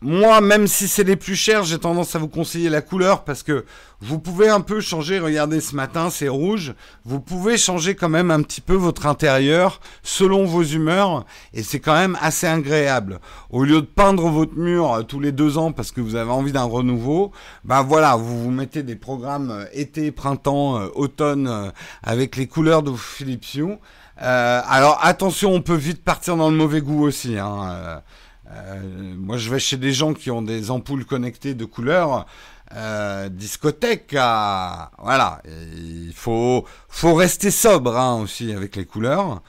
Moi, 0.00 0.40
même 0.42 0.66
si 0.66 0.86
c'est 0.86 1.04
les 1.04 1.16
plus 1.16 1.36
chers, 1.36 1.64
j'ai 1.64 1.78
tendance 1.78 2.14
à 2.14 2.18
vous 2.18 2.28
conseiller 2.28 2.68
la 2.68 2.82
couleur 2.82 3.24
parce 3.24 3.42
que 3.42 3.64
vous 4.00 4.18
pouvez 4.18 4.50
un 4.50 4.60
peu 4.60 4.80
changer. 4.80 5.18
Regardez, 5.18 5.60
ce 5.60 5.74
matin, 5.74 6.10
c'est 6.10 6.28
rouge. 6.28 6.74
Vous 7.06 7.20
pouvez 7.20 7.56
changer 7.56 7.94
quand 7.94 8.10
même 8.10 8.30
un 8.30 8.42
petit 8.42 8.60
peu 8.60 8.74
votre 8.74 9.06
intérieur 9.06 9.80
selon 10.02 10.44
vos 10.44 10.62
humeurs 10.62 11.24
et 11.54 11.62
c'est 11.62 11.80
quand 11.80 11.94
même 11.94 12.18
assez 12.20 12.46
agréable. 12.46 13.20
Au 13.48 13.64
lieu 13.64 13.80
de 13.80 13.86
peindre 13.86 14.28
votre 14.28 14.56
mur 14.56 14.92
euh, 14.92 15.02
tous 15.04 15.20
les 15.20 15.32
deux 15.32 15.56
ans 15.56 15.72
parce 15.72 15.90
que 15.90 16.02
vous 16.02 16.16
avez 16.16 16.32
envie 16.32 16.52
d'un 16.52 16.64
renouveau, 16.64 17.32
ben 17.64 17.82
voilà, 17.82 18.16
vous 18.16 18.42
vous 18.42 18.50
mettez 18.50 18.82
des 18.82 18.96
programmes 18.96 19.50
euh, 19.50 19.64
été, 19.72 20.10
printemps, 20.10 20.76
euh, 20.76 20.88
automne 20.94 21.72
avec 22.02 22.36
les 22.36 22.46
couleurs 22.46 22.82
de 22.82 22.92
Philips 22.94 23.54
Hue. 23.54 23.78
alors 24.18 24.98
attention, 25.02 25.52
on 25.52 25.62
peut 25.62 25.74
vite 25.74 26.04
partir 26.04 26.36
dans 26.36 26.50
le 26.50 26.56
mauvais 26.56 26.82
goût 26.82 27.04
aussi. 27.04 27.38
Hein. 27.38 28.02
Euh, 28.50 29.14
moi, 29.16 29.36
je 29.36 29.50
vais 29.50 29.58
chez 29.58 29.76
des 29.76 29.92
gens 29.92 30.14
qui 30.14 30.30
ont 30.30 30.42
des 30.42 30.70
ampoules 30.70 31.04
connectées 31.04 31.54
de 31.54 31.64
couleur. 31.64 32.26
Euh, 32.72 33.28
discothèque, 33.28 34.12
voilà. 34.12 35.42
Il 35.46 36.12
faut, 36.14 36.64
rester 37.02 37.50
sobre 37.50 37.96
hein, 37.96 38.20
aussi 38.20 38.52
avec 38.52 38.76
les 38.76 38.84
couleurs. 38.84 39.42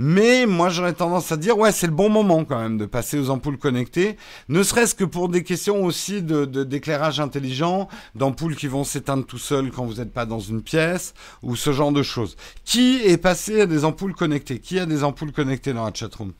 Mais 0.00 0.46
moi, 0.46 0.68
j'aurais 0.68 0.92
tendance 0.92 1.32
à 1.32 1.36
dire, 1.36 1.58
ouais, 1.58 1.72
c'est 1.72 1.88
le 1.88 1.92
bon 1.92 2.08
moment 2.08 2.44
quand 2.44 2.60
même 2.60 2.78
de 2.78 2.86
passer 2.86 3.18
aux 3.18 3.30
ampoules 3.30 3.58
connectées, 3.58 4.16
ne 4.48 4.62
serait-ce 4.62 4.94
que 4.94 5.02
pour 5.02 5.28
des 5.28 5.42
questions 5.42 5.82
aussi 5.82 6.22
de, 6.22 6.44
d'éclairage 6.44 7.18
intelligent, 7.18 7.88
d'ampoules 8.14 8.54
qui 8.54 8.68
vont 8.68 8.84
s'éteindre 8.84 9.26
tout 9.26 9.38
seuls 9.38 9.72
quand 9.72 9.84
vous 9.84 9.94
n'êtes 9.94 10.12
pas 10.12 10.24
dans 10.24 10.38
une 10.38 10.62
pièce, 10.62 11.14
ou 11.42 11.56
ce 11.56 11.72
genre 11.72 11.90
de 11.90 12.04
choses. 12.04 12.36
Qui 12.64 13.00
est 13.04 13.18
passé 13.18 13.62
à 13.62 13.66
des 13.66 13.84
ampoules 13.84 14.14
connectées? 14.14 14.60
Qui 14.60 14.78
a 14.78 14.86
des 14.86 15.02
ampoules 15.02 15.32
connectées 15.32 15.72
dans 15.72 15.84
la 15.84 15.92
chatroom? 15.92 16.32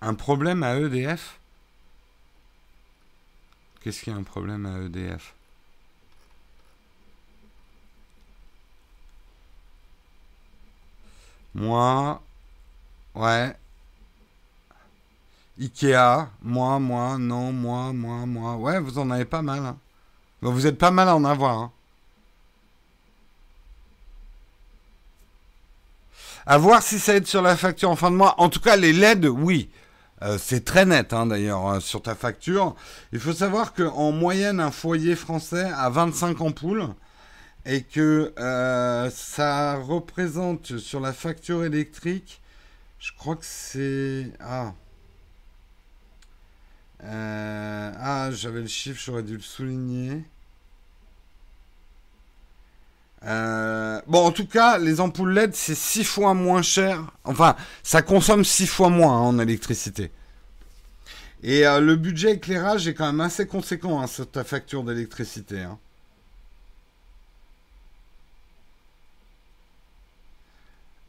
Un 0.00 0.14
problème 0.14 0.62
à 0.62 0.76
EDF 0.76 1.38
Qu'est-ce 3.80 4.02
qu'il 4.02 4.12
y 4.12 4.16
a 4.16 4.18
un 4.18 4.24
problème 4.24 4.66
à 4.66 4.78
EDF 4.80 5.34
Moi, 11.54 12.20
ouais. 13.14 13.56
Ikea, 15.58 16.28
moi, 16.42 16.78
moi, 16.78 17.16
non, 17.16 17.50
moi, 17.50 17.92
moi, 17.94 18.26
moi. 18.26 18.56
Ouais, 18.56 18.78
vous 18.78 18.98
en 18.98 19.10
avez 19.10 19.24
pas 19.24 19.40
mal. 19.40 19.64
Hein. 19.64 19.78
Vous 20.42 20.66
êtes 20.66 20.76
pas 20.76 20.90
mal 20.90 21.08
à 21.08 21.16
en 21.16 21.24
avoir. 21.24 21.58
Hein. 21.58 21.72
À 26.44 26.58
voir 26.58 26.82
si 26.82 26.98
ça 26.98 27.14
aide 27.14 27.26
sur 27.26 27.40
la 27.40 27.56
facture 27.56 27.90
en 27.90 27.96
fin 27.96 28.10
de 28.10 28.16
mois. 28.16 28.34
En 28.38 28.50
tout 28.50 28.60
cas, 28.60 28.76
les 28.76 28.92
LED, 28.92 29.24
oui. 29.26 29.70
Euh, 30.26 30.38
c'est 30.38 30.64
très 30.64 30.84
net 30.86 31.12
hein, 31.12 31.26
d'ailleurs 31.26 31.66
hein, 31.66 31.80
sur 31.80 32.02
ta 32.02 32.14
facture. 32.16 32.74
Il 33.12 33.20
faut 33.20 33.32
savoir 33.32 33.74
qu'en 33.74 34.10
moyenne, 34.10 34.58
un 34.58 34.72
foyer 34.72 35.14
français 35.14 35.70
a 35.76 35.88
25 35.88 36.40
ampoules 36.40 36.88
et 37.64 37.82
que 37.82 38.32
euh, 38.38 39.10
ça 39.10 39.76
représente 39.76 40.78
sur 40.78 41.00
la 41.00 41.12
facture 41.12 41.64
électrique, 41.64 42.40
je 42.98 43.12
crois 43.16 43.36
que 43.36 43.44
c'est... 43.44 44.32
Ah, 44.40 44.74
euh, 47.04 47.92
ah 47.96 48.30
j'avais 48.32 48.60
le 48.60 48.66
chiffre, 48.66 49.00
j'aurais 49.04 49.22
dû 49.22 49.34
le 49.34 49.42
souligner. 49.42 50.24
Bon, 54.08 54.24
en 54.24 54.30
tout 54.30 54.46
cas, 54.46 54.78
les 54.78 55.00
ampoules 55.00 55.32
LED, 55.32 55.54
c'est 55.54 55.74
6 55.74 56.04
fois 56.04 56.32
moins 56.34 56.62
cher. 56.62 57.02
Enfin, 57.24 57.56
ça 57.82 58.02
consomme 58.02 58.44
6 58.44 58.66
fois 58.66 58.88
moins 58.88 59.16
hein, 59.16 59.20
en 59.20 59.38
électricité. 59.38 60.12
Et 61.42 61.66
euh, 61.66 61.80
le 61.80 61.96
budget 61.96 62.34
éclairage 62.34 62.86
est 62.88 62.94
quand 62.94 63.06
même 63.06 63.20
assez 63.20 63.46
conséquent 63.46 64.00
hein, 64.00 64.06
sur 64.06 64.30
ta 64.30 64.44
facture 64.44 64.84
d'électricité. 64.84 65.60
Hein. 65.60 65.78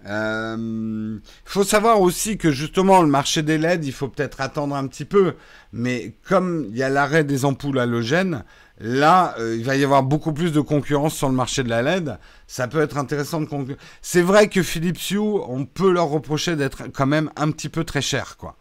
Il 0.04 0.10
euh, 0.10 1.18
faut 1.44 1.64
savoir 1.64 2.02
aussi 2.02 2.38
que 2.38 2.52
justement 2.52 3.02
le 3.02 3.10
marché 3.10 3.42
des 3.42 3.58
LED, 3.58 3.84
il 3.86 3.92
faut 3.92 4.08
peut-être 4.08 4.40
attendre 4.42 4.76
un 4.76 4.88
petit 4.88 5.06
peu, 5.06 5.34
mais 5.74 6.14
comme 6.24 6.68
il 6.70 6.78
y 6.78 6.84
a 6.84 6.90
l'arrêt 6.90 7.26
des 7.26 7.44
ampoules 7.44 7.80
halogènes, 7.80 8.44
Là, 8.80 9.34
euh, 9.40 9.56
il 9.58 9.66
va 9.66 9.76
y 9.76 9.84
avoir 9.84 10.04
beaucoup 10.04 10.34
plus 10.34 10.52
de 10.52 10.62
concurrence 10.62 11.16
sur 11.16 11.30
le 11.30 11.36
marché 11.36 11.64
de 11.64 11.70
la 11.70 11.82
LED. 11.82 12.18
Ça 12.46 12.68
peut 12.68 12.82
être 12.82 12.98
intéressant 12.98 13.42
de 13.42 13.46
concurrencer. 13.46 13.80
C'est 14.02 14.22
vrai 14.22 14.50
que 14.50 14.62
Philips 14.62 15.10
Hue, 15.10 15.18
on 15.18 15.66
peut 15.66 15.92
leur 15.92 16.08
reprocher 16.10 16.56
d'être 16.56 16.84
quand 16.94 17.08
même 17.08 17.32
un 17.36 17.50
petit 17.52 17.70
peu 17.70 17.84
très 17.84 18.02
cher, 18.02 18.38
quoi. 18.38 18.56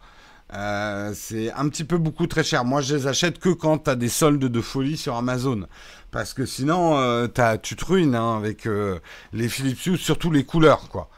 Euh, 0.53 1.11
c'est 1.13 1.51
un 1.51 1.67
petit 1.67 1.83
peu 1.83 1.97
beaucoup 1.97 2.25
très 2.25 2.43
cher. 2.43 2.63
Moi, 2.63 2.81
je 2.81 2.95
les 2.95 3.07
achète 3.07 3.37
que 3.37 3.49
quand 3.49 3.79
tu 3.79 3.89
as 3.89 3.95
des 3.95 4.07
soldes 4.09 4.45
de 4.45 4.61
folie 4.61 4.97
sur 4.97 5.15
Amazon. 5.15 5.67
Parce 6.09 6.33
que 6.33 6.45
sinon, 6.45 6.97
euh, 6.97 7.27
tu 7.61 7.75
te 7.75 7.85
ruines 7.85 8.15
hein, 8.15 8.37
avec 8.37 8.67
les 9.33 9.49
Philips 9.49 9.85
Hue, 9.85 9.97
surtout 9.97 10.31
les 10.31 10.45
couleurs, 10.45 10.89
quoi. 10.89 11.09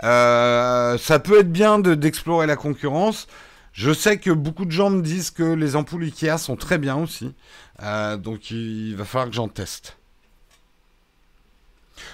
ça 0.00 1.18
peut 1.18 1.40
être 1.40 1.52
bien 1.52 1.80
d'explorer 1.80 2.46
la 2.46 2.56
concurrence. 2.56 3.26
Je 3.76 3.92
sais 3.92 4.16
que 4.16 4.30
beaucoup 4.30 4.64
de 4.64 4.70
gens 4.70 4.88
me 4.88 5.02
disent 5.02 5.30
que 5.30 5.42
les 5.42 5.76
ampoules 5.76 6.04
Ikea 6.04 6.38
sont 6.38 6.56
très 6.56 6.78
bien 6.78 6.96
aussi. 6.96 7.34
Euh, 7.82 8.16
donc 8.16 8.50
il 8.50 8.94
va 8.96 9.04
falloir 9.04 9.28
que 9.28 9.34
j'en 9.34 9.48
teste. 9.48 9.96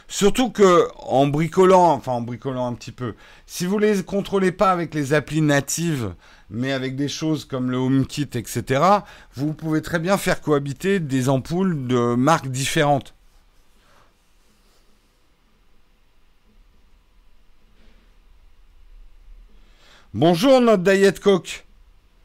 Surtout 0.08 0.50
que 0.50 0.88
en 0.98 1.26
bricolant, 1.26 1.92
enfin 1.92 2.12
en 2.12 2.20
bricolant 2.20 2.66
un 2.66 2.74
petit 2.74 2.92
peu, 2.92 3.14
si 3.46 3.66
vous 3.66 3.78
les 3.78 4.02
contrôlez 4.02 4.52
pas 4.52 4.70
avec 4.70 4.94
les 4.94 5.14
applis 5.14 5.40
natives, 5.40 6.14
mais 6.50 6.72
avec 6.72 6.96
des 6.96 7.08
choses 7.08 7.44
comme 7.44 7.70
le 7.70 7.78
HomeKit, 7.78 8.28
etc., 8.34 8.82
vous 9.34 9.54
pouvez 9.54 9.82
très 9.82 9.98
bien 9.98 10.18
faire 10.18 10.40
cohabiter 10.40 11.00
des 11.00 11.28
ampoules 11.28 11.86
de 11.86 12.14
marques 12.14 12.48
différentes. 12.48 13.14
Bonjour 20.14 20.60
notre 20.60 20.82
Diet 20.82 21.18
Coke. 21.20 21.64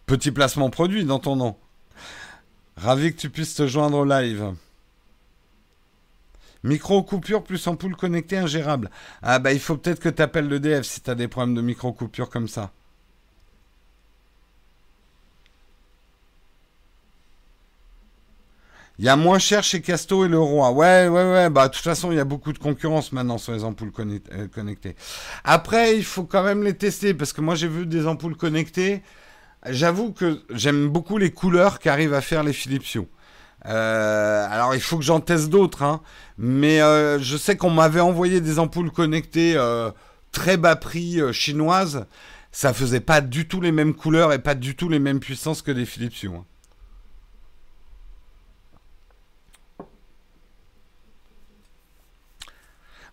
Petit 0.07 0.31
placement 0.31 0.69
produit 0.69 1.05
dans 1.05 1.19
ton 1.19 1.37
nom. 1.37 1.55
Ravi 2.77 3.13
que 3.13 3.19
tu 3.19 3.29
puisses 3.29 3.55
te 3.55 3.67
joindre 3.67 3.97
au 3.97 4.05
live. 4.05 4.53
Micro 6.63 7.03
coupure 7.03 7.43
plus 7.43 7.65
ampoule 7.67 7.95
connectée 7.95 8.37
ingérable. 8.37 8.89
Ah 9.21 9.39
bah 9.39 9.53
il 9.53 9.59
faut 9.59 9.77
peut-être 9.77 9.99
que 9.99 10.09
tu 10.09 10.21
appelles 10.21 10.47
le 10.47 10.59
DF 10.59 10.83
si 10.85 11.01
tu 11.01 11.09
as 11.09 11.15
des 11.15 11.27
problèmes 11.27 11.55
de 11.55 11.61
micro 11.61 11.91
coupure 11.93 12.29
comme 12.29 12.47
ça. 12.47 12.71
Il 18.99 19.05
y 19.05 19.09
a 19.09 19.15
moins 19.15 19.37
cher 19.37 19.63
chez 19.63 19.81
Casto 19.81 20.25
et 20.25 20.27
le 20.27 20.39
Roi. 20.39 20.71
Ouais, 20.71 21.07
ouais, 21.07 21.31
ouais. 21.31 21.49
Bah, 21.51 21.67
de 21.67 21.73
toute 21.73 21.83
façon, 21.83 22.11
il 22.11 22.15
y 22.17 22.19
a 22.19 22.25
beaucoup 22.25 22.51
de 22.51 22.57
concurrence 22.57 23.11
maintenant 23.11 23.37
sur 23.37 23.53
les 23.53 23.63
ampoules 23.63 23.91
euh, 23.99 24.47
connectées. 24.47 24.95
Après, 25.43 25.95
il 25.95 26.03
faut 26.03 26.23
quand 26.23 26.41
même 26.43 26.63
les 26.63 26.73
tester 26.73 27.13
parce 27.13 27.31
que 27.31 27.41
moi, 27.41 27.53
j'ai 27.53 27.67
vu 27.67 27.85
des 27.85 28.07
ampoules 28.07 28.35
connectées. 28.35 29.03
J'avoue 29.69 30.11
que 30.11 30.41
j'aime 30.51 30.89
beaucoup 30.89 31.17
les 31.17 31.31
couleurs 31.31 31.79
qu'arrivent 31.79 32.13
à 32.13 32.21
faire 32.21 32.43
les 32.43 32.53
Philips. 32.53 32.97
Euh, 33.65 34.47
alors 34.49 34.75
il 34.75 34.81
faut 34.81 34.97
que 34.97 35.03
j'en 35.03 35.19
teste 35.19 35.49
d'autres, 35.49 35.83
hein. 35.83 36.01
mais 36.37 36.81
euh, 36.81 37.19
je 37.19 37.35
sais 37.35 37.57
qu'on 37.57 37.69
m'avait 37.69 37.99
envoyé 37.99 38.39
des 38.39 38.59
ampoules 38.59 38.91
connectées 38.91 39.55
euh, 39.57 39.91
très 40.31 40.57
bas 40.57 40.75
prix 40.75 41.19
chinoises. 41.33 42.05
Ça 42.51 42.73
faisait 42.73 43.01
pas 43.01 43.21
du 43.21 43.47
tout 43.47 43.61
les 43.61 43.71
mêmes 43.71 43.93
couleurs 43.93 44.31
et 44.33 44.39
pas 44.39 44.55
du 44.55 44.75
tout 44.75 44.89
les 44.89 44.99
mêmes 44.99 45.19
puissances 45.19 45.61
que 45.61 45.71
les 45.71 45.85
Philips. 45.85 46.25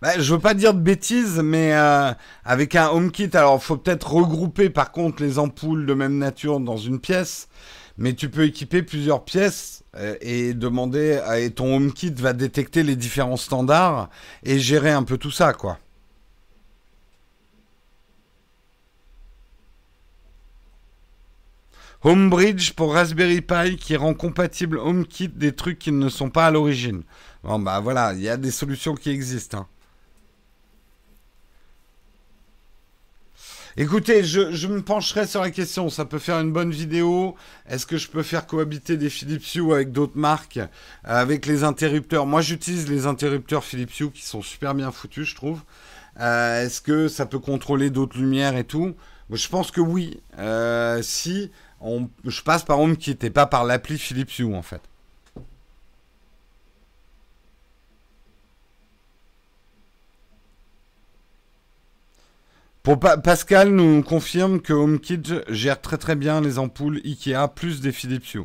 Bah, 0.03 0.19
je 0.19 0.35
veux 0.35 0.41
pas 0.41 0.55
dire 0.55 0.75
de 0.75 0.81
bêtises, 0.81 1.41
mais 1.43 1.73
euh, 1.75 2.13
avec 2.45 2.75
un 2.75 2.89
HomeKit, 2.91 3.31
alors 3.35 3.63
faut 3.63 3.77
peut-être 3.77 4.13
regrouper 4.13 4.71
par 4.71 4.93
contre 4.93 5.23
les 5.23 5.39
ampoules 5.39 5.87
de 5.87 5.95
même 5.95 6.19
nature 6.19 6.61
dans 6.61 6.77
une 6.77 7.01
pièce. 7.01 7.49
mais 7.97 8.15
tu 8.15 8.29
peux 8.29 8.45
équiper 8.45 8.83
plusieurs 8.83 9.25
pièces 9.25 9.85
euh, 9.97 10.17
et 10.21 10.55
demander, 10.55 11.21
et 11.39 11.51
ton 11.51 11.77
HomeKit 11.77 12.15
va 12.19 12.33
détecter 12.33 12.83
les 12.83 12.97
différents 12.97 13.37
standards 13.37 14.11
et 14.43 14.59
gérer 14.59 14.91
un 14.91 15.05
peu 15.05 15.19
tout 15.19 15.31
ça, 15.31 15.53
quoi. 15.53 15.79
Homebridge 22.03 22.73
pour 22.75 22.93
Raspberry 22.93 23.41
Pi 23.41 23.77
qui 23.79 23.97
rend 23.97 24.13
compatible 24.13 24.79
HomeKit 24.79 25.29
des 25.29 25.53
trucs 25.55 25.79
qui 25.79 25.91
ne 25.91 26.11
sont 26.11 26.29
pas 26.29 26.47
à 26.47 26.51
l'origine. 26.51 27.03
Bon 27.43 27.59
bah 27.59 27.81
voilà, 27.81 28.13
il 28.13 28.21
y 28.21 28.29
a 28.29 28.37
des 28.37 28.51
solutions 28.51 28.95
qui 28.95 29.09
existent. 29.09 29.61
Hein. 29.61 29.67
Écoutez, 33.77 34.23
je, 34.23 34.69
me 34.69 34.83
pencherai 34.83 35.27
sur 35.27 35.41
la 35.41 35.51
question. 35.51 35.89
Ça 35.89 36.05
peut 36.05 36.21
faire 36.21 36.39
une 36.39 36.53
bonne 36.53 36.71
vidéo. 36.71 37.35
Est-ce 37.69 37.87
que 37.87 37.97
je 37.97 38.09
peux 38.09 38.23
faire 38.23 38.47
cohabiter 38.47 38.97
des 38.97 39.11
Philips 39.11 39.53
Hue 39.57 39.73
avec 39.73 39.91
d'autres 39.91 40.17
marques, 40.17 40.59
euh, 40.59 40.69
avec 41.03 41.45
les 41.47 41.65
interrupteurs? 41.65 42.25
Moi, 42.25 42.41
j'utilise 42.41 42.89
les 42.89 43.07
interrupteurs 43.07 43.65
Philips 43.65 43.99
Hue 43.99 44.11
qui 44.13 44.25
sont 44.25 44.43
super 44.43 44.77
bien 44.77 44.93
foutus, 44.93 45.29
je 45.29 45.35
trouve. 45.35 45.61
Euh, 46.21 46.65
est-ce 46.65 46.81
que 46.81 47.09
ça 47.09 47.27
peut 47.27 47.41
contrôler 47.41 47.91
d'autres 47.91 48.17
lumières 48.17 48.57
et 48.57 48.65
tout? 48.65 48.95
Je 49.29 49.49
pense 49.49 49.73
que 49.73 49.81
oui. 49.81 50.21
Euh, 50.39 51.03
si 51.03 51.51
je 52.25 52.43
passe 52.43 52.63
par 52.63 52.79
HomeKit 52.79 53.19
et 53.23 53.31
pas 53.31 53.47
par 53.47 53.65
l'appli 53.65 53.99
Philips 53.99 54.39
Hue 54.39 54.55
en 54.55 54.63
fait. 54.63 54.83
Pour 62.85 63.01
Pascal 63.01 63.71
nous 63.71 64.03
confirme 64.03 64.61
que 64.61 64.75
HomeKit 64.75 65.23
gère 65.49 65.81
très 65.81 65.97
très 65.97 66.17
bien 66.17 66.43
les 66.43 66.59
ampoules 66.59 67.01
Ikea 67.03 67.49
plus 67.49 67.81
des 67.81 67.93
Philips 67.93 68.35
Hue. 68.35 68.43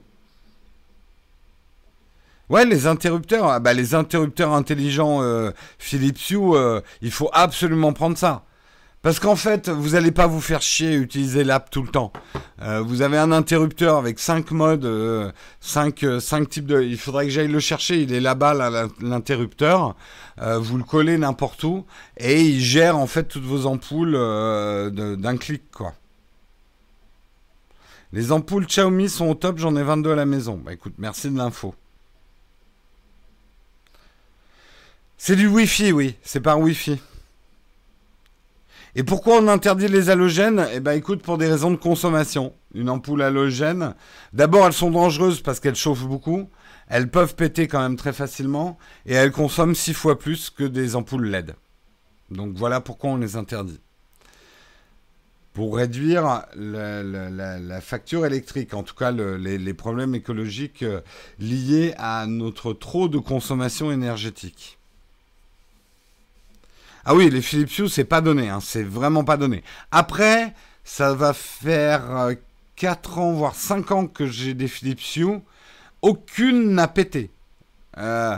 Ouais, 2.47 2.63
les 2.63 2.87
interrupteurs, 2.87 3.47
ah 3.47 3.59
bah, 3.59 3.73
les 3.73 3.95
interrupteurs 3.95 4.53
intelligents 4.53 5.21
euh, 5.21 5.51
Philips 5.77 6.29
Hue, 6.29 6.55
euh, 6.55 6.79
il 7.01 7.11
faut 7.11 7.29
absolument 7.33 7.91
prendre 7.91 8.17
ça. 8.17 8.45
Parce 9.01 9.19
qu'en 9.21 9.37
fait, 9.37 9.69
vous 9.69 9.91
n'allez 9.91 10.11
pas 10.11 10.27
vous 10.27 10.41
faire 10.41 10.61
chier 10.61 10.95
utiliser 10.95 11.45
l'app 11.45 11.69
tout 11.69 11.81
le 11.81 11.87
temps. 11.87 12.11
Euh, 12.61 12.81
vous 12.81 13.01
avez 13.01 13.17
un 13.17 13.31
interrupteur 13.31 13.95
avec 13.95 14.19
5 14.19 14.51
modes, 14.51 15.33
5, 15.61 16.03
euh, 16.03 16.19
euh, 16.19 16.45
types 16.45 16.65
de... 16.65 16.81
Il 16.81 16.97
faudrait 16.97 17.25
que 17.25 17.31
j'aille 17.31 17.47
le 17.47 17.61
chercher, 17.61 18.01
il 18.01 18.13
est 18.13 18.19
là-bas, 18.19 18.89
l'interrupteur. 18.99 19.95
vous 20.37 20.77
le 20.77 20.83
collez 20.83 21.17
n'importe 21.17 21.63
où 21.63 21.85
et 22.17 22.41
il 22.41 22.59
gère 22.59 22.97
en 22.97 23.07
fait 23.07 23.23
toutes 23.23 23.45
vos 23.45 23.65
ampoules 23.67 24.17
d'un 24.91 25.37
clic, 25.37 25.63
quoi. 25.71 25.93
Les 28.11 28.31
ampoules 28.31 28.65
Xiaomi 28.65 29.07
sont 29.07 29.27
au 29.27 29.35
top, 29.35 29.59
j'en 29.59 29.75
ai 29.75 29.83
22 29.83 30.11
à 30.11 30.15
la 30.15 30.25
maison. 30.25 30.59
Bah 30.65 30.73
écoute, 30.73 30.95
merci 30.97 31.29
de 31.29 31.37
l'info. 31.37 31.75
C'est 35.15 35.35
du 35.35 35.47
Wi-Fi, 35.47 35.91
oui, 35.91 36.15
c'est 36.23 36.39
par 36.39 36.59
Wi-Fi. 36.59 36.99
Et 38.95 39.03
pourquoi 39.03 39.37
on 39.37 39.47
interdit 39.47 39.87
les 39.87 40.09
halogènes? 40.09 40.65
Eh 40.73 40.79
ben 40.79 40.93
écoute, 40.93 41.21
pour 41.21 41.37
des 41.37 41.47
raisons 41.47 41.71
de 41.71 41.75
consommation. 41.75 42.53
Une 42.73 42.89
ampoule 42.89 43.21
halogène, 43.21 43.95
d'abord 44.33 44.65
elles 44.65 44.73
sont 44.73 44.91
dangereuses 44.91 45.41
parce 45.41 45.59
qu'elles 45.59 45.75
chauffent 45.75 46.07
beaucoup, 46.07 46.49
elles 46.87 47.09
peuvent 47.09 47.35
péter 47.35 47.67
quand 47.67 47.81
même 47.81 47.95
très 47.95 48.13
facilement, 48.13 48.77
et 49.05 49.13
elles 49.13 49.31
consomment 49.31 49.75
six 49.75 49.93
fois 49.93 50.17
plus 50.17 50.49
que 50.49 50.63
des 50.63 50.95
ampoules 50.95 51.27
LED. 51.27 51.55
Donc 52.31 52.55
voilà 52.55 52.81
pourquoi 52.81 53.11
on 53.11 53.17
les 53.17 53.35
interdit. 53.35 53.79
Pour 55.53 55.77
réduire 55.77 56.45
la, 56.55 57.81
facture 57.81 58.25
électrique, 58.25 58.73
en 58.73 58.83
tout 58.83 58.95
cas 58.95 59.11
les, 59.11 59.73
problèmes 59.73 60.15
écologiques 60.15 60.83
euh, 60.83 61.01
liés 61.39 61.93
à 61.97 62.25
notre 62.27 62.73
trop 62.73 63.07
de 63.07 63.17
consommation 63.17 63.91
énergétique. 63.91 64.78
Ah 67.11 67.15
oui, 67.15 67.31
les 67.31 67.41
Philips 67.41 67.75
Hue, 67.79 67.89
c'est 67.89 68.03
pas 68.03 68.21
donné, 68.21 68.49
hein, 68.49 68.59
c'est 68.61 68.83
vraiment 68.83 69.23
pas 69.23 69.35
donné. 69.35 69.63
Après, 69.89 70.53
ça 70.83 71.15
va 71.15 71.33
faire 71.33 72.35
4 72.75 73.17
euh, 73.17 73.21
ans, 73.21 73.33
voire 73.33 73.55
5 73.55 73.91
ans 73.91 74.05
que 74.05 74.27
j'ai 74.27 74.53
des 74.53 74.67
Philips 74.67 75.15
Hue. 75.15 75.39
Aucune 76.03 76.75
n'a 76.75 76.87
pété. 76.87 77.31
Euh, 77.97 78.37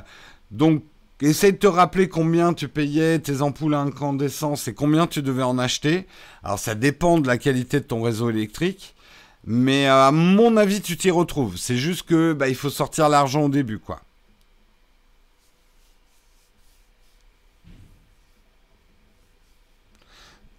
donc, 0.52 0.84
essaye 1.20 1.52
de 1.52 1.58
te 1.58 1.68
rappeler 1.68 2.08
combien 2.08 2.54
tu 2.54 2.70
payais 2.70 3.20
tes 3.20 3.42
ampoules 3.42 3.76
à 3.76 3.82
incandescence 3.82 4.70
et 4.70 4.74
combien 4.74 5.06
tu 5.06 5.22
devais 5.22 5.44
en 5.44 5.58
acheter. 5.58 6.08
Alors, 6.42 6.58
ça 6.58 6.74
dépend 6.74 7.20
de 7.20 7.28
la 7.28 7.38
qualité 7.38 7.82
de 7.82 7.86
ton 7.86 8.02
réseau 8.02 8.30
électrique. 8.30 8.96
Mais 9.44 9.90
euh, 9.90 10.08
à 10.08 10.12
mon 10.14 10.56
avis, 10.56 10.80
tu 10.80 10.96
t'y 10.96 11.12
retrouves. 11.12 11.58
C'est 11.58 11.76
juste 11.76 12.04
que 12.04 12.32
bah, 12.32 12.48
il 12.48 12.56
faut 12.56 12.70
sortir 12.70 13.10
l'argent 13.10 13.42
au 13.42 13.50
début, 13.50 13.80
quoi. 13.80 14.00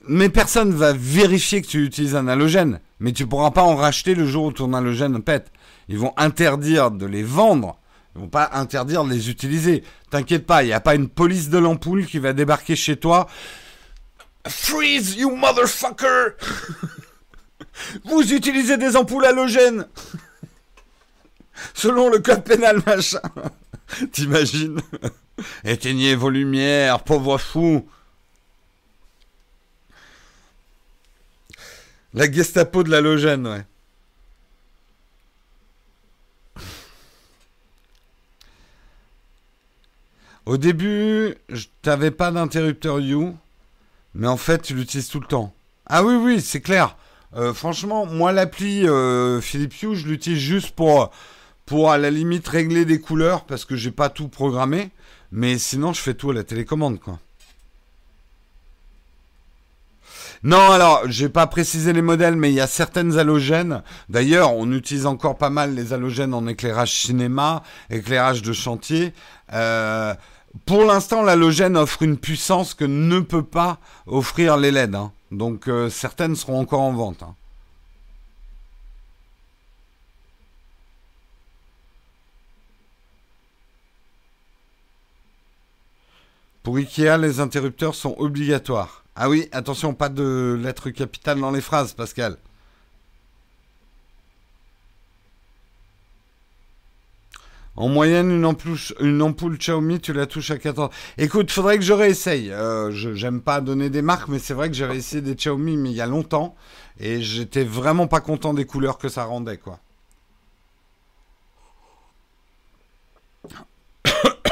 Mais 0.09 0.28
personne 0.28 0.72
va 0.72 0.92
vérifier 0.92 1.62
que 1.62 1.66
tu 1.66 1.84
utilises 1.84 2.16
un 2.16 2.28
halogène. 2.28 2.80
Mais 2.98 3.12
tu 3.12 3.26
pourras 3.26 3.50
pas 3.50 3.62
en 3.62 3.76
racheter 3.76 4.14
le 4.14 4.26
jour 4.26 4.46
où 4.46 4.53
ton 4.53 4.72
halogène 4.72 5.22
pète. 5.22 5.50
Ils 5.88 5.98
vont 5.98 6.12
interdire 6.16 6.90
de 6.90 7.07
les 7.07 7.22
vendre. 7.22 7.78
Ils 8.14 8.20
vont 8.20 8.28
pas 8.28 8.50
interdire 8.53 9.05
de 9.05 9.11
les 9.11 9.30
utiliser. 9.30 9.84
T'inquiète 10.11 10.46
pas, 10.46 10.62
il 10.62 10.66
n'y 10.66 10.72
a 10.72 10.80
pas 10.80 10.94
une 10.94 11.09
police 11.09 11.48
de 11.48 11.59
l'ampoule 11.59 12.07
qui 12.07 12.18
va 12.18 12.32
débarquer 12.32 12.76
chez 12.76 12.96
toi. 12.96 13.28
Freeze, 14.46 15.14
you 15.16 15.34
motherfucker! 15.34 16.36
Vous 18.05 18.32
utilisez 18.32 18.76
des 18.76 18.96
ampoules 18.96 19.24
halogènes! 19.24 19.86
Selon 21.74 22.11
le 22.11 22.18
code 22.18 22.44
pénal, 22.44 22.82
machin. 22.84 23.20
T'imagines? 24.12 24.80
Éteignez 25.64 26.14
vos 26.14 26.30
lumières, 26.30 27.03
pauvre 27.05 27.38
fou! 27.38 27.86
La 32.15 32.31
Gestapo 32.31 32.83
de 32.83 32.91
l'halogène, 32.91 33.47
ouais. 33.47 33.65
Au 40.45 40.57
début, 40.57 41.37
je 41.49 41.67
t'avais 41.83 42.11
pas 42.11 42.31
d'interrupteur 42.31 43.01
You, 43.01 43.37
mais 44.15 44.27
en 44.27 44.37
fait, 44.37 44.61
tu 44.63 44.75
l'utilises 44.75 45.09
tout 45.09 45.21
le 45.21 45.27
temps. 45.27 45.55
Ah 45.87 46.05
oui, 46.05 46.15
oui, 46.17 46.41
c'est 46.41 46.61
clair. 46.61 46.97
Euh, 47.35 47.55
franchement, 47.55 48.05
moi, 48.05 48.33
l'appli 48.33 48.87
euh, 48.87 49.41
Philips 49.41 49.83
Hue, 49.83 49.95
je 49.95 50.07
l'utilise 50.07 50.39
juste 50.39 50.73
pour, 50.73 51.13
pour, 51.65 51.93
à 51.93 51.99
la 51.99 52.11
limite, 52.11 52.47
régler 52.47 52.85
des 52.85 53.01
couleurs 53.01 53.45
parce 53.45 53.65
que 53.65 53.77
j'ai 53.77 53.93
pas 53.93 54.11
tout 54.11 54.29
programmé. 54.29 54.91
Mais 55.31 55.57
sinon, 55.59 55.95
je 55.95 56.01
fais 56.01 56.15
tout 56.15 56.31
à 56.31 56.35
la 56.35 56.45
télécommande, 56.45 57.01
quoi. 57.01 57.19
Non, 60.45 60.72
alors, 60.72 61.03
j'ai 61.07 61.28
pas 61.28 61.47
précisé 61.47 61.93
les 61.93 62.03
modèles, 62.03 62.34
mais 62.34 62.51
il 62.51 62.55
y 62.57 62.61
a 62.61 62.66
certaines 62.66 63.16
halogènes. 63.16 63.82
D'ailleurs, 64.09 64.57
on 64.57 64.72
utilise 64.72 65.07
encore 65.07 65.38
pas 65.38 65.51
mal 65.51 65.74
les 65.74 65.93
halogènes 65.93 66.34
en 66.34 66.49
éclairage 66.49 66.93
cinéma, 66.93 67.62
éclairage 67.90 68.43
de 68.43 68.53
chantier. 68.53 69.14
Euh, 69.53 70.14
pour 70.66 70.84
l'instant, 70.84 71.22
l'halogène 71.22 71.76
offre 71.76 72.03
une 72.03 72.18
puissance 72.18 72.74
que 72.74 72.84
ne 72.84 73.20
peut 73.20 73.45
pas 73.45 73.78
offrir 74.07 74.57
les 74.57 74.72
LED. 74.72 74.97
Hein. 74.97 75.12
Donc, 75.30 75.68
euh, 75.68 75.88
certaines 75.88 76.34
seront 76.34 76.59
encore 76.61 76.80
en 76.80 76.93
vente. 76.93 77.22
Hein. 77.22 77.36
Pour 86.64 86.76
Ikea, 86.76 87.16
les 87.16 87.38
interrupteurs 87.38 87.95
sont 87.95 88.16
obligatoires. 88.18 89.01
Ah 89.17 89.29
oui, 89.29 89.49
attention, 89.53 89.95
pas 89.95 90.09
de 90.09 90.59
lettres 90.63 90.91
capitales 90.91 91.41
dans 91.41 91.51
les 91.51 91.61
phrases, 91.61 91.93
Pascal. 91.93 92.39
En 97.77 97.89
moyenne, 97.89 98.31
une 98.31 98.45
ampoule, 98.45 98.77
une 99.01 99.57
Xiaomi, 99.57 99.99
tu 100.01 100.13
la 100.13 100.27
touches 100.27 100.51
à 100.51 100.59
14. 100.59 100.91
Écoute, 101.17 101.51
faudrait 101.51 101.79
que 101.79 101.85
je 101.85 101.93
réessaye. 101.95 102.51
Euh, 102.51 102.91
j'aime 102.93 103.41
pas 103.41 103.61
donner 103.63 103.89
des 103.89 104.03
marques, 104.03 104.29
mais 104.29 104.39
c'est 104.39 104.53
vrai 104.55 104.69
que 104.69 104.75
j'avais 104.77 104.97
essayé 104.99 105.23
des 105.23 105.35
Xiaomi, 105.35 105.77
mais 105.79 105.91
il 105.91 105.97
y 105.97 106.01
a 106.03 106.07
longtemps, 106.07 106.55
et 107.01 107.23
j'étais 107.23 107.65
vraiment 107.65 108.07
pas 108.09 108.21
content 108.21 108.53
des 108.55 108.67
couleurs 108.67 108.99
que 108.99 109.09
ça 109.09 109.25
rendait, 109.25 109.57
quoi. 109.59 109.81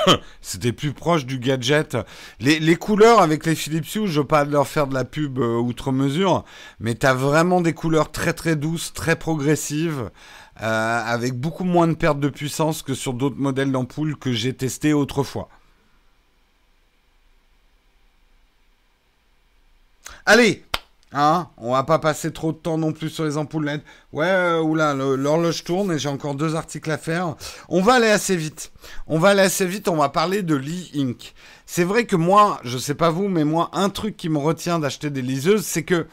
C'était 0.41 0.73
plus 0.73 0.93
proche 0.93 1.27
du 1.27 1.39
gadget. 1.39 1.97
Les, 2.41 2.77
couleurs 2.77 3.21
avec 3.21 3.47
les 3.47 3.55
Philips 3.55 3.95
Hue, 3.95 4.07
je 4.07 4.21
veux 4.21 4.27
pas 4.27 4.45
leur 4.45 4.67
faire 4.67 4.87
de 4.87 4.95
la 4.95 5.05
pub 5.05 5.39
euh, 5.39 5.57
outre 5.59 5.93
mesure, 5.93 6.45
mais 6.79 6.95
tu 6.95 7.07
as 7.07 7.15
vraiment 7.15 7.61
des 7.61 7.73
couleurs 7.73 8.11
très 8.11 8.33
très 8.33 8.57
douces, 8.57 8.93
très 8.93 9.17
progressives, 9.17 10.11
euh, 10.63 11.03
avec 11.05 11.35
beaucoup 11.35 11.65
moins 11.65 11.89
de 11.89 11.95
perte 11.95 12.21
de 12.21 12.29
puissance 12.29 12.83
que 12.83 12.95
sur 12.95 13.15
d'autres 13.15 13.39
modèles 13.39 13.73
d'ampoules 13.73 14.17
que 14.17 14.33
j'ai 14.33 14.53
testés 14.53 14.93
autrefois. 14.93 15.49
Allez, 20.27 20.65
Hein 21.13 21.49
On 21.57 21.73
va 21.73 21.83
pas 21.83 21.99
passer 21.99 22.33
trop 22.33 22.53
de 22.53 22.57
temps 22.57 22.79
non 22.79 22.93
plus 22.93 23.11
sur 23.11 23.25
les 23.25 23.37
ampoules 23.37 23.65
LED. 23.65 23.83
Ouais, 24.13 24.27
euh, 24.29 24.61
oula, 24.61 24.95
l'horloge 24.95 25.65
tourne 25.65 25.93
et 25.93 25.99
j'ai 25.99 26.09
encore 26.09 26.37
deux 26.37 26.55
articles 26.55 26.91
à 26.91 26.99
faire. 26.99 27.35
On 27.69 27.83
va 27.83 27.95
aller 27.95 28.11
assez 28.11 28.37
vite. 28.37 28.71
On 29.09 29.19
va 29.19 29.31
aller 29.31 29.43
assez 29.43 29.67
vite, 29.67 29.89
on 29.89 29.97
va 29.97 30.09
parler 30.09 30.43
de 30.43 30.55
l'e-ink. 30.55 31.35
C'est 31.67 31.85
vrai 31.85 32.05
que 32.05 32.17
moi, 32.17 32.61
je 32.63 32.79
sais 32.79 32.95
pas 32.95 33.11
vous, 33.11 33.29
mais 33.29 33.45
moi, 33.45 33.71
un 33.73 33.91
truc 33.91 34.17
qui 34.17 34.29
me 34.29 34.39
retient 34.39 34.79
d'acheter 34.79 35.11
des 35.11 35.23
liseuses, 35.23 35.65
c'est 35.65 35.83
que 35.83 36.07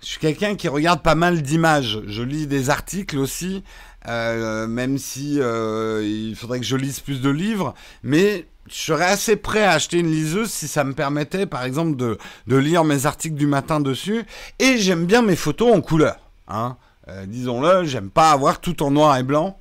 je 0.00 0.06
suis 0.06 0.20
quelqu'un 0.20 0.54
qui 0.54 0.68
regarde 0.68 1.02
pas 1.02 1.14
mal 1.14 1.42
d'images. 1.42 2.00
Je 2.06 2.22
lis 2.22 2.46
des 2.46 2.70
articles 2.70 3.18
aussi, 3.18 3.62
euh, 4.06 4.66
même 4.66 4.96
si 4.96 5.40
euh, 5.40 6.02
il 6.04 6.36
faudrait 6.36 6.60
que 6.60 6.66
je 6.66 6.76
lise 6.76 7.00
plus 7.00 7.20
de 7.20 7.30
livres. 7.30 7.74
Mais 8.02 8.46
je 8.70 8.76
serais 8.76 9.06
assez 9.06 9.36
prêt 9.36 9.62
à 9.62 9.72
acheter 9.72 9.98
une 9.98 10.10
liseuse 10.10 10.50
si 10.50 10.68
ça 10.68 10.84
me 10.84 10.92
permettait, 10.92 11.46
par 11.46 11.64
exemple, 11.64 11.96
de, 11.96 12.18
lire 12.46 12.84
mes 12.84 13.06
articles 13.06 13.36
du 13.36 13.46
matin 13.46 13.80
dessus. 13.80 14.24
Et 14.58 14.78
j'aime 14.78 15.06
bien 15.06 15.22
mes 15.22 15.36
photos 15.36 15.74
en 15.74 15.80
couleur. 15.80 16.16
Hein. 16.48 16.76
Euh, 17.08 17.26
disons-le, 17.26 17.84
j'aime 17.84 18.10
pas 18.10 18.30
avoir 18.30 18.60
tout 18.60 18.82
en 18.82 18.90
noir 18.90 19.16
et 19.16 19.22
blanc. 19.22 19.58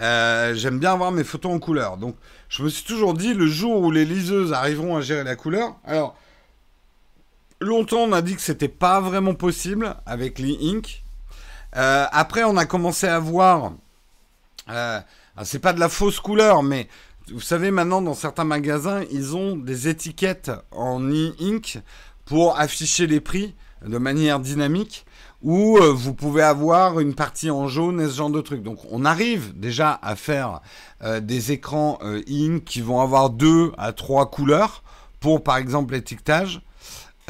Euh, 0.00 0.54
j'aime 0.54 0.78
bien 0.78 0.92
avoir 0.92 1.12
mes 1.12 1.24
photos 1.24 1.52
en 1.52 1.58
couleur. 1.58 1.96
Donc, 1.96 2.16
je 2.48 2.62
me 2.62 2.68
suis 2.68 2.84
toujours 2.84 3.14
dit, 3.14 3.34
le 3.34 3.46
jour 3.46 3.80
où 3.80 3.90
les 3.90 4.04
liseuses 4.04 4.52
arriveront 4.52 4.96
à 4.96 5.00
gérer 5.00 5.24
la 5.24 5.36
couleur, 5.36 5.76
alors, 5.84 6.16
longtemps 7.60 8.00
on 8.00 8.12
a 8.12 8.22
dit 8.22 8.34
que 8.34 8.42
c'était 8.42 8.68
pas 8.68 9.00
vraiment 9.00 9.34
possible 9.34 9.96
avec 10.06 10.38
l'e-ink. 10.38 11.02
Euh, 11.76 12.06
après, 12.10 12.44
on 12.44 12.56
a 12.56 12.66
commencé 12.66 13.06
à 13.06 13.18
voir, 13.18 13.72
c'est 15.42 15.58
pas 15.58 15.72
de 15.72 15.80
la 15.80 15.88
fausse 15.88 16.20
couleur, 16.20 16.62
mais 16.62 16.88
vous 17.32 17.40
savez, 17.40 17.70
maintenant, 17.70 18.02
dans 18.02 18.14
certains 18.14 18.44
magasins, 18.44 19.02
ils 19.10 19.34
ont 19.34 19.56
des 19.56 19.88
étiquettes 19.88 20.50
en 20.70 21.00
e-ink 21.00 21.78
pour 22.24 22.58
afficher 22.58 23.06
les 23.06 23.20
prix 23.20 23.54
de 23.86 23.98
manière 23.98 24.40
dynamique, 24.40 25.06
où 25.42 25.78
euh, 25.78 25.92
vous 25.92 26.14
pouvez 26.14 26.42
avoir 26.42 27.00
une 27.00 27.14
partie 27.14 27.50
en 27.50 27.68
jaune 27.68 28.00
et 28.00 28.06
ce 28.06 28.16
genre 28.16 28.30
de 28.30 28.40
trucs. 28.40 28.62
Donc, 28.62 28.78
on 28.90 29.04
arrive 29.04 29.58
déjà 29.58 29.98
à 30.02 30.16
faire 30.16 30.60
euh, 31.02 31.20
des 31.20 31.52
écrans 31.52 31.98
e-ink 32.02 32.64
qui 32.64 32.80
vont 32.80 33.00
avoir 33.00 33.30
deux 33.30 33.72
à 33.76 33.92
trois 33.92 34.30
couleurs 34.30 34.82
pour, 35.20 35.42
par 35.42 35.56
exemple, 35.58 35.94
l'étiquetage. 35.94 36.62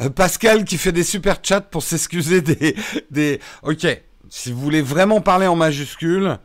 Euh, 0.01 0.09
Pascal 0.09 0.65
qui 0.65 0.77
fait 0.77 0.91
des 0.91 1.03
super 1.03 1.37
chats 1.41 1.61
pour 1.61 1.83
s'excuser 1.83 2.41
des, 2.41 2.75
des... 3.11 3.39
Ok, 3.63 3.85
si 4.29 4.51
vous 4.51 4.59
voulez 4.59 4.81
vraiment 4.81 5.21
parler 5.21 5.47
en 5.47 5.55
majuscule, 5.55 6.37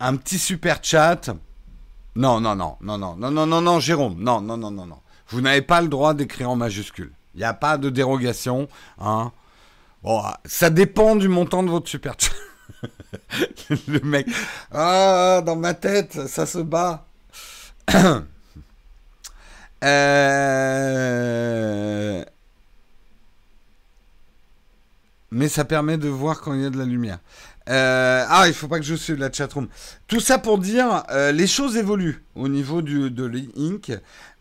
un 0.00 0.16
petit 0.16 0.38
super 0.38 0.78
chat 0.82 1.34
non, 2.16 2.40
non, 2.40 2.54
non, 2.54 2.76
non, 2.80 2.98
non, 2.98 3.16
non, 3.16 3.30
non, 3.30 3.46
non, 3.46 3.60
non, 3.60 3.80
Jérôme, 3.80 4.16
non, 4.18 4.40
non, 4.40 4.56
non, 4.56 4.70
non, 4.70 4.86
non. 4.86 5.00
Vous 5.28 5.40
n'avez 5.40 5.62
pas 5.62 5.80
le 5.80 5.88
droit 5.88 6.14
d'écrire 6.14 6.50
en 6.50 6.56
majuscule. 6.56 7.12
Il 7.34 7.38
n'y 7.38 7.44
a 7.44 7.54
pas 7.54 7.76
de 7.76 7.90
dérogation, 7.90 8.68
hein. 9.00 9.32
Bon, 10.02 10.22
ça 10.44 10.70
dépend 10.70 11.16
du 11.16 11.28
montant 11.28 11.62
de 11.62 11.70
votre 11.70 11.88
super 11.88 12.14
chat. 12.18 12.30
le 13.88 14.00
mec, 14.00 14.26
ah, 14.70 15.42
dans 15.44 15.56
ma 15.56 15.74
tête, 15.74 16.28
ça 16.28 16.46
se 16.46 16.58
bat. 16.58 17.06
euh... 19.82 21.04
Mais 25.30 25.48
ça 25.48 25.64
permet 25.64 25.96
de 25.96 26.08
voir 26.08 26.40
quand 26.40 26.54
il 26.54 26.60
y 26.62 26.66
a 26.66 26.70
de 26.70 26.78
la 26.78 26.84
lumière. 26.84 27.18
Euh, 27.68 28.24
ah, 28.28 28.44
il 28.46 28.54
faut 28.54 28.68
pas 28.68 28.78
que 28.78 28.84
je 28.84 28.94
suive 28.94 29.16
la 29.16 29.32
chatroom. 29.32 29.68
Tout 30.06 30.20
ça 30.20 30.36
pour 30.36 30.58
dire, 30.58 31.02
euh, 31.10 31.32
les 31.32 31.46
choses 31.46 31.78
évoluent 31.78 32.22
au 32.34 32.48
niveau 32.48 32.82
de 32.82 33.24
l'Ink. 33.24 33.90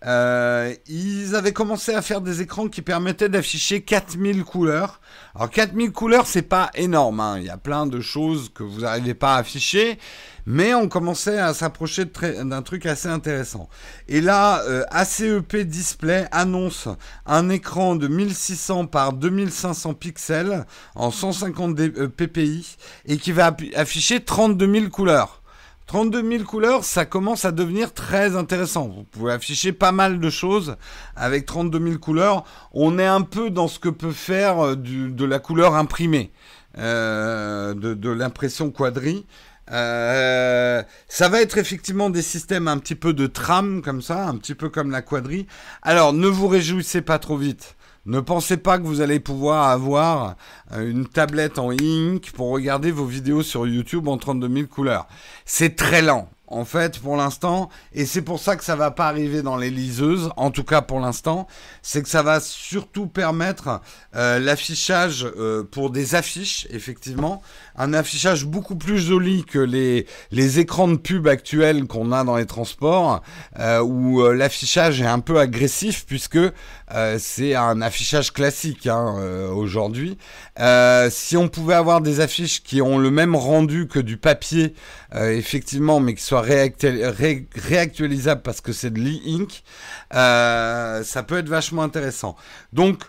Euh, 0.05 0.74
ils 0.88 1.36
avaient 1.36 1.53
commencé 1.53 1.93
à 1.93 2.01
faire 2.01 2.20
des 2.20 2.41
écrans 2.41 2.68
qui 2.68 2.82
permettaient 2.82 3.30
d'afficher 3.30 3.82
4000 3.82 4.43
couleurs. 4.43 4.99
Alors 5.34 5.49
4000 5.49 5.93
couleurs, 5.93 6.28
c'est 6.28 6.41
pas 6.41 6.70
énorme. 6.76 7.22
Hein. 7.22 7.38
Il 7.39 7.45
y 7.45 7.49
a 7.49 7.55
plein 7.55 7.86
de 7.86 8.01
choses 8.01 8.51
que 8.53 8.64
vous 8.64 8.82
n'arrivez 8.82 9.14
pas 9.14 9.36
à 9.36 9.38
afficher. 9.38 9.97
Mais 10.45 10.74
on 10.74 10.89
commençait 10.89 11.39
à 11.39 11.53
s'approcher 11.53 12.03
d'un 12.03 12.61
truc 12.61 12.86
assez 12.86 13.07
intéressant. 13.07 13.70
Et 14.09 14.20
là, 14.20 14.61
euh, 14.64 14.84
ACEP 14.91 15.55
Display 15.55 16.28
annonce 16.34 16.89
un 17.26 17.49
écran 17.49 17.95
de 17.95 18.09
1600 18.09 18.88
par 18.88 19.14
2500 19.14 19.93
pixels 19.93 20.66
en 20.95 21.09
150 21.09 21.78
ppi 22.09 22.76
et 23.05 23.16
qui 23.16 23.32
va 23.32 23.55
afficher 23.76 24.20
32 24.20 24.74
000 24.74 24.89
couleurs. 24.89 25.42
32 25.88 26.38
000 26.38 26.43
couleurs, 26.43 26.86
ça 26.86 27.05
commence 27.05 27.45
à 27.45 27.51
devenir 27.51 27.93
très 27.93 28.36
intéressant. 28.36 28.88
Vous 28.88 29.03
pouvez 29.03 29.34
afficher 29.34 29.73
pas 29.73 29.91
mal 29.91 30.19
de 30.19 30.29
choses 30.29 30.77
avec 31.15 31.45
32 31.45 31.86
000 31.86 31.99
couleurs. 31.99 32.45
On 32.73 32.97
est 32.99 33.05
un 33.05 33.21
peu 33.21 33.49
dans 33.49 33.67
ce 33.67 33.79
que 33.79 33.89
peut 33.89 34.11
faire 34.11 34.59
euh, 34.59 34.75
de 34.75 35.25
la 35.25 35.39
couleur 35.39 35.75
imprimée, 35.75 36.31
euh, 36.77 37.73
de, 37.73 38.09
l'impression 38.09 38.71
quadri. 38.71 39.25
Euh, 39.71 40.84
ça 41.07 41.29
va 41.29 41.41
être 41.41 41.57
effectivement 41.57 42.09
des 42.09 42.21
systèmes 42.21 42.67
un 42.67 42.77
petit 42.77 42.95
peu 42.95 43.13
de 43.13 43.27
trame 43.27 43.81
comme 43.81 44.01
ça, 44.01 44.27
un 44.27 44.38
petit 44.38 44.55
peu 44.55 44.69
comme 44.69 44.91
la 44.91 45.01
quadri. 45.01 45.47
Alors 45.81 46.13
ne 46.13 46.27
vous 46.27 46.47
réjouissez 46.47 47.01
pas 47.01 47.19
trop 47.19 47.38
vite. 47.38 47.75
Ne 48.06 48.20
pensez 48.20 48.58
pas 48.58 48.80
que 48.80 48.84
vous 48.84 48.99
allez 48.99 49.22
pouvoir 49.22 49.70
avoir 49.70 50.36
euh, 50.74 50.89
une 50.89 51.08
tablette 51.08 51.58
en 51.58 51.72
ink 51.72 52.32
pour 52.32 52.49
regarder 52.49 52.91
vos 52.91 53.06
vidéos 53.06 53.43
sur 53.43 53.66
YouTube 53.66 54.10
en 54.10 54.18
32 54.18 54.54
000 54.54 54.68
couleurs. 54.68 55.08
C'est 55.45 55.78
très 55.78 56.01
lent 56.01 56.30
en 56.47 56.65
fait, 56.65 56.99
pour 56.99 57.15
l'instant, 57.15 57.69
et 57.93 58.05
c'est 58.05 58.21
pour 58.21 58.39
ça 58.39 58.57
que 58.57 58.65
ça 58.65 58.75
va 58.75 58.91
pas 58.91 59.07
arriver 59.07 59.41
dans 59.41 59.55
les 59.55 59.69
liseuses, 59.69 60.29
en 60.35 60.51
tout 60.51 60.65
cas 60.65 60.81
pour 60.81 60.99
l'instant, 60.99 61.47
c'est 61.81 62.03
que 62.03 62.09
ça 62.09 62.21
va 62.21 62.41
surtout 62.41 63.07
permettre 63.07 63.81
euh, 64.15 64.39
l'affichage 64.39 65.25
euh, 65.37 65.63
pour 65.63 65.89
des 65.89 66.15
affiches, 66.15 66.67
effectivement, 66.69 67.41
un 67.77 67.93
affichage 67.93 68.45
beaucoup 68.45 68.75
plus 68.75 68.99
joli 68.99 69.45
que 69.45 69.57
les, 69.57 70.05
les 70.31 70.59
écrans 70.59 70.89
de 70.89 70.97
pub 70.97 71.27
actuels 71.27 71.87
qu'on 71.87 72.11
a 72.11 72.25
dans 72.25 72.35
les 72.35 72.45
transports, 72.45 73.23
euh, 73.59 73.79
où 73.79 74.21
l'affichage 74.31 75.01
est 75.01 75.07
un 75.07 75.21
peu 75.21 75.39
agressif, 75.39 76.05
puisque 76.05 76.39
c'est 77.17 77.55
un 77.55 77.81
affichage 77.81 78.31
classique 78.31 78.85
hein, 78.85 79.15
aujourd'hui. 79.55 80.19
si 81.09 81.37
on 81.37 81.47
pouvait 81.47 81.73
avoir 81.73 82.01
des 82.01 82.19
affiches 82.19 82.61
qui 82.61 82.83
ont 82.83 82.99
le 82.99 83.09
même 83.09 83.35
rendu 83.35 83.87
que 83.87 83.97
du 83.97 84.17
papier, 84.17 84.75
effectivement, 85.15 85.99
mais 85.99 86.13
qui 86.13 86.21
soient 86.21 86.42
réactualisable 86.43 88.41
parce 88.41 88.61
que 88.61 88.71
c'est 88.73 88.91
de 88.91 88.99
l'e-ink, 88.99 89.63
euh, 90.13 91.03
ça 91.03 91.23
peut 91.23 91.37
être 91.37 91.49
vachement 91.49 91.83
intéressant. 91.83 92.35
Donc, 92.71 93.03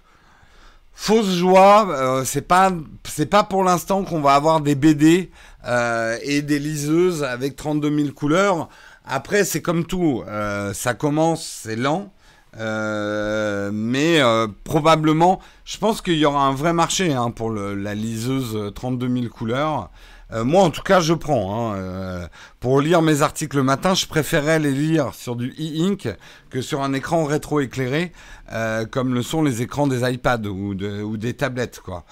fausse 0.93 1.31
joie, 1.31 1.89
euh, 1.91 2.25
c'est 2.25 2.47
pas 2.47 2.73
c'est 3.05 3.27
pas 3.27 3.45
pour 3.45 3.65
l'instant 3.65 4.05
qu'on 4.05 4.21
va 4.21 4.35
avoir 4.35 4.61
des 4.61 4.75
BD 4.75 5.31
euh, 5.67 6.17
et 6.23 6.43
des 6.43 6.59
liseuses 6.59 7.23
avec 7.25 7.57
32 7.57 7.97
000 7.97 8.13
couleurs. 8.13 8.69
Après, 9.05 9.45
c'est 9.45 9.61
comme 9.61 9.85
tout, 9.85 10.25
ça 10.73 10.95
commence, 10.95 11.45
c'est 11.65 11.77
lent. 11.77 12.11
mais 12.57 14.21
probablement, 14.65 15.41
je 15.67 15.77
pense 15.77 16.01
qu'il 16.01 16.17
y 16.17 16.25
aura 16.25 16.47
un 16.47 16.55
vrai 16.55 16.73
marché 16.73 17.13
hein, 17.13 17.31
pour 17.31 17.51
la 17.51 17.95
liseuse 17.95 18.73
32 18.75 19.09
000 19.09 19.29
couleurs. 19.29 19.91
Euh, 20.33 20.45
moi, 20.45 20.63
en 20.63 20.71
tout 20.71 20.83
cas, 20.83 21.01
je 21.01 21.15
prends. 21.15 21.73
Hein, 21.73 21.77
euh, 21.77 22.27
pour 22.61 22.81
lire 22.81 23.03
mes 23.03 23.23
articles 23.23 23.57
le 23.57 23.63
matin, 23.63 23.95
je 23.95 24.07
préférais 24.07 24.59
les 24.59 24.73
lire 24.73 25.15
sur 25.15 25.37
du 25.37 25.51
e-ink 25.59 26.09
que 26.51 26.61
sur 26.63 26.83
un 26.83 26.93
écran 26.93 27.25
rétro-éclairé, 27.25 28.13
euh, 28.53 28.87
comme 28.87 29.13
le 29.15 29.23
sont 29.23 29.43
les 29.43 29.61
écrans 29.61 29.87
des 29.87 30.09
iPads 30.11 30.47
ou, 30.49 30.75
des 31.17 31.35
tablettes, 31.35 31.81
quoi. 31.81 32.05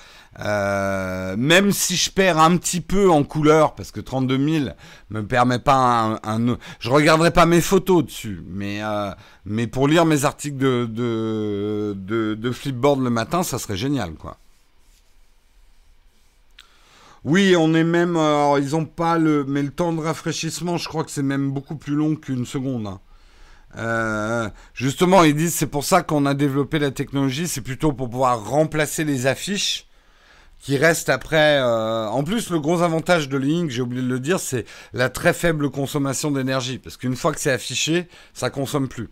même 1.37 1.73
si 1.73 1.97
je 1.97 2.11
perds 2.11 2.39
un 2.39 2.57
petit 2.57 2.81
peu 2.81 3.11
en 3.11 3.25
couleur, 3.25 3.75
parce 3.75 3.93
que 3.93 4.01
32 4.01 4.61
000 4.61 4.71
me 5.11 5.23
permet 5.23 5.59
pas 5.59 6.19
un, 6.23 6.57
je 6.81 6.91
regarderai 6.91 7.31
pas 7.31 7.47
mes 7.47 7.61
photos 7.61 8.05
dessus, 8.05 8.43
mais 8.47 8.81
mais 9.45 9.67
pour 9.67 9.89
lire 9.89 10.05
mes 10.05 10.25
articles 10.25 10.59
de 10.59 10.87
de, 10.87 12.35
de 12.35 12.51
Flipboard 12.51 13.01
le 13.01 13.11
matin, 13.11 13.43
ça 13.43 13.59
serait 13.59 13.77
génial, 13.77 14.15
quoi. 14.15 14.39
Oui, 17.25 17.55
on 17.57 17.73
est 17.75 17.85
même. 17.85 18.17
Alors, 18.17 18.59
ils 18.59 18.75
ont 18.75 18.85
pas 18.85 19.19
le. 19.19 19.45
Mais 19.45 19.63
le 19.63 19.71
temps 19.71 19.93
de 19.93 20.01
rafraîchissement, 20.01 20.77
je 20.77 20.89
crois 20.89 21.05
que 21.05 21.11
c'est 21.11 21.23
même 21.23 21.53
beaucoup 21.53 21.77
plus 21.77 21.95
long 21.95 22.17
qu'une 22.17 22.47
seconde. 22.47 22.87
Hein. 22.87 23.01
Euh, 23.77 24.51
justement, 24.75 25.23
ils 25.23 25.35
disent 25.35 25.55
c'est 25.55 25.67
pour 25.67 25.85
ça 25.85 26.03
qu'on 26.03 26.27
a 26.27 26.35
développé 26.35 26.79
la 26.79 26.91
technologie, 26.91 27.49
c'est 27.49 27.63
plutôt 27.63 27.93
pour 27.93 28.11
pouvoir 28.11 28.45
remplacer 28.45 29.05
les 29.05 29.27
affiches 29.27 29.87
qui 30.59 30.77
restent 30.77 31.09
après. 31.09 31.59
Euh, 31.59 32.07
en 32.09 32.25
plus, 32.25 32.51
le 32.51 32.61
gros 32.61 32.83
avantage 32.83 33.29
de 33.29 33.39
Link, 33.39 33.71
j'ai 33.71 33.83
oublié 33.83 34.03
de 34.03 34.09
le 34.09 34.21
dire, 34.21 34.41
c'est 34.41 34.67
la 34.93 35.09
très 35.09 35.33
faible 35.33 35.71
consommation 35.71 36.31
d'énergie. 36.31 36.79
Parce 36.79 36.97
qu'une 36.97 37.17
fois 37.17 37.33
que 37.33 37.41
c'est 37.41 37.53
affiché, 37.53 38.09
ça 38.35 38.51
consomme 38.51 38.89
plus. 38.89 39.09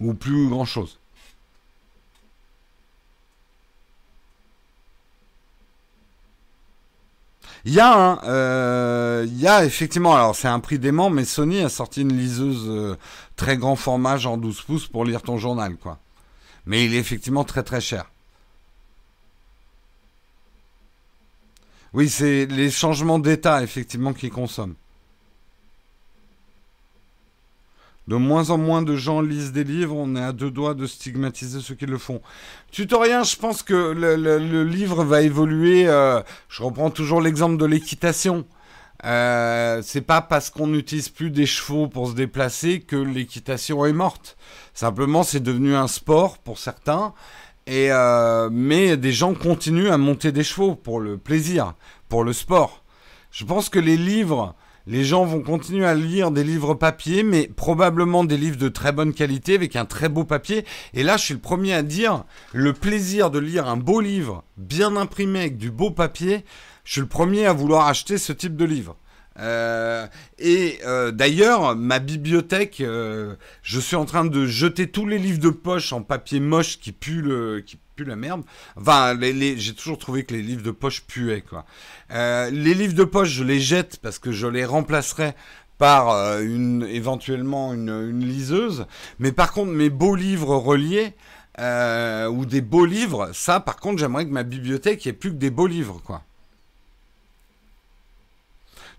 Ou 0.00 0.14
plus 0.14 0.48
grand 0.48 0.64
chose. 0.64 0.99
Il 7.64 7.74
y 7.74 7.80
a 7.80 7.92
hein, 7.92 8.20
euh, 8.24 9.26
il 9.26 9.38
y 9.38 9.46
a 9.46 9.64
effectivement, 9.64 10.14
alors 10.14 10.34
c'est 10.34 10.48
un 10.48 10.60
prix 10.60 10.78
dément, 10.78 11.10
mais 11.10 11.24
Sony 11.24 11.60
a 11.60 11.68
sorti 11.68 12.02
une 12.02 12.16
liseuse 12.16 12.64
euh, 12.68 12.96
très 13.36 13.56
grand 13.56 13.76
format, 13.76 14.16
genre 14.16 14.38
12 14.38 14.62
pouces, 14.62 14.86
pour 14.86 15.04
lire 15.04 15.22
ton 15.22 15.36
journal, 15.36 15.76
quoi. 15.76 15.98
Mais 16.66 16.84
il 16.84 16.94
est 16.94 16.98
effectivement 16.98 17.44
très 17.44 17.62
très 17.62 17.80
cher. 17.80 18.10
Oui, 21.92 22.08
c'est 22.08 22.46
les 22.46 22.70
changements 22.70 23.18
d'état, 23.18 23.62
effectivement, 23.62 24.12
qui 24.12 24.30
consomment. 24.30 24.76
De 28.10 28.16
moins 28.16 28.50
en 28.50 28.58
moins 28.58 28.82
de 28.82 28.96
gens 28.96 29.20
lisent 29.20 29.52
des 29.52 29.62
livres, 29.62 29.94
on 29.96 30.16
est 30.16 30.20
à 30.20 30.32
deux 30.32 30.50
doigts 30.50 30.74
de 30.74 30.84
stigmatiser 30.84 31.60
ceux 31.60 31.76
qui 31.76 31.86
le 31.86 31.96
font. 31.96 32.20
Tutorien, 32.72 33.22
je 33.22 33.36
pense 33.36 33.62
que 33.62 33.72
le, 33.72 34.64
livre 34.64 35.04
va 35.04 35.22
évoluer. 35.22 35.86
Euh, 35.86 36.20
je 36.48 36.64
reprends 36.64 36.90
toujours 36.90 37.20
l'exemple 37.20 37.56
de 37.56 37.66
l'équitation. 37.66 38.46
Euh, 39.04 39.80
c'est 39.84 40.00
pas 40.00 40.22
parce 40.22 40.50
qu'on 40.50 40.66
n'utilise 40.66 41.08
plus 41.08 41.30
des 41.30 41.46
chevaux 41.46 41.86
pour 41.86 42.08
se 42.08 42.14
déplacer 42.14 42.80
que 42.80 42.96
l'équitation 42.96 43.86
est 43.86 43.92
morte. 43.92 44.36
Simplement, 44.74 45.22
c'est 45.22 45.38
devenu 45.38 45.76
un 45.76 45.86
sport 45.86 46.38
pour 46.38 46.58
certains. 46.58 47.14
Et 47.68 47.92
euh, 47.92 48.48
mais 48.50 48.96
des 48.96 49.12
gens 49.12 49.34
continuent 49.34 49.92
à 49.92 49.98
monter 49.98 50.32
des 50.32 50.42
chevaux 50.42 50.74
pour 50.74 50.98
le 50.98 51.16
plaisir, 51.16 51.74
pour 52.08 52.24
le 52.24 52.32
sport. 52.32 52.82
Je 53.30 53.44
pense 53.44 53.68
que 53.68 53.78
les 53.78 53.96
livres 53.96 54.56
les 54.90 55.04
gens 55.04 55.24
vont 55.24 55.40
continuer 55.40 55.86
à 55.86 55.94
lire 55.94 56.32
des 56.32 56.42
livres 56.42 56.74
papier, 56.74 57.22
mais 57.22 57.46
probablement 57.46 58.24
des 58.24 58.36
livres 58.36 58.56
de 58.56 58.68
très 58.68 58.90
bonne 58.90 59.14
qualité 59.14 59.54
avec 59.54 59.76
un 59.76 59.84
très 59.84 60.08
beau 60.08 60.24
papier. 60.24 60.64
Et 60.94 61.04
là, 61.04 61.16
je 61.16 61.26
suis 61.26 61.34
le 61.34 61.40
premier 61.40 61.74
à 61.74 61.82
dire, 61.82 62.24
le 62.52 62.72
plaisir 62.72 63.30
de 63.30 63.38
lire 63.38 63.68
un 63.68 63.76
beau 63.76 64.00
livre, 64.00 64.42
bien 64.56 64.96
imprimé 64.96 65.38
avec 65.42 65.58
du 65.58 65.70
beau 65.70 65.92
papier, 65.92 66.44
je 66.82 66.92
suis 66.92 67.00
le 67.02 67.06
premier 67.06 67.46
à 67.46 67.52
vouloir 67.52 67.86
acheter 67.86 68.18
ce 68.18 68.32
type 68.32 68.56
de 68.56 68.64
livre. 68.64 68.96
Euh, 69.38 70.08
et 70.40 70.80
euh, 70.84 71.12
d'ailleurs, 71.12 71.76
ma 71.76 72.00
bibliothèque, 72.00 72.80
euh, 72.80 73.36
je 73.62 73.78
suis 73.78 73.94
en 73.94 74.06
train 74.06 74.24
de 74.24 74.44
jeter 74.46 74.90
tous 74.90 75.06
les 75.06 75.18
livres 75.18 75.38
de 75.38 75.50
poche 75.50 75.92
en 75.92 76.02
papier 76.02 76.40
moche 76.40 76.80
qui 76.80 76.90
puent 76.90 77.22
le, 77.22 77.64
la 78.04 78.16
merde. 78.16 78.42
Enfin, 78.76 79.18
j'ai 79.20 79.74
toujours 79.74 79.98
trouvé 79.98 80.24
que 80.24 80.34
les 80.34 80.42
livres 80.42 80.62
de 80.62 80.70
poche 80.70 81.02
puaient 81.02 81.42
quoi. 81.42 81.64
les 82.10 82.74
livres 82.74 82.94
de 82.94 83.04
poche, 83.04 83.30
je 83.30 83.44
les 83.44 83.60
jette 83.60 83.98
parce 84.02 84.18
que 84.18 84.32
je 84.32 84.46
les 84.46 84.64
remplacerai 84.64 85.34
par 85.78 86.40
une 86.40 86.86
éventuellement 86.90 87.72
une, 87.72 88.20
liseuse. 88.20 88.86
Mais 89.18 89.32
par 89.32 89.52
contre, 89.52 89.72
mes 89.72 89.90
beaux 89.90 90.14
livres 90.16 90.56
reliés. 90.56 91.14
ou 91.58 92.46
des 92.46 92.60
beaux 92.60 92.86
livres, 92.86 93.30
ça 93.32 93.60
par 93.60 93.76
contre 93.76 93.98
j'aimerais 93.98 94.24
que 94.24 94.32
ma 94.32 94.44
bibliothèque 94.44 95.06
ait 95.06 95.12
plus 95.12 95.30
que 95.30 95.36
des 95.36 95.50
beaux 95.50 95.66
livres 95.66 96.00
quoi. 96.04 96.22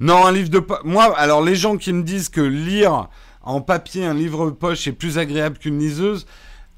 Non, 0.02 0.26
un 0.26 0.32
livre 0.32 0.50
de 0.50 0.60
poche. 0.60 0.80
Moi, 0.84 1.16
alors 1.16 1.44
les 1.44 1.56
gens 1.56 1.78
qui 1.78 1.94
me 1.94 2.02
disent 2.02 2.28
que 2.28 2.42
lire 2.42 3.08
en 3.44 3.62
papier 3.62 4.04
un 4.04 4.16
livre 4.16 4.48
de 4.48 4.56
poche 4.56 4.88
est 4.88 4.94
plus 4.94 5.20
agréable 5.20 5.60
qu'une 5.60 5.78
liseuse, 5.78 6.26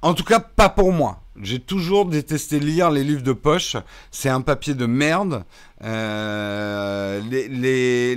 en 0.04 0.14
tout 0.14 0.24
cas 0.24 0.40
pas 0.40 0.70
pour 0.70 0.92
moi. 0.92 1.22
J'ai 1.42 1.60
toujours 1.60 2.06
détesté 2.06 2.60
lire 2.60 2.92
les 2.92 3.04
livres 3.04 3.24
de 3.24 3.34
poche. 3.34 3.76
C'est 4.12 4.30
un 4.30 4.42
papier 4.42 4.76
de 4.76 4.86
merde. 4.86 5.46
Euh, 5.84 7.22
les, 7.32 7.48
les, 7.48 8.16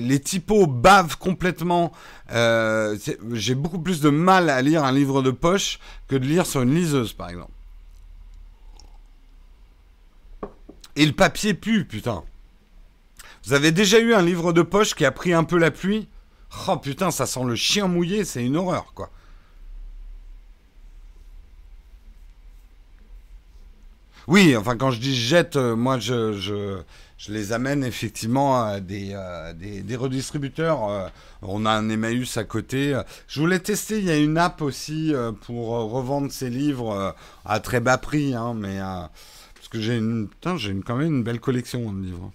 les, 0.00 0.20
typos 0.20 0.66
bavent 0.66 1.18
complètement. 1.18 1.92
Euh, 2.32 2.96
j'ai 3.32 3.54
beaucoup 3.54 3.78
plus 3.78 4.00
de 4.00 4.08
mal 4.08 4.48
à 4.48 4.62
lire 4.62 4.84
un 4.84 4.92
livre 4.92 5.20
de 5.20 5.30
poche 5.30 5.80
que 6.08 6.16
de 6.16 6.24
lire 6.24 6.46
sur 6.46 6.62
une 6.62 6.74
liseuse, 6.74 7.12
par 7.12 7.28
exemple. 7.28 7.52
Et 10.94 11.04
le 11.04 11.12
papier 11.12 11.52
pue, 11.52 11.84
putain. 11.84 12.22
Vous 13.44 13.52
avez 13.52 13.70
déjà 13.70 13.98
eu 13.98 14.14
un 14.14 14.22
livre 14.22 14.54
de 14.54 14.62
poche 14.62 14.94
qui 14.94 15.04
a 15.04 15.12
pris 15.12 15.34
un 15.34 15.44
peu 15.44 15.58
la 15.58 15.70
pluie? 15.70 16.08
Oh 16.68 16.76
putain, 16.78 17.10
ça 17.10 17.26
sent 17.26 17.44
le 17.44 17.54
chien 17.54 17.86
mouillé, 17.86 18.24
c'est 18.24 18.44
une 18.44 18.56
horreur, 18.56 18.94
quoi. 18.94 19.10
Oui, 24.28 24.56
enfin, 24.56 24.76
quand 24.76 24.90
je 24.90 24.98
dis 24.98 25.14
jette, 25.14 25.54
euh, 25.54 25.76
moi, 25.76 25.98
je, 26.00 26.32
je, 26.32 27.32
les 27.32 27.52
amène 27.52 27.84
effectivement 27.84 28.60
à 28.60 28.80
des, 28.80 29.10
euh, 29.14 29.52
des, 29.52 29.96
redistributeurs. 29.96 30.88
Euh, 30.88 31.08
on 31.42 31.64
a 31.64 31.70
un 31.70 31.88
Emmaüs 31.88 32.36
à 32.36 32.42
côté. 32.42 33.00
Je 33.28 33.40
voulais 33.40 33.60
tester, 33.60 33.98
il 33.98 34.04
y 34.04 34.10
a 34.10 34.16
une 34.16 34.36
app 34.36 34.62
aussi 34.62 35.14
pour 35.42 35.68
revendre 35.68 36.32
ces 36.32 36.50
livres 36.50 37.14
à 37.44 37.60
très 37.60 37.80
bas 37.80 37.98
prix, 37.98 38.34
hein, 38.34 38.54
mais 38.56 38.78
parce 38.78 39.68
que 39.70 39.80
j'ai 39.80 39.96
une, 39.96 40.28
j'ai 40.56 40.74
quand 40.84 40.96
même 40.96 41.18
une 41.18 41.22
belle 41.22 41.40
collection 41.40 41.92
de 41.92 42.02
livres. 42.04 42.32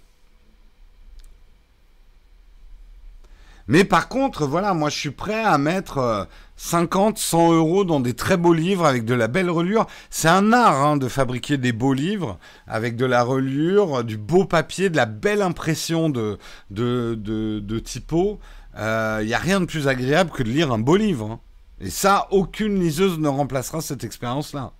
Mais 3.72 3.84
par 3.84 4.08
contre, 4.08 4.46
voilà, 4.46 4.74
moi 4.74 4.90
je 4.90 4.98
suis 4.98 5.12
prêt 5.12 5.42
à 5.42 5.56
mettre 5.56 6.28
50, 6.56 7.16
euh, 7.16 7.18
100 7.18 7.52
euros 7.54 7.84
dans 7.84 8.00
des 8.00 8.12
très 8.12 8.36
beaux 8.36 8.52
livres 8.52 8.84
avec 8.84 9.06
de 9.06 9.14
la 9.14 9.28
belle 9.28 9.48
relure. 9.48 9.86
C'est 10.10 10.28
un 10.28 10.52
art 10.52 10.76
hein, 10.84 10.98
de 10.98 11.08
fabriquer 11.08 11.56
des 11.56 11.72
beaux 11.72 11.94
livres 11.94 12.38
avec 12.66 12.96
de 12.96 13.06
la 13.06 13.22
relure, 13.22 14.04
du 14.04 14.18
beau 14.18 14.44
papier, 14.44 14.90
de 14.90 14.96
la 14.96 15.06
belle 15.06 15.40
impression 15.40 16.10
de, 16.10 16.36
de, 16.70 17.14
de, 17.14 17.78
typo. 17.78 18.40
Il 18.74 18.80
euh, 18.80 19.24
n'y 19.24 19.32
a 19.32 19.38
rien 19.38 19.58
de 19.58 19.64
plus 19.64 19.88
agréable 19.88 20.32
que 20.32 20.42
de 20.42 20.50
lire 20.50 20.70
un 20.70 20.78
beau 20.78 20.96
livre. 20.96 21.30
Hein. 21.30 21.40
Et 21.80 21.88
ça, 21.88 22.28
aucune 22.30 22.78
liseuse 22.78 23.18
ne 23.18 23.28
remplacera 23.28 23.80
cette 23.80 24.04
expérience-là. 24.04 24.72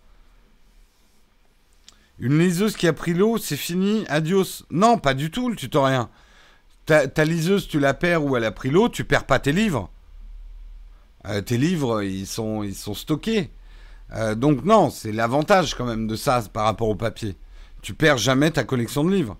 Une 2.18 2.38
liseuse 2.38 2.76
qui 2.76 2.86
a 2.86 2.92
pris 2.92 3.14
l'eau, 3.14 3.38
c'est 3.38 3.56
fini, 3.56 4.04
adios. 4.10 4.66
Non, 4.70 4.98
pas 4.98 5.14
du 5.14 5.30
tout 5.30 5.48
le 5.48 5.56
tutoriel. 5.56 6.08
Ta, 6.86 7.24
liseuse, 7.24 7.68
tu 7.68 7.78
la 7.78 7.94
perds 7.94 8.24
ou 8.24 8.36
elle 8.36 8.44
a 8.44 8.50
pris 8.50 8.70
l'eau, 8.70 8.88
tu 8.88 9.04
perds 9.04 9.24
pas 9.24 9.38
tes 9.38 9.52
livres. 9.52 9.90
Euh, 11.26 11.40
tes 11.40 11.56
livres, 11.56 12.02
ils 12.02 12.26
sont, 12.26 12.62
ils 12.62 12.74
sont 12.74 12.94
stockés. 12.94 13.50
Euh, 14.14 14.34
donc 14.34 14.64
non, 14.64 14.90
c'est 14.90 15.12
l'avantage 15.12 15.74
quand 15.74 15.86
même 15.86 16.06
de 16.06 16.16
ça 16.16 16.42
par 16.52 16.64
rapport 16.64 16.88
au 16.88 16.96
papier. 16.96 17.36
Tu 17.82 17.94
perds 17.94 18.18
jamais 18.18 18.50
ta 18.50 18.64
collection 18.64 19.04
de 19.04 19.10
livres. 19.10 19.36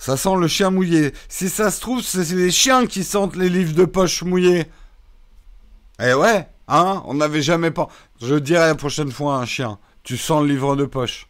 Ça 0.00 0.16
sent 0.16 0.36
le 0.40 0.48
chien 0.48 0.70
mouillé. 0.70 1.12
Si 1.28 1.50
ça 1.50 1.70
se 1.70 1.78
trouve, 1.78 2.00
c'est 2.02 2.34
les 2.34 2.50
chiens 2.50 2.86
qui 2.86 3.04
sentent 3.04 3.36
les 3.36 3.50
livres 3.50 3.74
de 3.74 3.84
poche 3.84 4.22
mouillés. 4.22 4.64
Eh 6.02 6.14
ouais. 6.14 6.48
Hein 6.70 7.02
On 7.06 7.14
n'avait 7.14 7.42
jamais 7.42 7.72
pas. 7.72 7.88
Je 8.22 8.36
dirais 8.36 8.68
la 8.68 8.74
prochaine 8.76 9.10
fois 9.10 9.36
à 9.36 9.38
un 9.40 9.46
chien. 9.46 9.78
Tu 10.04 10.16
sens 10.16 10.42
le 10.42 10.48
livre 10.48 10.76
de 10.76 10.84
poche. 10.84 11.26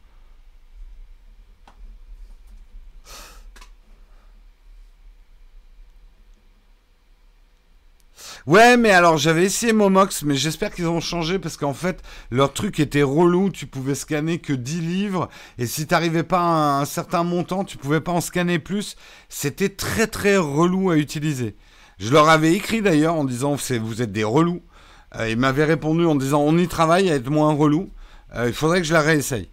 Ouais, 8.47 8.77
mais 8.77 8.91
alors 8.91 9.17
j'avais 9.17 9.45
essayé 9.45 9.73
Momox, 9.73 10.23
mais 10.23 10.35
j'espère 10.35 10.75
qu'ils 10.75 10.89
ont 10.89 11.01
changé 11.01 11.39
parce 11.39 11.57
qu'en 11.57 11.75
fait, 11.75 12.03
leur 12.31 12.53
truc 12.53 12.81
était 12.81 13.03
relou. 13.03 13.51
Tu 13.51 13.67
pouvais 13.67 13.95
scanner 13.95 14.39
que 14.39 14.53
10 14.53 14.81
livres 14.81 15.29
et 15.59 15.67
si 15.67 15.87
t'arrivais 15.87 16.23
pas 16.23 16.41
à 16.41 16.81
un 16.81 16.85
certain 16.85 17.23
montant, 17.23 17.65
tu 17.65 17.79
pouvais 17.79 18.01
pas 18.01 18.13
en 18.13 18.21
scanner 18.21 18.59
plus. 18.59 18.97
C'était 19.29 19.69
très 19.71 20.07
très 20.07 20.37
relou 20.37 20.91
à 20.91 20.97
utiliser. 20.97 21.55
Je 21.99 22.13
leur 22.13 22.29
avais 22.29 22.53
écrit 22.55 22.83
d'ailleurs 22.83 23.15
en 23.15 23.25
disant 23.25 23.57
vous 23.57 24.03
êtes 24.03 24.13
des 24.13 24.25
relous. 24.25 24.63
Euh, 25.17 25.29
il 25.29 25.37
m'avait 25.37 25.65
répondu 25.65 26.05
en 26.07 26.15
disant 26.15 26.41
on 26.41 26.57
y 26.57 26.69
travaille 26.69 27.11
à 27.11 27.17
être 27.17 27.31
moins 27.31 27.53
relou. 27.53 27.91
Euh, 28.37 28.49
il 28.49 28.55
faudrait 28.55 28.81
que 28.81 28.87
je 28.87 28.93
la 28.93 29.01
réessaye. 29.01 29.49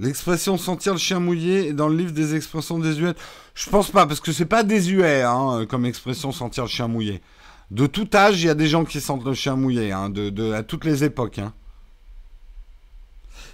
L'expression 0.00 0.58
sentir 0.58 0.94
le 0.94 0.98
chien 0.98 1.20
mouillé 1.20 1.68
est 1.68 1.72
dans 1.72 1.88
le 1.88 1.96
livre 1.96 2.10
des 2.10 2.34
expressions 2.34 2.78
désuètes. 2.78 3.16
Je 3.54 3.70
pense 3.70 3.90
pas, 3.90 4.06
parce 4.06 4.20
que 4.20 4.32
c'est 4.32 4.44
pas 4.44 4.64
désuet 4.64 5.22
hein, 5.22 5.66
comme 5.68 5.86
expression 5.86 6.32
sentir 6.32 6.64
le 6.64 6.68
chien 6.68 6.88
mouillé. 6.88 7.22
De 7.70 7.86
tout 7.86 8.08
âge, 8.12 8.42
il 8.42 8.46
y 8.46 8.50
a 8.50 8.54
des 8.54 8.66
gens 8.66 8.84
qui 8.84 9.00
sentent 9.00 9.24
le 9.24 9.34
chien 9.34 9.54
mouillé, 9.56 9.92
hein, 9.92 10.10
de, 10.10 10.52
à 10.52 10.62
toutes 10.64 10.84
les 10.84 11.04
époques. 11.04 11.38
Hein. 11.38 11.52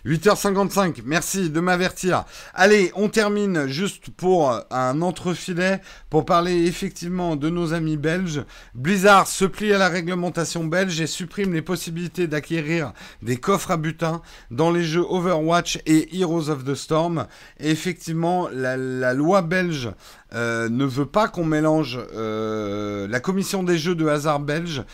8h55, 0.07 1.03
merci 1.05 1.51
de 1.51 1.61
m'avertir. 1.61 2.25
Allez, 2.55 2.91
on 2.95 3.09
termine 3.09 3.67
juste 3.67 4.11
pour 4.11 4.59
un 4.71 5.03
entrefilet 5.03 5.81
pour 6.09 6.25
parler 6.25 6.67
effectivement 6.67 7.37
de 7.37 7.51
nos 7.51 7.75
amis 7.75 7.97
belges. 7.97 8.45
Blizzard 8.75 9.27
se 9.27 9.45
plie 9.45 9.73
à 9.73 9.79
la 9.79 9.89
réglementation 9.89 10.65
belge 10.65 11.01
et 11.01 11.07
supprime 11.07 11.53
les 11.53 11.63
possibilités 11.63 12.27
d'acquérir 12.27 12.93
des 13.23 13.37
coffres 13.37 13.73
à 13.73 13.77
butin 13.77 14.23
dans 14.51 14.71
les 14.71 14.85
jeux 14.85 15.05
Overwatch 15.09 15.79
et 15.87 16.19
Heroes 16.19 16.49
of 16.49 16.65
the 16.65 16.75
Storm. 16.75 17.27
Effectivement, 17.59 18.49
la, 18.53 18.77
loi 19.13 19.43
belge 19.43 19.91
euh, 20.33 20.69
ne 20.69 20.85
veut 20.85 21.07
pas 21.07 21.29
qu'on 21.29 21.45
mélange 21.45 21.99
euh, 22.15 23.07
la 23.09 23.21
commission 23.21 23.63
des 23.63 23.77
jeux 23.77 23.95
de 23.95 24.07
hasard 24.07 24.41
belge 24.41 24.85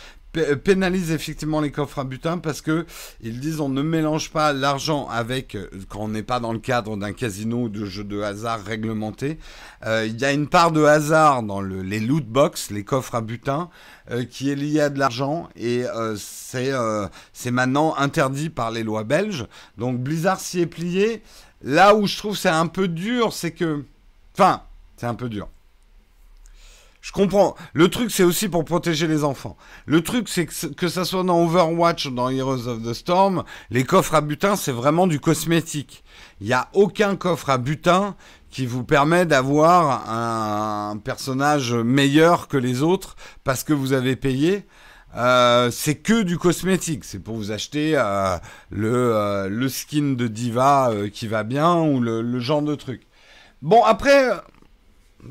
pénalisent 0.62 1.10
effectivement 1.10 1.60
les 1.60 1.70
coffres 1.70 1.98
à 1.98 2.04
butin 2.04 2.38
parce 2.38 2.60
que 2.60 2.86
ils 3.20 3.40
disent 3.40 3.60
on 3.60 3.68
ne 3.68 3.82
mélange 3.82 4.30
pas 4.30 4.52
l'argent 4.52 5.08
avec 5.08 5.56
quand 5.88 6.00
on 6.00 6.08
n'est 6.08 6.22
pas 6.22 6.40
dans 6.40 6.52
le 6.52 6.58
cadre 6.58 6.96
d'un 6.96 7.12
casino 7.12 7.64
ou 7.64 7.68
de 7.68 7.84
jeu 7.84 8.04
de 8.04 8.20
hasard 8.20 8.62
réglementé. 8.64 9.38
il 9.84 10.20
y 10.20 10.24
a 10.24 10.32
une 10.32 10.48
part 10.48 10.72
de 10.72 10.84
hasard 10.84 11.42
dans 11.42 11.60
les 11.60 12.00
loot 12.00 12.26
box, 12.26 12.70
les 12.70 12.84
coffres 12.84 13.14
à 13.14 13.20
butin, 13.20 13.70
qui 14.30 14.50
est 14.50 14.54
liée 14.54 14.80
à 14.80 14.90
de 14.90 14.98
l'argent 14.98 15.48
et 15.56 15.84
c'est 16.16 16.72
c'est 17.32 17.50
maintenant 17.50 17.96
interdit 17.96 18.50
par 18.50 18.70
les 18.70 18.82
lois 18.82 19.04
belges. 19.04 19.46
Donc 19.78 19.98
Blizzard 19.98 20.40
s'y 20.40 20.60
est 20.60 20.66
plié. 20.66 21.22
Là 21.62 21.94
où 21.94 22.06
je 22.06 22.16
trouve 22.16 22.36
c'est 22.36 22.48
un 22.48 22.66
peu 22.66 22.88
dur, 22.88 23.32
c'est 23.32 23.52
que, 23.52 23.84
enfin, 24.34 24.62
c'est 24.96 25.06
un 25.06 25.14
peu 25.14 25.28
dur. 25.28 25.48
Je 27.06 27.12
comprends. 27.12 27.54
Le 27.72 27.86
truc, 27.86 28.10
c'est 28.10 28.24
aussi 28.24 28.48
pour 28.48 28.64
protéger 28.64 29.06
les 29.06 29.22
enfants. 29.22 29.56
Le 29.86 30.00
truc, 30.00 30.28
c'est 30.28 30.44
que, 30.44 30.66
que 30.66 30.88
ça 30.88 31.04
soit 31.04 31.22
dans 31.22 31.40
Overwatch, 31.40 32.08
dans 32.08 32.30
Heroes 32.30 32.66
of 32.66 32.82
the 32.82 32.94
Storm, 32.94 33.44
les 33.70 33.84
coffres 33.84 34.16
à 34.16 34.20
butin, 34.20 34.56
c'est 34.56 34.72
vraiment 34.72 35.06
du 35.06 35.20
cosmétique. 35.20 36.02
Il 36.40 36.48
n'y 36.48 36.52
a 36.52 36.68
aucun 36.72 37.14
coffre 37.14 37.48
à 37.48 37.58
butin 37.58 38.16
qui 38.50 38.66
vous 38.66 38.82
permet 38.82 39.24
d'avoir 39.24 40.10
un 40.10 40.96
personnage 40.96 41.72
meilleur 41.74 42.48
que 42.48 42.56
les 42.56 42.82
autres 42.82 43.14
parce 43.44 43.62
que 43.62 43.72
vous 43.72 43.92
avez 43.92 44.16
payé. 44.16 44.66
Euh, 45.14 45.70
c'est 45.70 45.94
que 45.94 46.24
du 46.24 46.38
cosmétique. 46.38 47.04
C'est 47.04 47.20
pour 47.20 47.36
vous 47.36 47.52
acheter 47.52 47.92
euh, 47.94 48.36
le, 48.70 49.14
euh, 49.14 49.48
le 49.48 49.68
skin 49.68 50.14
de 50.14 50.26
diva 50.26 50.90
qui 51.12 51.28
va 51.28 51.44
bien 51.44 51.76
ou 51.76 52.00
le, 52.00 52.40
genre 52.40 52.62
de 52.62 52.74
truc. 52.74 53.06
Bon, 53.62 53.84
après, 53.84 54.28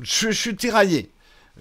je 0.00 0.30
suis 0.30 0.56
tiraillé. 0.56 1.10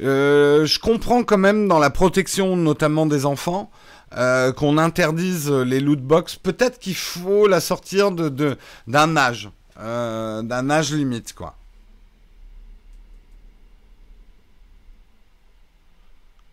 Euh, 0.02 0.66
je 0.66 0.80
comprends 0.80 1.24
quand 1.24 1.38
même 1.38 1.68
dans 1.68 1.80
la 1.80 1.90
protection 1.90 2.58
notamment 2.58 3.06
des 3.06 3.26
enfants 3.26 3.72
euh, 4.18 4.52
qu'on 4.52 4.78
interdise 4.78 5.50
les 5.50 5.80
loot 5.80 6.02
box. 6.02 6.36
Peut-être 6.36 6.80
qu'il 6.80 6.96
faut 6.96 7.48
la 7.48 7.60
sortir 7.60 8.12
de 8.12 8.58
d'un 8.88 9.16
âge, 9.16 9.50
euh, 9.80 10.42
d'un 10.42 10.70
âge 10.70 10.92
limite 10.92 11.34
quoi. 11.34 11.56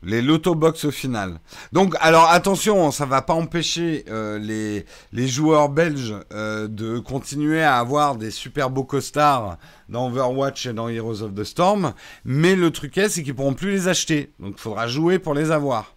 Les 0.05 0.21
loto 0.21 0.57
box 0.57 0.85
au 0.85 0.91
final. 0.91 1.39
Donc, 1.73 1.95
alors 2.01 2.29
attention, 2.29 2.91
ça 2.91 3.07
va 3.07 3.23
pas 3.23 3.35
empêcher 3.35 4.05
euh, 4.09 4.85
les, 5.13 5.29
joueurs 5.29 5.69
belges 5.69 6.17
euh, 6.33 6.67
de 6.67 6.99
continuer 6.99 7.63
à 7.63 7.79
avoir 7.79 8.17
des 8.17 8.33
super 8.33 8.69
beaux 8.69 8.83
costards 8.83 9.59
dans 9.89 10.09
Overwatch 10.09 10.67
et 10.67 10.73
dans 10.73 10.89
Heroes 10.89 11.23
of 11.23 11.35
the 11.35 11.45
Storm. 11.45 11.93
Mais 12.25 12.57
le 12.57 12.73
truc 12.73 12.99
est, 12.99 13.11
c'est 13.11 13.23
qu'ils 13.23 13.35
pourront 13.35 13.55
plus 13.55 13.71
les 13.71 13.87
acheter. 13.87 14.33
Donc, 14.41 14.55
il 14.57 14.61
faudra 14.61 14.89
jouer 14.89 15.21
pour 15.21 15.35
les 15.35 15.53
avoir. 15.53 15.95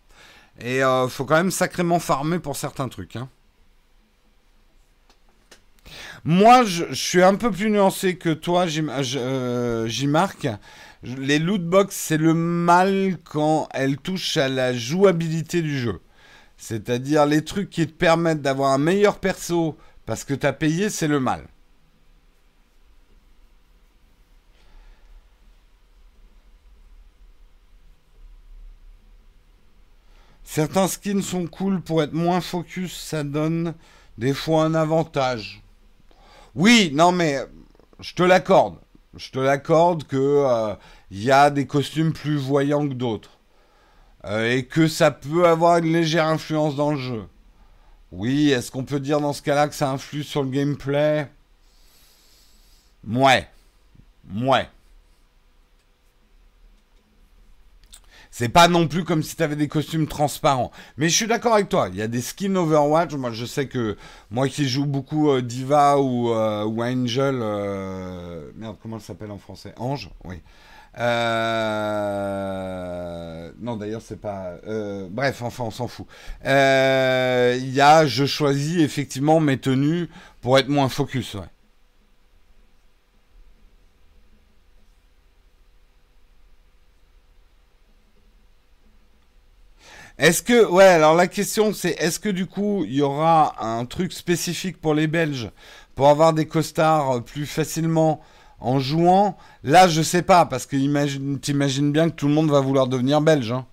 Et 0.60 0.84
euh, 0.84 1.08
faut 1.08 1.26
quand 1.26 1.36
même 1.36 1.52
sacrément 1.52 2.00
farmer 2.00 2.38
pour 2.38 2.56
certains 2.56 2.90
trucs. 2.90 3.16
Hein. 3.16 3.28
Moi, 6.24 6.64
je, 6.64 6.86
je, 6.90 6.94
suis 6.94 7.24
un 7.24 7.36
peu 7.36 7.50
plus 7.50 7.72
nuancé 7.72 8.18
que 8.18 8.30
toi, 8.30 8.66
j'y 8.68 10.08
marque 10.08 10.48
les 11.04 11.40
loot 11.40 11.64
box, 11.64 11.96
c'est 11.96 12.18
le 12.18 12.34
mal 12.34 13.18
quand 13.24 13.68
elles 13.72 13.98
touchent 13.98 14.38
à 14.38 14.50
la 14.50 14.74
jouabilité 14.74 15.62
du 15.62 15.78
jeu. 15.78 16.02
C'est-à-dire 16.58 17.26
les 17.26 17.44
trucs 17.44 17.70
qui 17.70 17.86
te 17.86 17.94
permettent 17.94 18.42
d'avoir 18.42 18.72
un 18.72 18.78
meilleur 18.78 19.20
perso 19.20 19.78
parce 20.06 20.24
que 20.24 20.34
tu 20.34 20.46
as 20.46 20.54
payé, 20.54 20.90
c'est 20.90 21.08
le 21.08 21.20
mal. 21.20 21.48
Certains 30.44 30.88
skins 30.88 31.22
sont 31.22 31.48
cool 31.48 31.82
pour 31.82 32.02
être 32.02 32.14
moins 32.14 32.40
focus, 32.40 32.96
ça 32.98 33.24
donne 33.24 33.74
des 34.18 34.34
fois 34.34 34.64
un 34.64 34.74
avantage. 34.74 35.62
Oui, 36.54 36.92
non 36.94 37.12
mais 37.12 37.40
je 38.00 38.14
te 38.14 38.24
l'accorde. 38.24 38.78
Je 39.16 39.32
te 39.32 39.40
l'accorde 39.40 40.04
que 40.04 40.18
euh, 40.18 40.76
il 41.10 41.24
y 41.24 41.32
a 41.32 41.50
des 41.50 41.66
costumes 41.66 42.12
plus 42.12 42.36
voyants 42.36 42.88
que 42.88 42.94
d'autres. 42.94 43.32
Euh, 44.26 44.52
et 44.52 44.66
que 44.66 44.88
ça 44.88 45.12
peut 45.12 45.48
avoir 45.48 45.78
une 45.78 45.94
légère 45.94 46.28
influence 46.28 46.76
dans 46.76 46.92
le 46.92 46.98
jeu. 46.98 47.26
Oui, 48.12 48.50
est-ce 48.50 48.72
qu'on 48.72 48.84
peut 48.84 49.00
dire 49.00 49.22
dans 49.22 49.34
ce 49.34 49.42
cas-là 49.42 49.68
que 49.68 49.76
ça 49.76 49.90
influe 49.90 50.24
sur 50.24 50.44
le 50.44 50.50
gameplay? 50.50 51.30
Mouais. 53.04 53.48
Mouais. 54.28 54.68
C'est 58.38 58.50
pas 58.50 58.68
non 58.68 58.86
plus 58.86 59.06
comme 59.06 59.24
si 59.24 59.38
tu 59.38 59.44
avais 59.44 59.56
des 59.56 59.70
costumes 59.70 60.08
transparents. 60.08 60.70
Mais 60.98 61.08
je 61.08 61.16
suis 61.16 61.26
d'accord 61.26 61.54
avec 61.54 61.70
toi. 61.70 61.88
Il 61.94 61.96
y 61.96 62.02
a 62.02 62.10
des 62.10 62.20
skins 62.20 62.58
Overwatch. 62.58 63.14
Moi, 63.14 63.32
je 63.32 63.46
sais 63.46 63.70
que 63.70 63.96
moi 64.30 64.50
qui 64.50 64.68
joue 64.68 64.86
beaucoup 64.86 65.30
euh, 65.30 65.42
Diva 65.42 66.00
ou, 66.00 66.32
euh, 66.32 66.66
ou 66.66 66.84
Angel. 66.84 67.36
merde, 68.58 68.76
comment 68.82 68.98
elle 68.98 69.02
s'appelle 69.02 69.32
en 69.32 69.38
français? 69.38 69.74
Ange? 69.78 70.10
Oui. 70.26 70.42
Euh... 70.98 72.26
Non, 73.62 73.78
d'ailleurs, 73.78 74.02
c'est 74.02 74.20
pas. 74.20 74.56
Euh... 74.68 75.08
Bref, 75.10 75.42
enfin, 75.42 75.64
on 75.64 75.72
s'en 75.72 75.88
fout. 75.88 76.06
Euh, 76.46 77.58
il 77.58 77.74
y 77.74 77.80
a, 77.80 78.06
je 78.06 78.26
choisis 78.26 78.82
effectivement 78.82 79.40
mes 79.40 79.60
tenues 79.60 80.10
pour 80.42 80.60
être 80.60 80.68
moins 80.68 80.90
focus. 80.90 81.36
Ouais. 81.36 81.48
Est-ce 90.18 90.42
que, 90.42 90.66
ouais, 90.66 90.86
alors 90.86 91.14
la 91.14 91.28
question 91.28 91.74
c'est, 91.74 91.92
est-ce 92.00 92.20
que 92.20 92.30
du 92.30 92.46
coup, 92.46 92.86
il 92.86 92.96
y 92.96 93.02
aura 93.02 93.56
un 93.60 93.86
truc 93.86 94.14
spécifique 94.14 94.80
pour 94.80 94.94
les 94.94 95.08
Belges 95.08 95.52
pour 95.94 96.08
avoir 96.08 96.34
des 96.34 96.48
costards 96.48 97.24
plus 97.24 97.46
facilement 97.46 98.22
en 98.60 98.80
jouant? 98.80 99.38
Là, 99.64 99.90
je 99.90 100.02
sais 100.02 100.22
pas, 100.22 100.46
parce 100.46 100.66
que 100.66 100.78
t'imagines 101.38 101.92
bien 101.92 102.10
que 102.10 102.16
tout 102.16 102.28
le 102.28 102.34
monde 102.34 102.50
va 102.50 102.62
vouloir 102.62 102.88
devenir 102.88 103.20
belge. 103.20 103.52
Hein. 103.52 103.66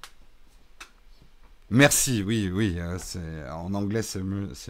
Merci, 1.70 2.22
oui, 2.26 2.50
oui. 2.52 2.76
Euh, 2.76 3.50
en 3.50 3.72
anglais, 3.72 4.02
c'est 4.02 4.20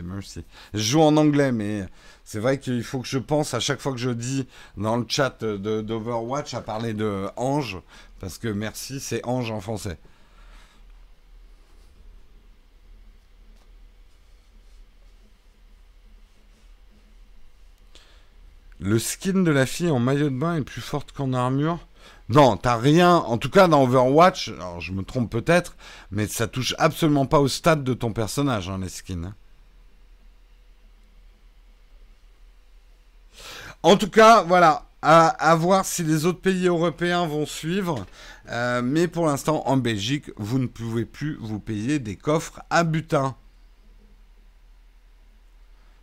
merci. 0.04 0.44
Je 0.74 0.78
joue 0.78 1.00
en 1.00 1.16
anglais, 1.16 1.52
mais 1.52 1.86
c'est 2.22 2.38
vrai 2.38 2.58
qu'il 2.58 2.84
faut 2.84 3.00
que 3.00 3.08
je 3.08 3.18
pense 3.18 3.54
à 3.54 3.60
chaque 3.60 3.80
fois 3.80 3.92
que 3.92 3.98
je 3.98 4.10
dis 4.10 4.46
dans 4.76 4.96
le 4.96 5.06
chat 5.08 5.42
d'Overwatch 5.42 6.54
à 6.54 6.60
parler 6.60 6.92
de 6.92 7.28
ange, 7.36 7.78
parce 8.20 8.38
que 8.38 8.46
merci, 8.46 9.00
c'est 9.00 9.26
ange 9.26 9.50
en 9.50 9.60
français. 9.60 9.98
Le 18.82 18.98
skin 18.98 19.44
de 19.44 19.50
la 19.52 19.64
fille 19.64 19.90
en 19.90 20.00
maillot 20.00 20.28
de 20.28 20.36
bain 20.36 20.56
est 20.56 20.62
plus 20.62 20.80
forte 20.80 21.12
qu'en 21.12 21.32
armure. 21.32 21.78
Non, 22.28 22.56
t'as 22.56 22.76
rien. 22.76 23.14
En 23.14 23.38
tout 23.38 23.48
cas, 23.48 23.68
dans 23.68 23.84
Overwatch, 23.84 24.48
alors 24.48 24.80
je 24.80 24.90
me 24.92 25.04
trompe 25.04 25.30
peut-être, 25.30 25.76
mais 26.10 26.26
ça 26.26 26.48
touche 26.48 26.74
absolument 26.78 27.26
pas 27.26 27.38
au 27.38 27.46
stade 27.46 27.84
de 27.84 27.94
ton 27.94 28.12
personnage, 28.12 28.68
hein, 28.68 28.78
les 28.82 28.88
skins. 28.88 29.26
Hein. 29.26 29.34
En 33.84 33.96
tout 33.96 34.10
cas, 34.10 34.42
voilà. 34.42 34.86
À, 35.04 35.56
voir 35.56 35.84
si 35.84 36.04
les 36.04 36.26
autres 36.26 36.40
pays 36.40 36.68
européens 36.68 37.26
vont 37.26 37.44
suivre. 37.44 38.06
Euh, 38.50 38.82
mais 38.82 39.08
pour 39.08 39.26
l'instant, 39.26 39.64
en 39.66 39.76
Belgique, 39.76 40.30
vous 40.36 40.60
ne 40.60 40.68
pouvez 40.68 41.04
plus 41.04 41.36
vous 41.40 41.58
payer 41.58 41.98
des 41.98 42.14
coffres 42.14 42.62
à 42.70 42.84
butin. 42.84 43.34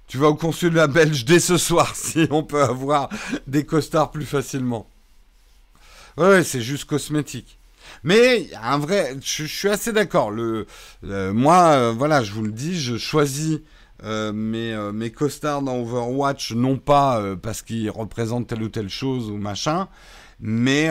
Tu 0.10 0.18
vas 0.18 0.30
au 0.30 0.36
consulat 0.36 0.88
belge 0.88 1.24
dès 1.24 1.39
ce 1.39 1.57
soir 1.57 1.95
si 1.95 2.28
on 2.32 2.41
peut 2.43 2.64
avoir 2.64 3.10
des 3.45 3.64
costards 3.64 4.10
plus 4.10 4.26
facilement. 4.26 4.88
Ouais, 6.18 6.43
c'est 6.43 6.62
juste 6.62 6.86
cosmétique. 6.86 7.60
Mais 8.03 8.47
un 8.62 8.80
vrai, 8.80 9.16
je, 9.24 9.45
suis 9.45 9.70
assez 9.70 9.93
d'accord. 9.93 10.32
Le, 10.32 10.66
moi, 11.03 11.70
euh, 11.74 11.93
voilà, 11.95 12.24
je 12.24 12.32
vous 12.32 12.41
le 12.41 12.51
dis, 12.51 12.80
je 12.82 12.97
choisis 12.97 13.60
euh, 14.03 14.34
mes, 14.34 14.74
euh, 14.74 14.91
mes 14.91 15.12
costards 15.12 15.62
dans 15.62 15.78
Overwatch 15.78 16.53
non 16.53 16.78
pas 16.78 17.22
parce 17.41 17.62
qu'ils 17.62 17.91
représentent 17.91 18.47
telle 18.47 18.64
ou 18.64 18.70
telle 18.70 18.89
chose 18.89 19.30
ou 19.30 19.38
machin, 19.38 19.89
mais 20.39 20.89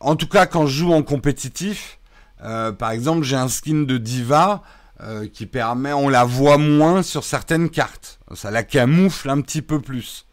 en 0.00 0.16
tout 0.16 0.28
cas 0.28 0.46
quand 0.46 0.66
je 0.66 0.78
joue 0.80 0.92
en 0.92 1.04
compétitif, 1.04 2.00
par 2.40 2.90
exemple, 2.90 3.22
j'ai 3.22 3.36
un 3.36 3.48
skin 3.48 3.82
de 3.82 3.96
diva. 3.96 4.64
Euh, 5.00 5.28
qui 5.28 5.46
permet, 5.46 5.92
on 5.92 6.08
la 6.08 6.24
voit 6.24 6.58
moins 6.58 7.04
sur 7.04 7.22
certaines 7.22 7.70
cartes. 7.70 8.18
Ça 8.34 8.50
la 8.50 8.64
camoufle 8.64 9.30
un 9.30 9.40
petit 9.42 9.62
peu 9.62 9.80
plus. 9.80 10.26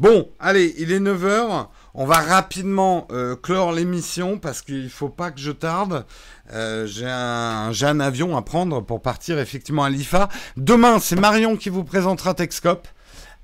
Bon, 0.00 0.30
allez, 0.40 0.74
il 0.78 0.90
est 0.90 1.00
9h. 1.00 1.66
On 1.92 2.06
va 2.06 2.20
rapidement 2.20 3.06
euh, 3.10 3.36
clore 3.36 3.72
l'émission 3.72 4.38
parce 4.38 4.62
qu'il 4.62 4.84
ne 4.84 4.88
faut 4.88 5.10
pas 5.10 5.30
que 5.30 5.40
je 5.40 5.50
tarde. 5.52 6.06
Euh, 6.50 6.86
j'ai 6.86 7.06
un, 7.06 7.70
un, 7.78 8.00
avion 8.00 8.38
à 8.38 8.42
prendre 8.42 8.80
pour 8.80 9.02
partir 9.02 9.38
effectivement 9.38 9.84
à 9.84 9.90
l'IFA. 9.90 10.30
Demain, 10.56 10.98
c'est 10.98 11.16
Marion 11.16 11.58
qui 11.58 11.68
vous 11.68 11.84
présentera 11.84 12.32
Texcope. 12.32 12.88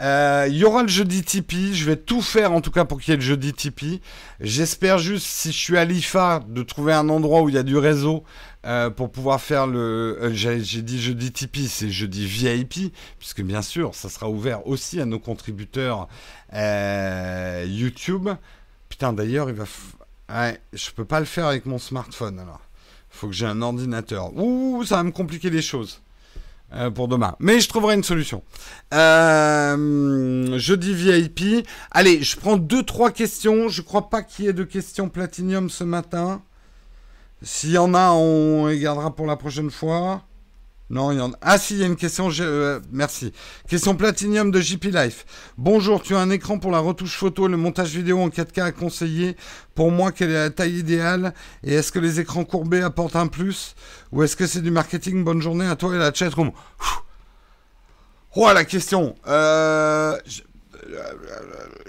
Euh, 0.01 0.47
il 0.49 0.57
y 0.57 0.65
aura 0.65 0.83
le 0.83 0.89
jeudi 0.89 1.23
Tipeee. 1.23 1.75
Je 1.75 1.85
vais 1.85 1.97
tout 1.97 2.23
faire 2.23 2.53
en 2.53 2.61
tout 2.61 2.71
cas 2.71 2.85
pour 2.85 3.01
qu'il 3.01 3.13
y 3.13 3.15
ait 3.15 3.17
le 3.17 3.23
jeudi 3.23 3.53
Tipeee. 3.53 4.01
J'espère 4.41 4.99
juste, 4.99 5.27
si 5.27 5.53
je 5.53 5.59
suis 5.59 5.79
à 5.79 5.85
l'IFA, 5.85 6.41
de 6.49 6.63
trouver 6.63 6.93
un 6.93 7.09
endroit 7.09 7.43
où 7.43 7.49
il 7.49 7.55
y 7.55 7.59
a 7.59 7.63
du 7.63 7.77
réseau 7.77 8.25
euh, 8.67 8.91
pour 8.91 9.11
pouvoir 9.11 9.41
faire 9.41 9.67
le. 9.67 10.19
Euh, 10.21 10.31
j'ai 10.33 10.83
dit 10.83 11.01
jeudi 11.01 11.31
Tipeee, 11.33 11.69
c'est 11.69 11.91
jeudi 11.91 12.27
VIP, 12.27 12.95
puisque 13.19 13.43
bien 13.43 13.63
sûr, 13.63 13.95
ça 13.95 14.09
sera 14.09 14.29
ouvert 14.29 14.67
aussi 14.67 15.01
à 15.01 15.05
nos 15.05 15.19
contributeurs 15.19 16.09
YouTube. 16.53 18.29
Putain, 18.89 19.13
d'ailleurs, 19.13 19.51
il 19.51 19.57
va. 19.57 19.65
Ouais, 20.29 20.61
je 20.73 20.91
peux 20.91 21.05
pas 21.05 21.21
le 21.21 21.27
faire 21.27 21.47
avec 21.47 21.67
mon 21.67 21.79
smartphone 21.79 22.39
alors. 22.39 22.61
Faut 23.13 23.29
que 23.29 23.35
j'ai 23.35 23.47
un 23.47 23.61
ordinateur. 23.61 24.35
Ouh, 24.37 24.85
ça 24.85 24.97
va 24.97 25.03
me 25.03 25.13
compliquer 25.13 25.51
les 25.51 25.63
choses. 25.63 26.01
Euh, 26.75 26.91
pour 26.91 27.07
demain. 27.07 27.37
Mais 27.39 27.61
je 27.61 27.69
trouverai 27.69 27.95
une 27.95 28.03
solution. 28.03 28.43
Euh, 28.95 30.59
jeudi 30.59 30.95
VIP. 30.95 31.67
Allez, 31.91 32.23
je 32.23 32.37
prends 32.39 32.57
deux 32.57 32.83
trois 32.83 33.11
questions. 33.11 33.69
Je 33.69 33.83
crois 33.83 34.09
pas 34.09 34.23
qu'il 34.23 34.47
y 34.47 34.49
ait 34.49 34.55
de 34.55 34.65
questions 34.65 35.11
Platinium 35.11 35.69
ce 35.69 35.85
matin. 35.85 36.41
S'il 37.43 37.73
y 37.73 37.79
en 37.79 37.93
a, 37.93 38.13
on 38.13 38.69
les 38.69 38.79
gardera 38.79 39.15
pour 39.15 39.27
la 39.27 39.37
prochaine 39.37 39.71
fois. 39.71 40.23
Non, 40.93 41.11
il 41.11 41.17
y 41.17 41.21
en 41.23 41.33
a. 41.33 41.37
Ah 41.41 41.57
si, 41.57 41.73
il 41.73 41.81
y 41.81 41.85
a 41.85 41.87
une 41.87 41.97
question. 41.97 42.29
Euh, 42.41 42.79
merci. 42.93 43.33
Question 43.67 43.97
Platinium 43.97 44.51
de 44.51 44.61
JP 44.61 44.85
Life. 44.93 45.25
Bonjour, 45.57 46.03
tu 46.03 46.15
as 46.15 46.19
un 46.19 46.29
écran 46.29 46.59
pour 46.59 46.71
la 46.71 46.81
retouche 46.81 47.17
photo 47.17 47.49
et 47.49 47.51
le 47.51 47.57
montage 47.57 47.97
vidéo 47.97 48.21
en 48.21 48.29
4K 48.29 48.63
à 48.63 48.73
conseiller. 48.73 49.35
Pour 49.75 49.91
moi, 49.91 50.13
quelle 50.13 50.29
est 50.29 50.35
la 50.35 50.51
taille 50.51 50.79
idéale? 50.79 51.33
Et 51.65 51.73
est-ce 51.73 51.93
que 51.93 51.99
les 51.99 52.21
écrans 52.21 52.45
courbés 52.45 52.83
apportent 52.83 53.17
un 53.17 53.27
plus? 53.27 53.75
Ou 54.13 54.23
est-ce 54.23 54.37
que 54.37 54.47
c'est 54.47 54.61
du 54.61 54.71
marketing? 54.71 55.25
Bonne 55.25 55.41
journée 55.41 55.67
à 55.67 55.77
toi 55.77 55.95
et 55.95 55.97
à 55.97 55.99
la 55.99 56.13
chatroom. 56.13 56.53
Oh, 58.37 58.51
la 58.53 58.65
question. 58.67 59.15
Euh, 59.27 60.19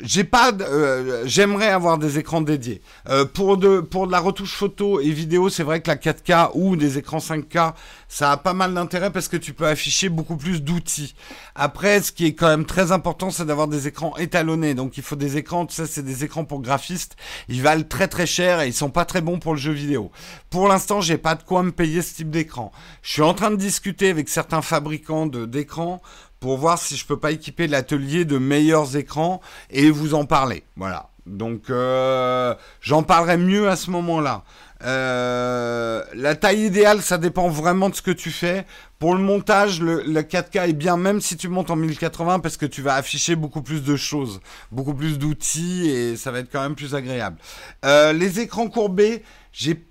j'ai 0.01 0.23
pas, 0.23 0.51
euh, 0.61 1.23
j'aimerais 1.25 1.69
avoir 1.69 1.97
des 1.97 2.19
écrans 2.19 2.41
dédiés. 2.41 2.81
Euh, 3.09 3.25
pour 3.25 3.57
de 3.57 3.79
pour 3.79 4.07
de 4.07 4.11
la 4.11 4.19
retouche 4.19 4.53
photo 4.53 4.99
et 4.99 5.09
vidéo, 5.09 5.49
c'est 5.49 5.63
vrai 5.63 5.81
que 5.81 5.89
la 5.89 5.95
4K 5.95 6.51
ou 6.53 6.75
des 6.75 6.97
écrans 6.97 7.19
5K, 7.19 7.73
ça 8.07 8.31
a 8.31 8.37
pas 8.37 8.53
mal 8.53 8.73
d'intérêt 8.73 9.11
parce 9.11 9.27
que 9.27 9.37
tu 9.37 9.53
peux 9.53 9.67
afficher 9.67 10.09
beaucoup 10.09 10.37
plus 10.37 10.61
d'outils. 10.61 11.15
Après, 11.55 12.01
ce 12.01 12.11
qui 12.11 12.25
est 12.25 12.33
quand 12.33 12.47
même 12.47 12.65
très 12.65 12.91
important, 12.91 13.31
c'est 13.31 13.45
d'avoir 13.45 13.67
des 13.67 13.87
écrans 13.87 14.15
étalonnés. 14.17 14.75
Donc, 14.75 14.97
il 14.97 15.03
faut 15.03 15.15
des 15.15 15.37
écrans, 15.37 15.65
tu 15.65 15.75
sais, 15.75 15.85
c'est 15.85 16.03
des 16.03 16.23
écrans 16.23 16.45
pour 16.45 16.61
graphistes. 16.61 17.15
Ils 17.47 17.61
valent 17.61 17.85
très 17.87 18.07
très 18.07 18.25
cher 18.25 18.61
et 18.61 18.67
ils 18.67 18.73
sont 18.73 18.89
pas 18.89 19.05
très 19.05 19.21
bons 19.21 19.39
pour 19.39 19.53
le 19.53 19.59
jeu 19.59 19.71
vidéo. 19.71 20.11
Pour 20.49 20.67
l'instant, 20.67 21.01
j'ai 21.01 21.17
pas 21.17 21.35
de 21.35 21.43
quoi 21.43 21.63
me 21.63 21.71
payer 21.71 22.01
ce 22.01 22.15
type 22.15 22.29
d'écran. 22.29 22.71
Je 23.01 23.13
suis 23.13 23.21
en 23.21 23.33
train 23.33 23.51
de 23.51 23.55
discuter 23.55 24.09
avec 24.09 24.29
certains 24.29 24.61
fabricants 24.61 25.25
de 25.25 25.45
d'écrans 25.45 26.01
pour 26.43 26.57
voir 26.57 26.77
si 26.77 26.97
je 26.97 27.05
peux 27.05 27.15
pas 27.15 27.31
équiper 27.31 27.67
l'atelier 27.67 28.25
de 28.25 28.37
meilleurs 28.37 28.97
écrans 28.97 29.39
et 29.69 29.89
vous 29.89 30.13
en 30.13 30.25
parler. 30.25 30.65
Voilà. 30.75 31.09
Donc 31.25 31.69
euh, 31.69 32.53
j'en 32.81 33.01
parlerai 33.01 33.37
mieux 33.37 33.69
à 33.69 33.77
ce 33.77 33.89
moment-là. 33.91 34.43
Euh, 34.83 36.03
la 36.13 36.35
taille 36.35 36.65
idéale, 36.65 37.01
ça 37.01 37.17
dépend 37.17 37.47
vraiment 37.47 37.87
de 37.87 37.95
ce 37.95 38.01
que 38.01 38.11
tu 38.11 38.29
fais. 38.29 38.65
Pour 38.99 39.15
le 39.15 39.21
montage, 39.21 39.79
le, 39.79 40.03
4K 40.03 40.67
est 40.67 40.73
bien, 40.73 40.97
même 40.97 41.21
si 41.21 41.37
tu 41.37 41.47
montes 41.47 41.71
en 41.71 41.77
1080, 41.77 42.41
parce 42.41 42.57
que 42.57 42.65
tu 42.65 42.81
vas 42.81 42.95
afficher 42.95 43.37
beaucoup 43.37 43.61
plus 43.61 43.81
de 43.81 43.95
choses, 43.95 44.41
beaucoup 44.69 44.93
plus 44.93 45.17
d'outils, 45.17 45.89
et 45.89 46.17
ça 46.17 46.31
va 46.31 46.39
être 46.39 46.51
quand 46.51 46.61
même 46.61 46.75
plus 46.75 46.93
agréable. 46.93 47.37
Euh, 47.85 48.11
les 48.11 48.41
écrans 48.41 48.67
courbés, 48.67 49.23
j'ai 49.53 49.81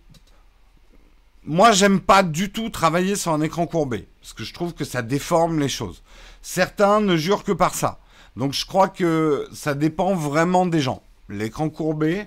moi, 1.44 1.72
j'aime 1.72 1.98
pas 2.00 2.22
du 2.22 2.53
tout 2.53 2.70
travailler 2.70 3.16
sur 3.16 3.32
un 3.32 3.40
écran 3.40 3.66
courbé, 3.66 4.07
parce 4.20 4.32
que 4.32 4.44
je 4.44 4.55
trouve 4.55 4.74
que 4.74 4.84
ça 4.84 5.03
déforme 5.03 5.59
les 5.59 5.68
choses. 5.68 6.03
Certains 6.43 7.01
ne 7.01 7.16
jurent 7.16 7.45
que 7.45 7.53
par 7.53 7.74
ça. 7.74 8.01
Donc 8.36 8.53
je 8.53 8.66
crois 8.66 8.88
que 8.88 9.49
ça 9.53 9.74
dépend 9.74 10.14
vraiment 10.14 10.66
des 10.66 10.80
gens. 10.80 11.03
L'écran 11.28 11.70
courbé, 11.70 12.26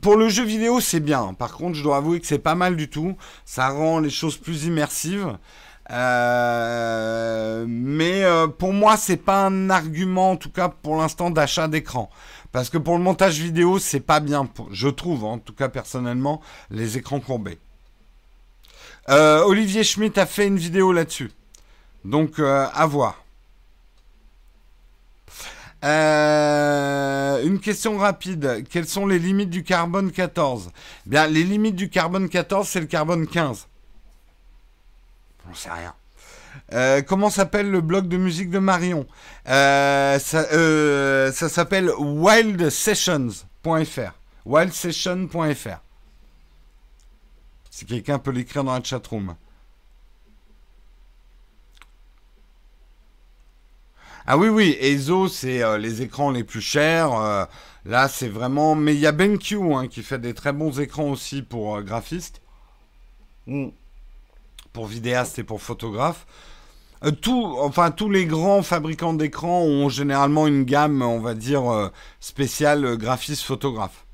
pour 0.00 0.16
le 0.16 0.28
jeu 0.28 0.44
vidéo 0.44 0.80
c'est 0.80 1.00
bien. 1.00 1.34
Par 1.34 1.52
contre, 1.52 1.76
je 1.76 1.82
dois 1.82 1.98
avouer 1.98 2.20
que 2.20 2.26
c'est 2.26 2.38
pas 2.38 2.54
mal 2.54 2.76
du 2.76 2.88
tout. 2.88 3.16
Ça 3.44 3.68
rend 3.68 4.00
les 4.00 4.10
choses 4.10 4.36
plus 4.36 4.64
immersives. 4.64 5.36
Euh, 5.90 7.64
mais 7.68 8.24
euh, 8.24 8.46
pour 8.46 8.72
moi, 8.72 8.96
c'est 8.96 9.16
pas 9.16 9.46
un 9.46 9.68
argument, 9.68 10.32
en 10.32 10.36
tout 10.36 10.50
cas 10.50 10.68
pour 10.68 10.96
l'instant, 10.96 11.30
d'achat 11.30 11.68
d'écran. 11.68 12.10
Parce 12.50 12.70
que 12.70 12.78
pour 12.78 12.96
le 12.96 13.02
montage 13.02 13.38
vidéo, 13.38 13.78
c'est 13.78 14.00
pas 14.00 14.20
bien, 14.20 14.48
je 14.70 14.88
trouve, 14.88 15.24
en 15.24 15.38
tout 15.38 15.54
cas 15.54 15.68
personnellement, 15.68 16.40
les 16.70 16.98
écrans 16.98 17.20
courbés. 17.20 17.58
Euh, 19.08 19.42
Olivier 19.44 19.84
Schmitt 19.84 20.16
a 20.18 20.26
fait 20.26 20.46
une 20.46 20.58
vidéo 20.58 20.92
là-dessus. 20.92 21.32
Donc, 22.04 22.38
à 22.40 22.86
voir. 22.86 23.21
Euh, 25.84 27.42
une 27.44 27.60
question 27.60 27.98
rapide. 27.98 28.64
Quelles 28.70 28.86
sont 28.86 29.06
les 29.06 29.18
limites 29.18 29.50
du 29.50 29.64
carbone 29.64 30.12
14 30.12 30.70
Bien, 31.06 31.26
les 31.26 31.42
limites 31.42 31.76
du 31.76 31.88
carbone 31.88 32.28
14, 32.28 32.68
c'est 32.68 32.80
le 32.80 32.86
carbone 32.86 33.26
15. 33.26 33.66
On 35.50 35.54
sait 35.54 35.70
rien. 35.70 35.94
Euh, 36.72 37.02
comment 37.02 37.30
s'appelle 37.30 37.70
le 37.70 37.80
blog 37.80 38.08
de 38.08 38.16
musique 38.16 38.50
de 38.50 38.58
Marion? 38.58 39.06
Euh, 39.48 40.18
Ça, 40.18 41.48
s'appelle 41.48 41.90
wildsessions.fr. 41.98 44.12
Wildsession.fr. 44.44 45.80
Si 47.70 47.86
quelqu'un 47.86 48.18
peut 48.18 48.30
l'écrire 48.30 48.64
dans 48.64 48.74
la 48.74 48.82
chatroom. 48.82 49.34
Ah 54.32 54.38
oui, 54.38 54.48
oui, 54.48 54.78
ESO, 54.80 55.28
c'est 55.28 55.62
euh, 55.62 55.76
les 55.76 56.00
écrans 56.00 56.30
les 56.30 56.42
plus 56.42 56.62
chers. 56.62 57.12
Euh, 57.12 57.44
là, 57.84 58.08
c'est 58.08 58.30
vraiment... 58.30 58.74
Mais 58.74 58.94
il 58.94 58.98
y 58.98 59.06
a 59.06 59.12
BenQ 59.12 59.74
hein, 59.74 59.88
qui 59.88 60.02
fait 60.02 60.18
des 60.18 60.32
très 60.32 60.54
bons 60.54 60.80
écrans 60.80 61.10
aussi 61.10 61.42
pour 61.42 61.76
euh, 61.76 61.82
graphistes. 61.82 62.40
Mm. 63.46 63.68
Pour 64.72 64.86
vidéastes 64.86 65.38
et 65.38 65.44
pour 65.44 65.60
photographes. 65.60 66.26
tout, 67.20 67.56
enfin, 67.58 67.90
tous 67.90 68.08
les 68.08 68.24
grands 68.24 68.62
fabricants 68.62 69.12
d'écrans 69.12 69.64
ont 69.64 69.90
généralement 69.90 70.46
une 70.46 70.64
gamme, 70.64 71.02
on 71.02 71.20
va 71.20 71.34
dire, 71.34 71.90
spéciale 72.18 72.96
graphiste-photographe. 72.96 74.06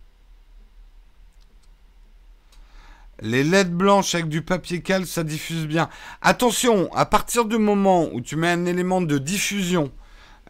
Les 3.20 3.44
LED 3.44 3.72
blanches 3.72 4.16
avec 4.16 4.28
du 4.28 4.42
papier 4.42 4.82
cal, 4.82 5.06
ça 5.06 5.22
diffuse 5.22 5.68
bien. 5.68 5.88
Attention, 6.22 6.92
à 6.92 7.06
partir 7.06 7.44
du 7.44 7.58
moment 7.58 8.08
où 8.12 8.20
tu 8.20 8.34
mets 8.34 8.50
un 8.50 8.66
élément 8.66 9.00
de 9.00 9.18
diffusion 9.18 9.92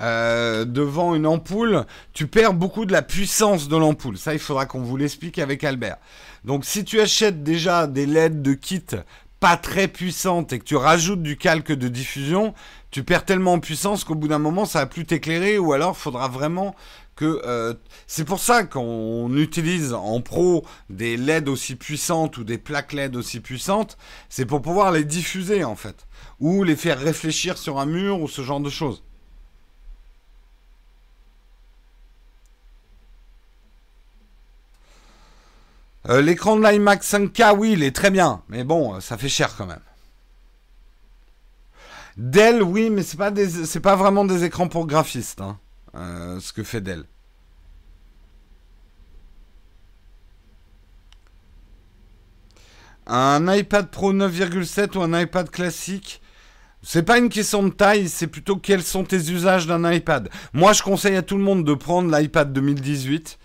euh, 0.01 0.65
devant 0.65 1.15
une 1.15 1.27
ampoule, 1.27 1.85
tu 2.13 2.27
perds 2.27 2.55
beaucoup 2.55 2.85
de 2.85 2.93
la 2.93 3.03
puissance 3.03 3.69
de 3.69 3.77
l'ampoule. 3.77 4.17
Ça, 4.17 4.33
il 4.33 4.39
faudra 4.39 4.67
qu'on 4.67 4.81
vous 4.81 4.97
l'explique 4.97 5.39
avec 5.39 5.65
Albert. 5.65 5.97
Donc, 6.45 6.65
si 6.65 6.85
tu 6.85 7.01
achètes 7.01 7.43
déjà 7.43 7.87
des 7.87 8.07
LED 8.07 8.43
de 8.43 8.55
kit 8.55 8.85
pas 9.41 9.57
très 9.57 9.89
puissantes 9.89 10.53
et 10.53 10.59
que 10.59 10.65
tu 10.65 10.77
rajoutes 10.77 11.23
du 11.23 11.37
calque 11.37 11.73
de 11.73 11.89
diffusion, 11.89 12.55
tu 12.91 13.05
perds 13.05 13.25
tellement 13.25 13.55
en 13.55 13.61
puissance 13.61 14.05
qu'au 14.05 14.15
bout 14.15 14.29
d'un 14.29 14.39
moment, 14.39 14.65
ça 14.65 14.81
va 14.81 14.87
plus 14.87 15.05
t'éclairer 15.05 15.59
ou 15.59 15.73
alors 15.73 15.97
faudra 15.97 16.29
vraiment 16.29 16.75
que 17.15 17.43
euh, 17.45 17.75
c'est 18.07 18.25
pour 18.25 18.39
ça 18.39 18.63
qu'on 18.63 19.37
utilise 19.37 19.93
en 19.93 20.21
pro 20.21 20.65
des 20.89 21.17
LED 21.17 21.49
aussi 21.49 21.75
puissantes 21.75 22.39
ou 22.39 22.45
des 22.45 22.59
plaques 22.59 22.93
LED 22.93 23.17
aussi 23.17 23.41
puissantes, 23.41 23.99
c'est 24.29 24.47
pour 24.47 24.63
pouvoir 24.63 24.93
les 24.93 25.05
diffuser 25.05 25.65
en 25.65 25.75
fait, 25.75 26.07
ou 26.39 26.63
les 26.63 26.77
faire 26.77 26.99
réfléchir 26.99 27.59
sur 27.59 27.81
un 27.81 27.87
mur 27.87 28.21
ou 28.21 28.29
ce 28.29 28.43
genre 28.43 28.61
de 28.61 28.71
choses. 28.71 29.03
Euh, 36.09 36.23
l'écran 36.23 36.57
de 36.57 36.67
l'iMac 36.67 37.03
5K, 37.03 37.55
oui, 37.57 37.73
il 37.73 37.83
est 37.83 37.95
très 37.95 38.11
bien, 38.11 38.43
mais 38.49 38.65
bon, 38.65 38.99
ça 39.01 39.19
fait 39.19 39.29
cher 39.29 39.55
quand 39.57 39.67
même. 39.67 39.81
Dell, 42.17 42.63
oui, 42.63 42.91
mais 42.91 43.03
c'est 43.03 43.17
pas 43.17 43.31
pas 43.31 43.97
vraiment 43.97 44.25
des 44.25 44.45
écrans 44.45 44.69
pour 44.69 44.87
graphistes. 44.87 45.41
Hein. 45.41 45.59
Euh, 45.95 46.41
ce 46.41 46.53
que 46.53 46.63
fait 46.63 46.81
Dell. 46.81 47.05
Un 53.07 53.55
iPad 53.55 53.89
Pro 53.89 54.13
9,7 54.13 54.97
ou 54.99 55.03
un 55.03 55.19
iPad 55.19 55.49
classique? 55.51 56.21
C'est 56.83 57.03
pas 57.03 57.19
une 57.19 57.29
question 57.29 57.63
de 57.63 57.71
taille, 57.71 58.09
c'est 58.09 58.27
plutôt 58.27 58.57
quels 58.57 58.83
sont 58.83 59.05
tes 59.05 59.31
usages 59.31 59.67
d'un 59.67 59.91
iPad. 59.91 60.29
Moi, 60.53 60.73
je 60.73 60.83
conseille 60.83 61.17
à 61.17 61.23
tout 61.23 61.37
le 61.37 61.43
monde 61.43 61.65
de 61.65 61.75
prendre 61.75 62.15
l'iPad 62.17 62.53
2018. 62.53 63.39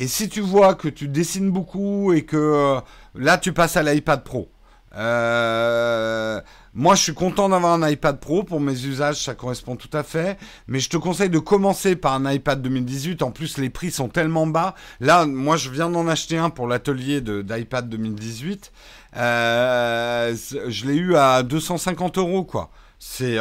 Et 0.00 0.08
si 0.08 0.30
tu 0.30 0.40
vois 0.40 0.74
que 0.74 0.88
tu 0.88 1.08
dessines 1.08 1.50
beaucoup 1.50 2.14
et 2.14 2.22
que 2.22 2.36
euh, 2.38 2.80
là, 3.14 3.36
tu 3.36 3.52
passes 3.52 3.76
à 3.76 3.82
l'iPad 3.82 4.24
Pro. 4.24 4.50
Euh, 4.96 6.40
moi, 6.72 6.94
je 6.94 7.02
suis 7.02 7.12
content 7.12 7.50
d'avoir 7.50 7.74
un 7.74 7.86
iPad 7.86 8.18
Pro 8.18 8.42
pour 8.42 8.60
mes 8.60 8.86
usages, 8.86 9.22
ça 9.22 9.34
correspond 9.34 9.76
tout 9.76 9.90
à 9.92 10.02
fait. 10.02 10.38
Mais 10.68 10.80
je 10.80 10.88
te 10.88 10.96
conseille 10.96 11.28
de 11.28 11.38
commencer 11.38 11.96
par 11.96 12.14
un 12.14 12.32
iPad 12.32 12.62
2018. 12.62 13.22
En 13.22 13.30
plus, 13.30 13.58
les 13.58 13.68
prix 13.68 13.90
sont 13.90 14.08
tellement 14.08 14.46
bas. 14.46 14.74
Là, 15.00 15.26
moi, 15.26 15.58
je 15.58 15.68
viens 15.68 15.90
d'en 15.90 16.08
acheter 16.08 16.38
un 16.38 16.48
pour 16.48 16.66
l'atelier 16.66 17.20
d'iPad 17.20 17.86
2018. 17.90 18.72
Euh, 19.18 20.34
je 20.66 20.86
l'ai 20.86 20.96
eu 20.96 21.14
à 21.16 21.42
250 21.42 22.16
euros, 22.16 22.44
quoi. 22.44 22.70
C'est 22.98 23.36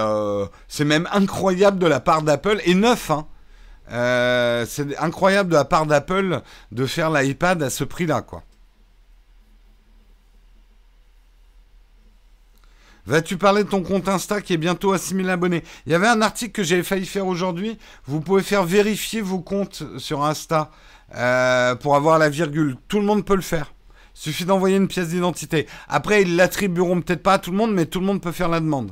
même 0.84 1.08
incroyable 1.14 1.80
de 1.80 1.88
la 1.88 2.02
part 2.02 2.22
d'Apple 2.22 2.60
et 2.66 2.76
neuf. 2.76 3.12
Hein. 3.12 3.28
Euh, 3.92 4.66
c'est 4.68 4.98
incroyable 4.98 5.50
de 5.50 5.56
la 5.56 5.66
part 5.66 5.86
d'Apple 5.86 6.42
de 6.72 6.86
faire 6.86 7.10
l'iPad 7.10 7.64
à 7.64 7.70
ce 7.70 7.84
prix-là, 7.84 8.22
quoi. 8.22 8.44
Vas-tu 13.06 13.38
parler 13.38 13.64
de 13.64 13.70
ton 13.70 13.82
compte 13.82 14.08
Insta 14.08 14.40
qui 14.40 14.54
est 14.54 14.58
bientôt 14.58 14.92
à 14.92 15.00
6000 15.00 15.28
abonnés? 15.32 15.64
Il 15.88 15.92
y 15.92 15.96
avait 15.96 16.08
un 16.08 16.22
article 16.22 16.52
que 16.52 16.64
j'avais 16.64 16.84
failli 16.84 17.08
faire 17.08 17.26
aujourd'hui. 17.26 17.80
Vous 18.06 18.22
pouvez 18.22 18.44
faire 18.44 18.64
vérifier 18.66 19.22
vos 19.22 19.40
comptes 19.40 19.82
sur 19.98 20.24
Insta 20.24 20.70
euh, 21.16 21.74
pour 21.74 21.96
avoir 21.96 22.20
la 22.20 22.30
virgule. 22.30 22.76
Tout 22.88 23.00
le 23.00 23.06
monde 23.06 23.26
peut 23.26 23.36
le 23.36 23.42
faire. 23.42 23.74
Il 24.16 24.20
suffit 24.22 24.46
d'envoyer 24.46 24.78
une 24.78 24.88
pièce 24.88 25.08
d'identité. 25.08 25.66
Après, 25.88 26.22
ils 26.22 26.36
l'attribueront 26.36 27.02
peut-être 27.02 27.24
pas 27.24 27.34
à 27.34 27.40
tout 27.40 27.50
le 27.50 27.58
monde, 27.58 27.74
mais 27.74 27.88
tout 27.88 28.00
le 28.00 28.06
monde 28.06 28.22
peut 28.22 28.32
faire 28.32 28.50
la 28.50 28.60
demande. 28.60 28.92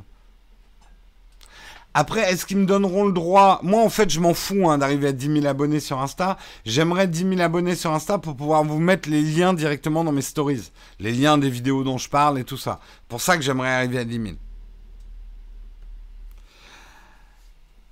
Après, 2.00 2.30
est-ce 2.30 2.46
qu'ils 2.46 2.58
me 2.58 2.64
donneront 2.64 3.06
le 3.06 3.12
droit? 3.12 3.58
Moi, 3.64 3.82
en 3.82 3.88
fait, 3.88 4.08
je 4.08 4.20
m'en 4.20 4.32
fous 4.32 4.70
hein, 4.70 4.78
d'arriver 4.78 5.08
à 5.08 5.12
10 5.12 5.40
000 5.40 5.46
abonnés 5.46 5.80
sur 5.80 5.98
Insta. 5.98 6.36
J'aimerais 6.64 7.08
10 7.08 7.30
000 7.30 7.40
abonnés 7.40 7.74
sur 7.74 7.90
Insta 7.92 8.18
pour 8.18 8.36
pouvoir 8.36 8.62
vous 8.62 8.78
mettre 8.78 9.10
les 9.10 9.20
liens 9.20 9.52
directement 9.52 10.04
dans 10.04 10.12
mes 10.12 10.22
stories. 10.22 10.70
Les 11.00 11.10
liens 11.10 11.38
des 11.38 11.50
vidéos 11.50 11.82
dont 11.82 11.98
je 11.98 12.08
parle 12.08 12.38
et 12.38 12.44
tout 12.44 12.56
ça. 12.56 12.78
Pour 13.08 13.20
ça 13.20 13.36
que 13.36 13.42
j'aimerais 13.42 13.72
arriver 13.72 13.98
à 13.98 14.04
10 14.04 14.14
000. 14.14 14.26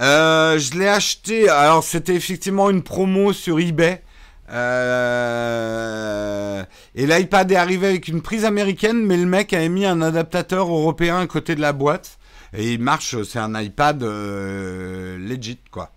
Euh, 0.03 0.57
je 0.57 0.79
l'ai 0.79 0.87
acheté. 0.87 1.49
Alors, 1.49 1.83
c'était 1.83 2.15
effectivement 2.15 2.71
une 2.71 2.85
promo 2.85 3.33
sur 3.33 3.59
eBay. 3.59 4.05
Euh, 4.53 5.03
et 6.95 7.09
l'iPad 7.09 7.51
est 7.51 7.57
arrivé 7.57 7.89
avec 7.89 8.07
une 8.07 8.23
prise 8.23 8.45
américaine, 8.45 9.05
mais 9.05 9.17
le 9.17 9.27
mec 9.27 9.53
avait 9.53 9.69
mis 9.69 9.85
un 9.85 10.01
adaptateur 10.01 10.69
européen 10.69 11.19
à 11.19 11.27
côté 11.27 11.57
de 11.57 11.61
la 11.61 11.73
boîte. 11.73 12.21
Et 12.53 12.73
il 12.75 12.81
marche, 12.81 13.23
c'est 13.25 13.39
un 13.39 13.61
iPad 13.61 14.03
euh, 14.03 15.19
legit, 15.19 15.59
quoi. 15.71 15.93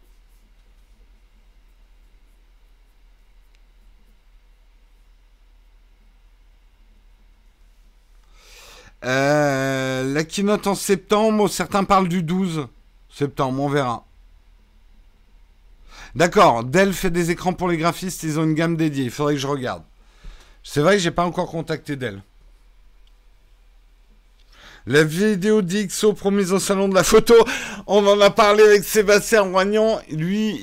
Euh, 9.06 10.14
la 10.14 10.24
keynote 10.26 10.68
en 10.68 10.76
septembre, 10.76 11.48
certains 11.48 11.86
parlent 11.86 12.10
du 12.10 12.22
12 12.22 12.68
septembre, 13.10 13.62
on 13.62 13.70
verra. 13.70 14.06
D'accord, 16.16 16.64
Dell 16.64 16.94
fait 16.94 17.12
des 17.12 17.32
écrans 17.32 17.54
pour 17.54 17.70
les 17.70 17.78
graphistes, 17.78 18.24
ils 18.24 18.40
ont 18.40 18.44
une 18.44 18.56
gamme 18.56 18.76
dédiée, 18.76 19.06
il 19.06 19.12
faudrait 19.12 19.36
que 19.36 19.40
je 19.40 19.48
regarde. 19.48 19.84
C'est 20.64 20.82
vrai 20.82 20.96
que 20.96 21.02
j'ai 21.02 21.12
pas 21.12 21.26
encore 21.26 21.50
contacté 21.50 21.96
Dell. 21.96 22.22
La 24.90 25.04
vidéo 25.04 25.62
d'XO 25.62 26.14
promise 26.14 26.52
au 26.52 26.58
salon 26.58 26.88
de 26.88 26.96
la 26.96 27.04
photo, 27.04 27.36
on 27.86 28.08
en 28.08 28.20
a 28.22 28.32
parlé 28.32 28.64
avec 28.64 28.84
Sébastien 28.84 29.42
Roignon. 29.44 30.00
Lui, 30.10 30.60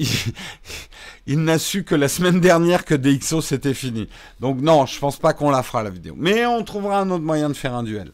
il, 1.29 1.45
n'a 1.45 1.61
su 1.61 1.85
que 1.85 1.95
la 1.95 2.09
semaine 2.09 2.41
dernière 2.41 2.85
que 2.85 2.97
DxO 2.97 3.41
c'était 3.41 3.73
fini. 3.73 4.09
Donc 4.41 4.61
non, 4.61 4.85
je 4.85 4.99
pense 4.99 5.17
pas 5.17 5.33
qu'on 5.33 5.51
la 5.51 5.63
fera 5.63 5.85
la 5.85 5.91
vidéo. 5.91 6.15
Mais 6.19 6.45
on 6.45 6.65
trouvera 6.65 6.99
un 6.99 7.11
autre 7.11 7.23
moyen 7.23 7.49
de 7.49 7.55
faire 7.55 7.73
un 7.73 7.85
duel. 7.85 8.11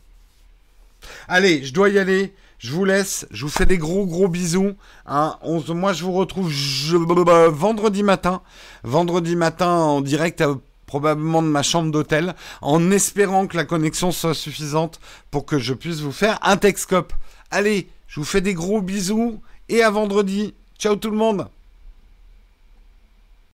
Allez, 1.28 1.64
je 1.64 1.72
dois 1.72 1.88
y 1.88 1.98
aller. 1.98 2.34
Je 2.58 2.72
vous 2.72 2.84
laisse. 2.84 3.26
Je 3.30 3.46
vous 3.46 3.50
fais 3.50 3.64
des 3.64 3.78
gros 3.78 4.04
gros 4.04 4.28
bisous. 4.28 4.74
Hein. 5.06 5.38
moi, 5.68 5.94
je 5.94 6.04
vous 6.04 6.12
retrouve 6.12 6.52
vendredi 7.48 8.02
matin. 8.02 8.42
Vendredi 8.84 9.34
matin 9.34 9.70
en 9.70 10.02
direct 10.02 10.42
à 10.42 10.48
probablement 10.92 11.40
de 11.40 11.48
ma 11.48 11.62
chambre 11.62 11.90
d'hôtel, 11.90 12.34
en 12.60 12.90
espérant 12.90 13.46
que 13.46 13.56
la 13.56 13.64
connexion 13.64 14.12
soit 14.12 14.34
suffisante 14.34 15.00
pour 15.30 15.46
que 15.46 15.58
je 15.58 15.72
puisse 15.72 16.00
vous 16.00 16.12
faire 16.12 16.38
un 16.42 16.58
Texcope. 16.58 17.14
Allez, 17.50 17.88
je 18.08 18.20
vous 18.20 18.26
fais 18.26 18.42
des 18.42 18.52
gros 18.52 18.82
bisous 18.82 19.40
et 19.70 19.82
à 19.82 19.88
vendredi. 19.88 20.52
Ciao 20.78 20.96
tout 20.96 21.10
le 21.10 21.16
monde 21.16 21.48